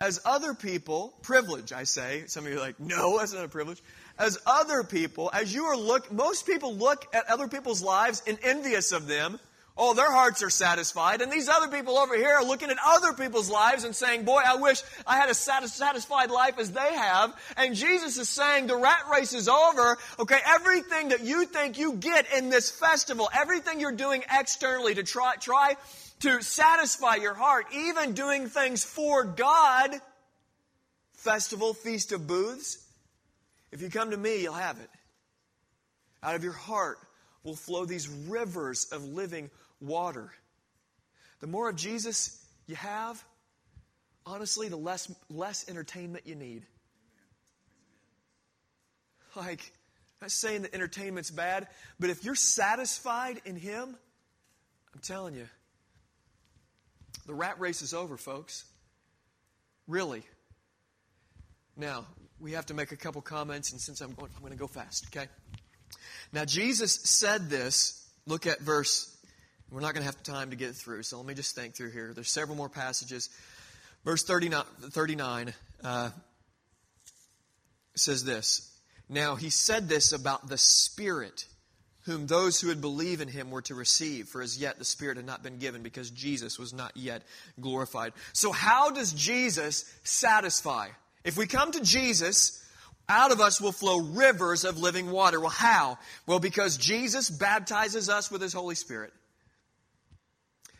As 0.00 0.20
other 0.24 0.54
people, 0.54 1.12
privilege, 1.22 1.72
I 1.72 1.82
say. 1.82 2.24
Some 2.28 2.46
of 2.46 2.52
you 2.52 2.58
are 2.58 2.60
like, 2.60 2.78
no, 2.78 3.18
that's 3.18 3.32
not 3.32 3.44
a 3.44 3.48
privilege 3.48 3.82
as 4.18 4.38
other 4.46 4.82
people, 4.82 5.30
as 5.32 5.54
you 5.54 5.64
are 5.64 5.76
look, 5.76 6.10
most 6.12 6.46
people 6.46 6.74
look 6.74 7.06
at 7.14 7.28
other 7.30 7.48
people's 7.48 7.82
lives 7.82 8.22
and 8.26 8.38
envious 8.42 8.92
of 8.92 9.06
them. 9.06 9.38
Oh, 9.80 9.94
their 9.94 10.10
hearts 10.10 10.42
are 10.42 10.50
satisfied. 10.50 11.22
And 11.22 11.30
these 11.30 11.48
other 11.48 11.68
people 11.68 11.98
over 11.98 12.16
here 12.16 12.34
are 12.34 12.44
looking 12.44 12.68
at 12.68 12.78
other 12.84 13.12
people's 13.12 13.48
lives 13.48 13.84
and 13.84 13.94
saying, 13.94 14.24
boy, 14.24 14.42
I 14.44 14.56
wish 14.56 14.82
I 15.06 15.16
had 15.16 15.30
a 15.30 15.34
satisfied 15.34 16.32
life 16.32 16.58
as 16.58 16.72
they 16.72 16.94
have. 16.94 17.32
And 17.56 17.76
Jesus 17.76 18.18
is 18.18 18.28
saying 18.28 18.66
the 18.66 18.76
rat 18.76 19.04
race 19.08 19.32
is 19.34 19.48
over. 19.48 19.96
Okay, 20.18 20.38
everything 20.44 21.10
that 21.10 21.22
you 21.22 21.44
think 21.44 21.78
you 21.78 21.92
get 21.92 22.26
in 22.36 22.50
this 22.50 22.70
festival, 22.70 23.30
everything 23.32 23.78
you're 23.78 23.92
doing 23.92 24.24
externally 24.28 24.96
to 24.96 25.04
try, 25.04 25.36
try 25.36 25.76
to 26.20 26.42
satisfy 26.42 27.14
your 27.14 27.34
heart, 27.34 27.66
even 27.72 28.14
doing 28.14 28.48
things 28.48 28.82
for 28.82 29.22
God, 29.22 29.94
festival, 31.12 31.72
feast 31.72 32.10
of 32.10 32.26
booths, 32.26 32.84
if 33.70 33.82
you 33.82 33.90
come 33.90 34.10
to 34.10 34.16
me, 34.16 34.42
you'll 34.42 34.54
have 34.54 34.78
it. 34.78 34.90
Out 36.22 36.34
of 36.34 36.42
your 36.42 36.52
heart 36.52 36.98
will 37.44 37.56
flow 37.56 37.84
these 37.84 38.08
rivers 38.08 38.86
of 38.92 39.04
living 39.04 39.50
water. 39.80 40.32
The 41.40 41.46
more 41.46 41.68
of 41.68 41.76
Jesus 41.76 42.44
you 42.66 42.74
have, 42.76 43.22
honestly, 44.26 44.68
the 44.68 44.76
less, 44.76 45.10
less 45.30 45.68
entertainment 45.68 46.26
you 46.26 46.34
need. 46.34 46.64
Like, 49.36 49.60
I'm 50.20 50.26
not 50.26 50.30
saying 50.32 50.62
that 50.62 50.74
entertainment's 50.74 51.30
bad, 51.30 51.68
but 52.00 52.10
if 52.10 52.24
you're 52.24 52.34
satisfied 52.34 53.40
in 53.44 53.56
Him, 53.56 53.96
I'm 54.94 55.00
telling 55.00 55.34
you, 55.34 55.46
the 57.26 57.34
rat 57.34 57.60
race 57.60 57.82
is 57.82 57.94
over, 57.94 58.16
folks. 58.16 58.64
Really. 59.86 60.22
Now, 61.76 62.06
we 62.40 62.52
have 62.52 62.66
to 62.66 62.74
make 62.74 62.92
a 62.92 62.96
couple 62.96 63.20
comments, 63.20 63.72
and 63.72 63.80
since 63.80 64.00
I'm 64.00 64.12
going, 64.12 64.30
I'm 64.34 64.40
going 64.40 64.52
to 64.52 64.58
go 64.58 64.66
fast, 64.66 65.06
okay? 65.06 65.28
Now, 66.32 66.44
Jesus 66.44 66.92
said 66.92 67.48
this. 67.50 68.06
Look 68.26 68.46
at 68.46 68.60
verse. 68.60 69.16
We're 69.70 69.80
not 69.80 69.94
going 69.94 70.02
to 70.02 70.06
have 70.06 70.22
time 70.22 70.50
to 70.50 70.56
get 70.56 70.74
through, 70.74 71.02
so 71.02 71.16
let 71.16 71.26
me 71.26 71.34
just 71.34 71.54
think 71.54 71.74
through 71.74 71.90
here. 71.90 72.12
There's 72.14 72.30
several 72.30 72.56
more 72.56 72.68
passages. 72.68 73.28
Verse 74.04 74.22
39, 74.22 74.64
39 74.90 75.54
uh, 75.84 76.10
says 77.94 78.24
this. 78.24 78.70
Now, 79.08 79.34
he 79.34 79.50
said 79.50 79.88
this 79.88 80.12
about 80.12 80.48
the 80.48 80.58
Spirit, 80.58 81.46
whom 82.02 82.26
those 82.26 82.60
who 82.60 82.68
would 82.68 82.80
believe 82.80 83.20
in 83.20 83.28
him 83.28 83.50
were 83.50 83.62
to 83.62 83.74
receive, 83.74 84.28
for 84.28 84.42
as 84.42 84.58
yet 84.58 84.78
the 84.78 84.84
Spirit 84.84 85.16
had 85.16 85.26
not 85.26 85.42
been 85.42 85.58
given 85.58 85.82
because 85.82 86.10
Jesus 86.10 86.58
was 86.58 86.72
not 86.72 86.96
yet 86.96 87.22
glorified. 87.60 88.12
So, 88.32 88.52
how 88.52 88.90
does 88.90 89.12
Jesus 89.12 89.90
satisfy? 90.04 90.88
If 91.24 91.36
we 91.36 91.46
come 91.46 91.72
to 91.72 91.80
Jesus, 91.80 92.64
out 93.08 93.32
of 93.32 93.40
us 93.40 93.60
will 93.60 93.72
flow 93.72 93.98
rivers 93.98 94.64
of 94.64 94.78
living 94.78 95.10
water. 95.10 95.40
Well, 95.40 95.50
how? 95.50 95.98
Well, 96.26 96.40
because 96.40 96.76
Jesus 96.76 97.30
baptizes 97.30 98.08
us 98.08 98.30
with 98.30 98.42
His 98.42 98.52
Holy 98.52 98.74
Spirit. 98.74 99.12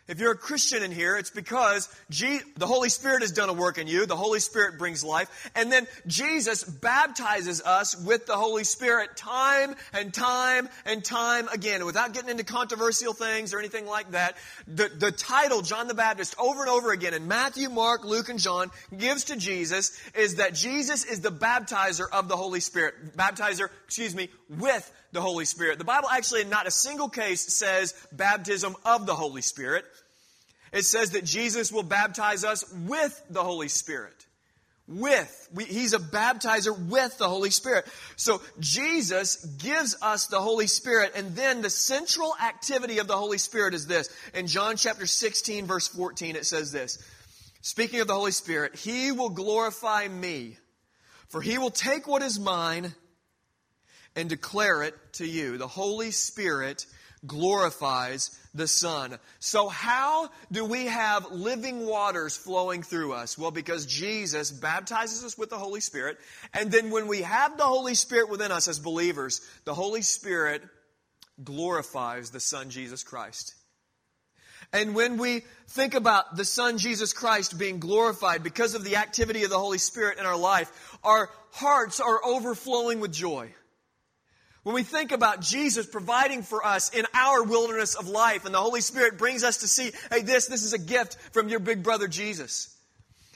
If 0.08 0.20
you're 0.20 0.32
a 0.32 0.36
Christian 0.36 0.82
in 0.82 0.90
here, 0.90 1.16
it's 1.18 1.28
because 1.30 1.86
the 2.08 2.66
Holy 2.66 2.88
Spirit 2.88 3.20
has 3.20 3.30
done 3.30 3.50
a 3.50 3.52
work 3.52 3.76
in 3.76 3.86
you. 3.86 4.06
The 4.06 4.16
Holy 4.16 4.40
Spirit 4.40 4.78
brings 4.78 5.04
life. 5.04 5.50
And 5.54 5.70
then 5.70 5.86
Jesus 6.06 6.64
baptizes 6.64 7.60
us 7.60 7.94
with 7.94 8.24
the 8.24 8.36
Holy 8.36 8.64
Spirit 8.64 9.18
time 9.18 9.74
and 9.92 10.12
time 10.12 10.70
and 10.86 11.04
time 11.04 11.48
again. 11.48 11.84
without 11.84 12.14
getting 12.14 12.30
into 12.30 12.44
controversial 12.44 13.12
things 13.12 13.52
or 13.52 13.58
anything 13.58 13.86
like 13.86 14.12
that, 14.12 14.36
the, 14.66 14.88
the 14.88 15.12
title, 15.12 15.60
John 15.60 15.88
the 15.88 15.94
Baptist, 15.94 16.34
over 16.38 16.62
and 16.62 16.70
over 16.70 16.90
again 16.90 17.12
in 17.12 17.28
Matthew, 17.28 17.68
Mark, 17.68 18.04
Luke, 18.04 18.30
and 18.30 18.38
John 18.38 18.70
gives 18.96 19.24
to 19.24 19.36
Jesus 19.36 20.00
is 20.14 20.36
that 20.36 20.54
Jesus 20.54 21.04
is 21.04 21.20
the 21.20 21.30
baptizer 21.30 22.06
of 22.10 22.28
the 22.28 22.36
Holy 22.36 22.60
Spirit. 22.60 23.14
Baptizer, 23.14 23.68
excuse 23.84 24.14
me, 24.14 24.30
with 24.48 24.90
the 25.12 25.20
Holy 25.20 25.44
Spirit. 25.44 25.78
The 25.78 25.84
Bible 25.84 26.08
actually, 26.10 26.42
in 26.42 26.50
not 26.50 26.66
a 26.66 26.70
single 26.70 27.08
case, 27.08 27.40
says 27.54 27.94
baptism 28.12 28.76
of 28.84 29.06
the 29.06 29.14
Holy 29.14 29.42
Spirit. 29.42 29.84
It 30.72 30.84
says 30.84 31.12
that 31.12 31.24
Jesus 31.24 31.72
will 31.72 31.82
baptize 31.82 32.44
us 32.44 32.64
with 32.86 33.22
the 33.30 33.42
Holy 33.42 33.68
Spirit. 33.68 34.26
With. 34.86 35.48
We, 35.52 35.64
he's 35.64 35.92
a 35.92 35.98
baptizer 35.98 36.76
with 36.88 37.18
the 37.18 37.28
Holy 37.28 37.50
Spirit. 37.50 37.86
So 38.16 38.40
Jesus 38.58 39.44
gives 39.44 39.96
us 40.00 40.26
the 40.26 40.40
Holy 40.40 40.66
Spirit, 40.66 41.12
and 41.14 41.36
then 41.36 41.60
the 41.60 41.70
central 41.70 42.34
activity 42.42 42.98
of 42.98 43.06
the 43.06 43.16
Holy 43.16 43.38
Spirit 43.38 43.74
is 43.74 43.86
this. 43.86 44.08
In 44.32 44.46
John 44.46 44.76
chapter 44.76 45.06
16, 45.06 45.66
verse 45.66 45.88
14, 45.88 46.36
it 46.36 46.46
says 46.46 46.72
this. 46.72 46.98
Speaking 47.60 48.00
of 48.00 48.06
the 48.06 48.14
Holy 48.14 48.30
Spirit, 48.30 48.76
He 48.76 49.12
will 49.12 49.28
glorify 49.28 50.08
me, 50.08 50.56
for 51.28 51.42
He 51.42 51.58
will 51.58 51.70
take 51.70 52.06
what 52.06 52.22
is 52.22 52.40
mine 52.40 52.94
and 54.16 54.28
declare 54.28 54.82
it 54.82 54.94
to 55.14 55.26
you. 55.26 55.58
The 55.58 55.68
Holy 55.68 56.12
Spirit 56.12 56.86
glorifies 57.26 58.38
the 58.58 58.68
Son. 58.68 59.18
So, 59.38 59.68
how 59.68 60.28
do 60.52 60.64
we 60.64 60.86
have 60.86 61.32
living 61.32 61.86
waters 61.86 62.36
flowing 62.36 62.82
through 62.82 63.14
us? 63.14 63.38
Well, 63.38 63.50
because 63.50 63.86
Jesus 63.86 64.50
baptizes 64.50 65.24
us 65.24 65.38
with 65.38 65.48
the 65.48 65.56
Holy 65.56 65.80
Spirit, 65.80 66.18
and 66.52 66.70
then 66.70 66.90
when 66.90 67.06
we 67.06 67.22
have 67.22 67.56
the 67.56 67.64
Holy 67.64 67.94
Spirit 67.94 68.28
within 68.28 68.52
us 68.52 68.68
as 68.68 68.78
believers, 68.78 69.40
the 69.64 69.74
Holy 69.74 70.02
Spirit 70.02 70.62
glorifies 71.42 72.30
the 72.30 72.40
Son, 72.40 72.68
Jesus 72.68 73.02
Christ. 73.02 73.54
And 74.72 74.94
when 74.94 75.16
we 75.16 75.44
think 75.68 75.94
about 75.94 76.36
the 76.36 76.44
Son 76.44 76.76
Jesus 76.76 77.14
Christ 77.14 77.58
being 77.58 77.78
glorified 77.78 78.42
because 78.42 78.74
of 78.74 78.84
the 78.84 78.96
activity 78.96 79.44
of 79.44 79.50
the 79.50 79.58
Holy 79.58 79.78
Spirit 79.78 80.18
in 80.18 80.26
our 80.26 80.36
life, 80.36 80.98
our 81.02 81.30
hearts 81.52 82.00
are 82.00 82.20
overflowing 82.22 83.00
with 83.00 83.12
joy. 83.12 83.50
When 84.64 84.74
we 84.74 84.82
think 84.82 85.12
about 85.12 85.40
Jesus 85.40 85.86
providing 85.86 86.42
for 86.42 86.64
us 86.64 86.90
in 86.90 87.06
our 87.14 87.42
wilderness 87.42 87.94
of 87.94 88.08
life 88.08 88.44
and 88.44 88.54
the 88.54 88.60
Holy 88.60 88.80
Spirit 88.80 89.16
brings 89.16 89.44
us 89.44 89.58
to 89.58 89.68
see, 89.68 89.92
hey, 90.10 90.22
this, 90.22 90.46
this 90.46 90.62
is 90.62 90.72
a 90.72 90.78
gift 90.78 91.16
from 91.32 91.48
your 91.48 91.60
big 91.60 91.82
brother 91.82 92.08
Jesus. 92.08 92.74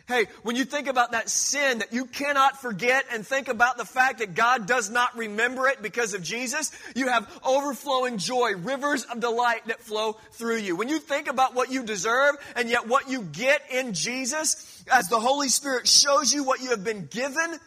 Hey, 0.09 0.27
when 0.43 0.57
you 0.57 0.65
think 0.65 0.89
about 0.89 1.13
that 1.13 1.31
sin 1.31 1.79
that 1.79 1.93
you 1.93 2.07
cannot 2.07 2.61
forget 2.61 3.05
and 3.13 3.25
think 3.25 3.47
about 3.49 3.79
the 3.79 3.85
fact 3.85 4.19
that 4.19 4.35
God 4.35 4.67
does 4.67 4.91
not 4.91 5.17
remember 5.17 5.69
it 5.69 5.81
because 5.81 6.13
of 6.13 6.23
Jesus, 6.23 6.73
you 6.97 7.07
have 7.07 7.31
overflowing 7.45 8.19
joy, 8.19 8.55
rivers 8.57 9.05
of 9.05 9.21
delight 9.21 9.67
that 9.69 9.81
flow 9.81 10.17
through 10.33 10.59
you. 10.59 10.75
When 10.75 10.89
you 10.89 10.99
think 10.99 11.29
about 11.29 11.55
what 11.55 11.71
you 11.71 11.85
deserve 11.85 12.35
and 12.57 12.69
yet 12.69 12.89
what 12.89 13.09
you 13.09 13.23
get 13.23 13.63
in 13.71 13.95
Jesus, 13.95 14.85
as 14.93 15.09
the 15.09 15.21
Holy 15.21 15.49
Spirit 15.49 15.87
shows 15.87 16.33
you 16.33 16.43
what 16.43 16.61
you 16.61 16.71
have 16.71 16.83
been 16.83 17.07
given, 17.07 17.59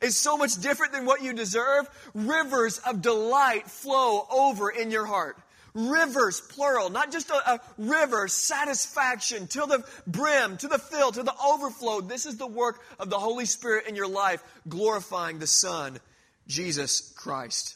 is 0.00 0.16
so 0.16 0.36
much 0.36 0.60
different 0.60 0.92
than 0.92 1.04
what 1.04 1.22
you 1.22 1.32
deserve, 1.32 1.88
rivers 2.14 2.78
of 2.78 3.02
delight 3.02 3.68
flow 3.68 4.26
over 4.30 4.70
in 4.70 4.90
your 4.90 5.06
heart. 5.06 5.36
Rivers, 5.74 6.40
plural, 6.40 6.88
not 6.88 7.10
just 7.10 7.30
a, 7.30 7.54
a, 7.54 7.60
river, 7.78 8.28
satisfaction 8.28 9.48
to 9.48 9.66
the 9.66 9.84
brim, 10.06 10.56
to 10.58 10.68
the 10.68 10.78
fill, 10.78 11.10
to 11.10 11.24
the 11.24 11.34
overflow. 11.44 12.00
This 12.00 12.26
is 12.26 12.36
the 12.36 12.46
work 12.46 12.80
of 13.00 13.10
the 13.10 13.18
Holy 13.18 13.44
Spirit 13.44 13.88
in 13.88 13.96
your 13.96 14.06
life, 14.06 14.40
glorifying 14.68 15.40
the 15.40 15.48
Son, 15.48 15.98
Jesus 16.46 17.12
Christ. 17.16 17.74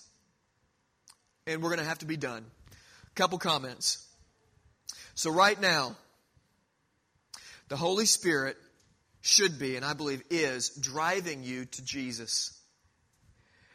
And 1.49 1.61
we're 1.61 1.71
going 1.71 1.81
to 1.81 1.85
have 1.85 1.99
to 1.99 2.07
be 2.07 2.17
done. 2.17 2.45
Couple 3.17 3.39
comments. 3.39 4.07
So, 5.17 5.33
right 5.33 5.61
now, 5.61 5.97
the 7.67 7.77
Holy 7.77 8.07
Spirit 8.07 8.57
should 9.29 9.59
be, 9.59 9.77
and 9.77 9.85
I 9.85 9.93
believe 9.93 10.23
is, 10.31 10.71
driving 10.71 11.43
you 11.43 11.67
to 11.67 11.85
Jesus. 11.85 12.59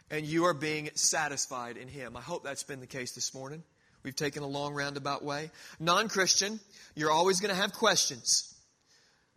And 0.09 0.25
you 0.25 0.45
are 0.45 0.53
being 0.53 0.89
satisfied 0.95 1.77
in 1.77 1.87
Him. 1.87 2.17
I 2.17 2.21
hope 2.21 2.43
that's 2.43 2.63
been 2.63 2.79
the 2.79 2.87
case 2.87 3.13
this 3.13 3.33
morning. 3.33 3.63
We've 4.01 4.15
taken 4.15 4.41
a 4.41 4.47
long 4.47 4.73
roundabout 4.73 5.23
way. 5.23 5.51
Non 5.79 6.09
Christian, 6.09 6.59
you're 6.95 7.11
always 7.11 7.39
going 7.39 7.53
to 7.53 7.61
have 7.61 7.71
questions. 7.71 8.53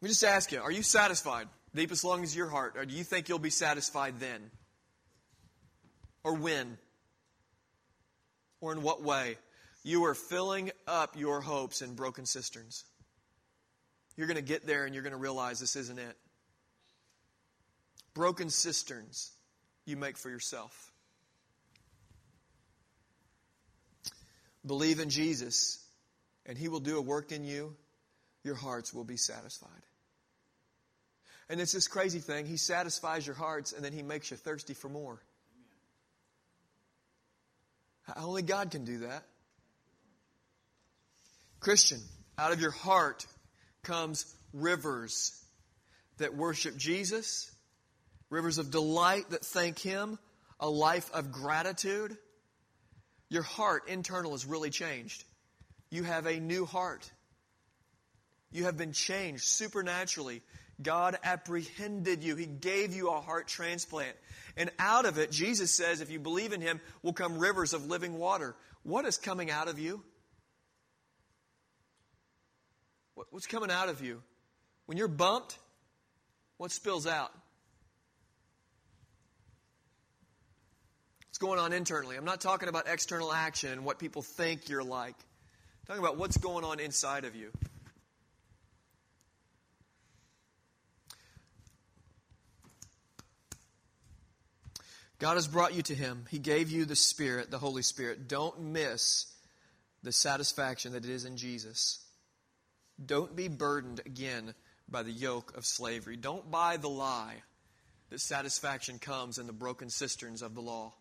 Let 0.00 0.06
me 0.06 0.08
just 0.08 0.24
ask 0.24 0.52
you 0.52 0.60
are 0.60 0.70
you 0.70 0.82
satisfied? 0.82 1.48
Deepest 1.74 2.02
longings 2.02 2.32
of 2.32 2.38
your 2.38 2.48
heart. 2.48 2.74
Or 2.76 2.86
do 2.86 2.94
you 2.94 3.04
think 3.04 3.28
you'll 3.28 3.38
be 3.38 3.50
satisfied 3.50 4.18
then? 4.18 4.50
Or 6.24 6.34
when? 6.34 6.78
Or 8.62 8.72
in 8.72 8.80
what 8.82 9.02
way? 9.02 9.36
You 9.84 10.06
are 10.06 10.14
filling 10.14 10.70
up 10.88 11.14
your 11.16 11.42
hopes 11.42 11.82
in 11.82 11.94
broken 11.94 12.24
cisterns. 12.24 12.84
You're 14.16 14.26
going 14.26 14.36
to 14.36 14.42
get 14.42 14.66
there 14.66 14.84
and 14.84 14.94
you're 14.94 15.02
going 15.02 15.12
to 15.12 15.18
realize 15.18 15.60
this 15.60 15.76
isn't 15.76 15.98
it. 15.98 16.16
Broken 18.14 18.48
cisterns 18.48 19.30
you 19.84 19.96
make 19.96 20.16
for 20.16 20.30
yourself. 20.30 20.92
Believe 24.64 24.98
in 24.98 25.10
Jesus, 25.10 25.78
and 26.44 26.58
He 26.58 26.68
will 26.68 26.80
do 26.80 26.98
a 26.98 27.00
work 27.00 27.30
in 27.30 27.44
you. 27.44 27.76
Your 28.42 28.56
hearts 28.56 28.92
will 28.92 29.04
be 29.04 29.16
satisfied. 29.16 29.70
And 31.48 31.60
it's 31.60 31.72
this 31.72 31.86
crazy 31.86 32.18
thing. 32.18 32.46
He 32.46 32.56
satisfies 32.56 33.26
your 33.26 33.36
hearts, 33.36 33.72
and 33.72 33.84
then 33.84 33.92
He 33.92 34.02
makes 34.02 34.30
you 34.30 34.36
thirsty 34.36 34.74
for 34.74 34.88
more. 34.88 35.20
Only 38.16 38.42
God 38.42 38.70
can 38.70 38.84
do 38.84 38.98
that. 38.98 39.24
Christian, 41.60 42.00
out 42.38 42.52
of 42.52 42.60
your 42.60 42.70
heart 42.70 43.26
comes 43.86 44.26
rivers 44.52 45.32
that 46.18 46.34
worship 46.34 46.76
Jesus, 46.76 47.50
rivers 48.28 48.58
of 48.58 48.70
delight 48.70 49.30
that 49.30 49.44
thank 49.44 49.78
Him, 49.78 50.18
a 50.60 50.68
life 50.68 51.10
of 51.14 51.32
gratitude. 51.32 52.16
Your 53.28 53.42
heart, 53.42 53.88
internal, 53.88 54.34
is 54.34 54.44
really 54.44 54.70
changed. 54.70 55.24
You 55.90 56.02
have 56.02 56.26
a 56.26 56.38
new 56.38 56.66
heart. 56.66 57.10
You 58.50 58.64
have 58.64 58.76
been 58.76 58.92
changed 58.92 59.44
supernaturally. 59.44 60.42
God 60.82 61.18
apprehended 61.24 62.22
you. 62.22 62.36
He 62.36 62.46
gave 62.46 62.94
you 62.94 63.08
a 63.08 63.20
heart 63.20 63.48
transplant. 63.48 64.16
And 64.56 64.70
out 64.78 65.04
of 65.06 65.18
it, 65.18 65.30
Jesus 65.30 65.72
says, 65.72 66.00
if 66.00 66.10
you 66.10 66.18
believe 66.18 66.52
in 66.52 66.60
Him, 66.60 66.80
will 67.02 67.12
come 67.12 67.38
rivers 67.38 67.72
of 67.72 67.86
living 67.86 68.18
water. 68.18 68.56
What 68.82 69.04
is 69.04 69.16
coming 69.16 69.50
out 69.50 69.68
of 69.68 69.78
you? 69.78 70.02
What's 73.30 73.46
coming 73.46 73.70
out 73.70 73.88
of 73.88 74.02
you? 74.02 74.22
When 74.84 74.98
you're 74.98 75.08
bumped, 75.08 75.58
what 76.58 76.70
spills 76.70 77.06
out? 77.06 77.32
What's 81.28 81.38
going 81.38 81.58
on 81.58 81.72
internally? 81.72 82.16
I'm 82.16 82.24
not 82.24 82.40
talking 82.40 82.68
about 82.68 82.86
external 82.88 83.32
action 83.32 83.72
and 83.72 83.84
what 83.84 83.98
people 83.98 84.22
think 84.22 84.68
you're 84.68 84.84
like. 84.84 85.14
I'm 85.18 85.86
talking 85.86 86.02
about 86.02 86.16
what's 86.16 86.36
going 86.36 86.64
on 86.64 86.80
inside 86.80 87.24
of 87.24 87.34
you. 87.34 87.50
God 95.18 95.34
has 95.34 95.46
brought 95.46 95.74
you 95.74 95.82
to 95.82 95.94
Him. 95.94 96.26
He 96.30 96.38
gave 96.38 96.70
you 96.70 96.84
the 96.84 96.96
Spirit, 96.96 97.50
the 97.50 97.58
Holy 97.58 97.82
Spirit. 97.82 98.28
Don't 98.28 98.60
miss 98.60 99.26
the 100.02 100.12
satisfaction 100.12 100.92
that 100.92 101.04
it 101.04 101.10
is 101.10 101.24
in 101.24 101.36
Jesus. 101.36 102.05
Don't 103.04 103.36
be 103.36 103.48
burdened 103.48 104.00
again 104.06 104.54
by 104.88 105.02
the 105.02 105.12
yoke 105.12 105.56
of 105.56 105.66
slavery. 105.66 106.16
Don't 106.16 106.50
buy 106.50 106.76
the 106.76 106.88
lie 106.88 107.42
that 108.10 108.20
satisfaction 108.20 108.98
comes 108.98 109.38
in 109.38 109.46
the 109.46 109.52
broken 109.52 109.90
cisterns 109.90 110.42
of 110.42 110.54
the 110.54 110.62
law 110.62 110.92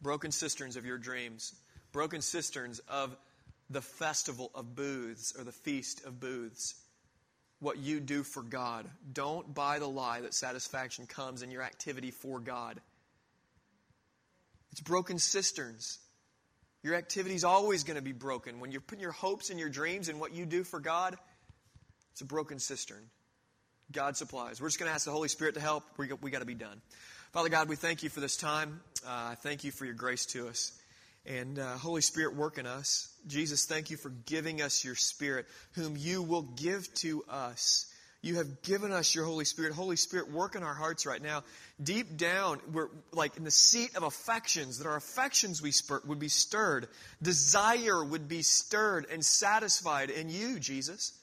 broken 0.00 0.30
cisterns 0.32 0.76
of 0.76 0.86
your 0.86 0.98
dreams, 0.98 1.54
broken 1.92 2.20
cisterns 2.20 2.78
of 2.88 3.16
the 3.68 3.82
festival 3.82 4.50
of 4.54 4.74
booths 4.74 5.34
or 5.38 5.44
the 5.44 5.52
feast 5.52 6.04
of 6.04 6.18
booths. 6.18 6.74
What 7.60 7.78
you 7.78 8.00
do 8.00 8.22
for 8.22 8.42
God. 8.42 8.88
Don't 9.12 9.54
buy 9.54 9.78
the 9.78 9.88
lie 9.88 10.22
that 10.22 10.32
satisfaction 10.32 11.06
comes 11.06 11.42
in 11.42 11.50
your 11.50 11.62
activity 11.62 12.10
for 12.10 12.40
God. 12.40 12.80
It's 14.72 14.80
broken 14.80 15.18
cisterns. 15.18 15.98
Your 16.82 16.94
activity 16.94 17.34
is 17.34 17.44
always 17.44 17.84
going 17.84 17.96
to 17.96 18.02
be 18.02 18.12
broken. 18.12 18.60
When 18.60 18.72
you're 18.72 18.80
putting 18.80 19.02
your 19.02 19.12
hopes 19.12 19.50
and 19.50 19.60
your 19.60 19.68
dreams 19.68 20.08
in 20.08 20.18
what 20.18 20.32
you 20.32 20.46
do 20.46 20.64
for 20.64 20.80
God, 20.80 21.16
it's 22.12 22.22
a 22.22 22.24
broken 22.24 22.58
cistern. 22.58 23.02
God 23.92 24.16
supplies. 24.16 24.60
We're 24.60 24.68
just 24.68 24.78
going 24.78 24.88
to 24.88 24.94
ask 24.94 25.04
the 25.04 25.10
Holy 25.10 25.28
Spirit 25.28 25.54
to 25.54 25.60
help. 25.60 25.84
we 25.96 26.08
we 26.22 26.30
got 26.30 26.38
to 26.38 26.46
be 26.46 26.54
done. 26.54 26.80
Father 27.32 27.48
God, 27.48 27.68
we 27.68 27.76
thank 27.76 28.02
you 28.02 28.08
for 28.08 28.20
this 28.20 28.36
time. 28.36 28.80
Uh, 29.06 29.34
thank 29.36 29.64
you 29.64 29.70
for 29.70 29.84
your 29.84 29.94
grace 29.94 30.26
to 30.26 30.48
us. 30.48 30.72
And 31.26 31.58
uh, 31.58 31.76
Holy 31.76 32.00
Spirit, 32.00 32.34
work 32.34 32.56
in 32.56 32.66
us. 32.66 33.12
Jesus, 33.26 33.66
thank 33.66 33.90
you 33.90 33.96
for 33.96 34.08
giving 34.26 34.62
us 34.62 34.84
your 34.84 34.94
Spirit, 34.94 35.46
whom 35.72 35.96
you 35.96 36.22
will 36.22 36.42
give 36.42 36.92
to 36.94 37.22
us. 37.28 37.89
You 38.22 38.36
have 38.36 38.60
given 38.62 38.92
us 38.92 39.14
your 39.14 39.24
Holy 39.24 39.46
Spirit. 39.46 39.72
Holy 39.72 39.96
Spirit, 39.96 40.30
work 40.30 40.54
in 40.54 40.62
our 40.62 40.74
hearts 40.74 41.06
right 41.06 41.22
now. 41.22 41.42
Deep 41.82 42.18
down, 42.18 42.60
we're 42.70 42.88
like 43.12 43.38
in 43.38 43.44
the 43.44 43.50
seat 43.50 43.96
of 43.96 44.02
affections, 44.02 44.78
that 44.78 44.86
our 44.86 44.96
affections 44.96 45.62
we 45.62 45.70
spur, 45.70 46.02
would 46.04 46.18
be 46.18 46.28
stirred. 46.28 46.88
Desire 47.22 48.04
would 48.04 48.28
be 48.28 48.42
stirred 48.42 49.06
and 49.10 49.24
satisfied 49.24 50.10
in 50.10 50.28
you, 50.28 50.58
Jesus. 50.58 51.18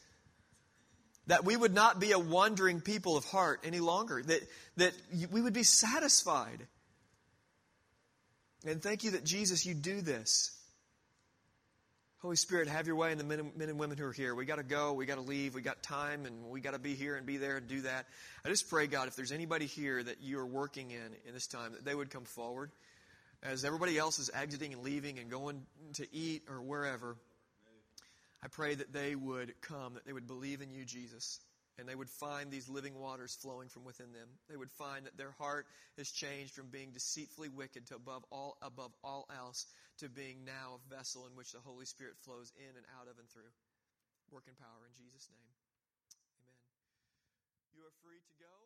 That 1.27 1.45
we 1.45 1.55
would 1.55 1.73
not 1.73 1.99
be 1.99 2.13
a 2.13 2.19
wandering 2.19 2.81
people 2.81 3.15
of 3.15 3.25
heart 3.25 3.59
any 3.63 3.79
longer. 3.79 4.23
That, 4.23 4.41
that 4.77 4.93
we 5.31 5.41
would 5.41 5.53
be 5.53 5.63
satisfied. 5.63 6.65
And 8.65 8.81
thank 8.81 9.03
you 9.03 9.11
that, 9.11 9.23
Jesus, 9.23 9.67
you 9.67 9.75
do 9.75 10.01
this. 10.01 10.56
Holy 12.19 12.35
Spirit, 12.35 12.67
have 12.67 12.87
your 12.87 12.95
way 12.95 13.11
in 13.11 13.19
the 13.19 13.23
men 13.23 13.39
and, 13.39 13.55
men 13.55 13.69
and 13.69 13.77
women 13.77 13.95
who 13.95 14.05
are 14.05 14.11
here. 14.11 14.33
We 14.33 14.45
got 14.45 14.55
to 14.55 14.63
go, 14.63 14.93
we 14.93 15.05
got 15.05 15.15
to 15.15 15.21
leave, 15.21 15.53
we 15.53 15.61
got 15.61 15.83
time, 15.83 16.25
and 16.25 16.49
we 16.49 16.61
got 16.61 16.73
to 16.73 16.79
be 16.79 16.95
here 16.95 17.15
and 17.15 17.27
be 17.27 17.37
there 17.37 17.57
and 17.57 17.67
do 17.67 17.81
that. 17.81 18.07
I 18.43 18.49
just 18.49 18.71
pray, 18.71 18.87
God, 18.87 19.07
if 19.07 19.15
there's 19.15 19.31
anybody 19.31 19.67
here 19.67 20.01
that 20.01 20.19
you 20.21 20.39
are 20.39 20.45
working 20.45 20.89
in 20.89 21.15
in 21.27 21.33
this 21.35 21.45
time, 21.45 21.73
that 21.73 21.85
they 21.85 21.93
would 21.93 22.09
come 22.09 22.25
forward. 22.25 22.71
As 23.43 23.63
everybody 23.63 23.99
else 23.99 24.17
is 24.17 24.31
exiting 24.33 24.73
and 24.73 24.81
leaving 24.81 25.19
and 25.19 25.29
going 25.29 25.61
to 25.93 26.07
eat 26.11 26.41
or 26.49 26.59
wherever, 26.59 27.17
I 28.43 28.47
pray 28.47 28.73
that 28.73 28.91
they 28.91 29.13
would 29.13 29.53
come, 29.61 29.93
that 29.93 30.05
they 30.07 30.13
would 30.13 30.25
believe 30.25 30.61
in 30.61 30.71
you, 30.71 30.85
Jesus. 30.85 31.39
And 31.77 31.87
they 31.87 31.95
would 31.95 32.09
find 32.09 32.49
these 32.49 32.69
living 32.69 32.97
waters 32.97 33.37
flowing 33.39 33.69
from 33.69 33.85
within 33.85 34.11
them. 34.11 34.27
They 34.49 34.57
would 34.57 34.71
find 34.71 35.05
that 35.05 35.17
their 35.17 35.31
heart 35.37 35.67
has 35.97 36.09
changed 36.09 36.53
from 36.53 36.67
being 36.67 36.91
deceitfully 36.91 37.49
wicked 37.49 37.87
to 37.87 37.95
above 37.95 38.25
all 38.31 38.57
above 38.61 38.91
all 39.03 39.29
else 39.29 39.67
to 39.99 40.09
being 40.09 40.45
now 40.45 40.77
a 40.77 40.95
vessel 40.95 41.25
in 41.25 41.35
which 41.35 41.51
the 41.51 41.61
Holy 41.61 41.85
Spirit 41.85 42.17
flows 42.21 42.51
in 42.57 42.73
and 42.75 42.85
out 42.99 43.09
of 43.09 43.17
and 43.19 43.29
through. 43.29 43.53
Work 44.31 44.49
power 44.59 44.83
in 44.83 44.93
Jesus' 44.97 45.29
name. 45.31 45.53
Amen. 46.41 46.59
You 47.71 47.81
are 47.85 47.95
free 48.03 48.19
to 48.19 48.33
go. 48.41 48.56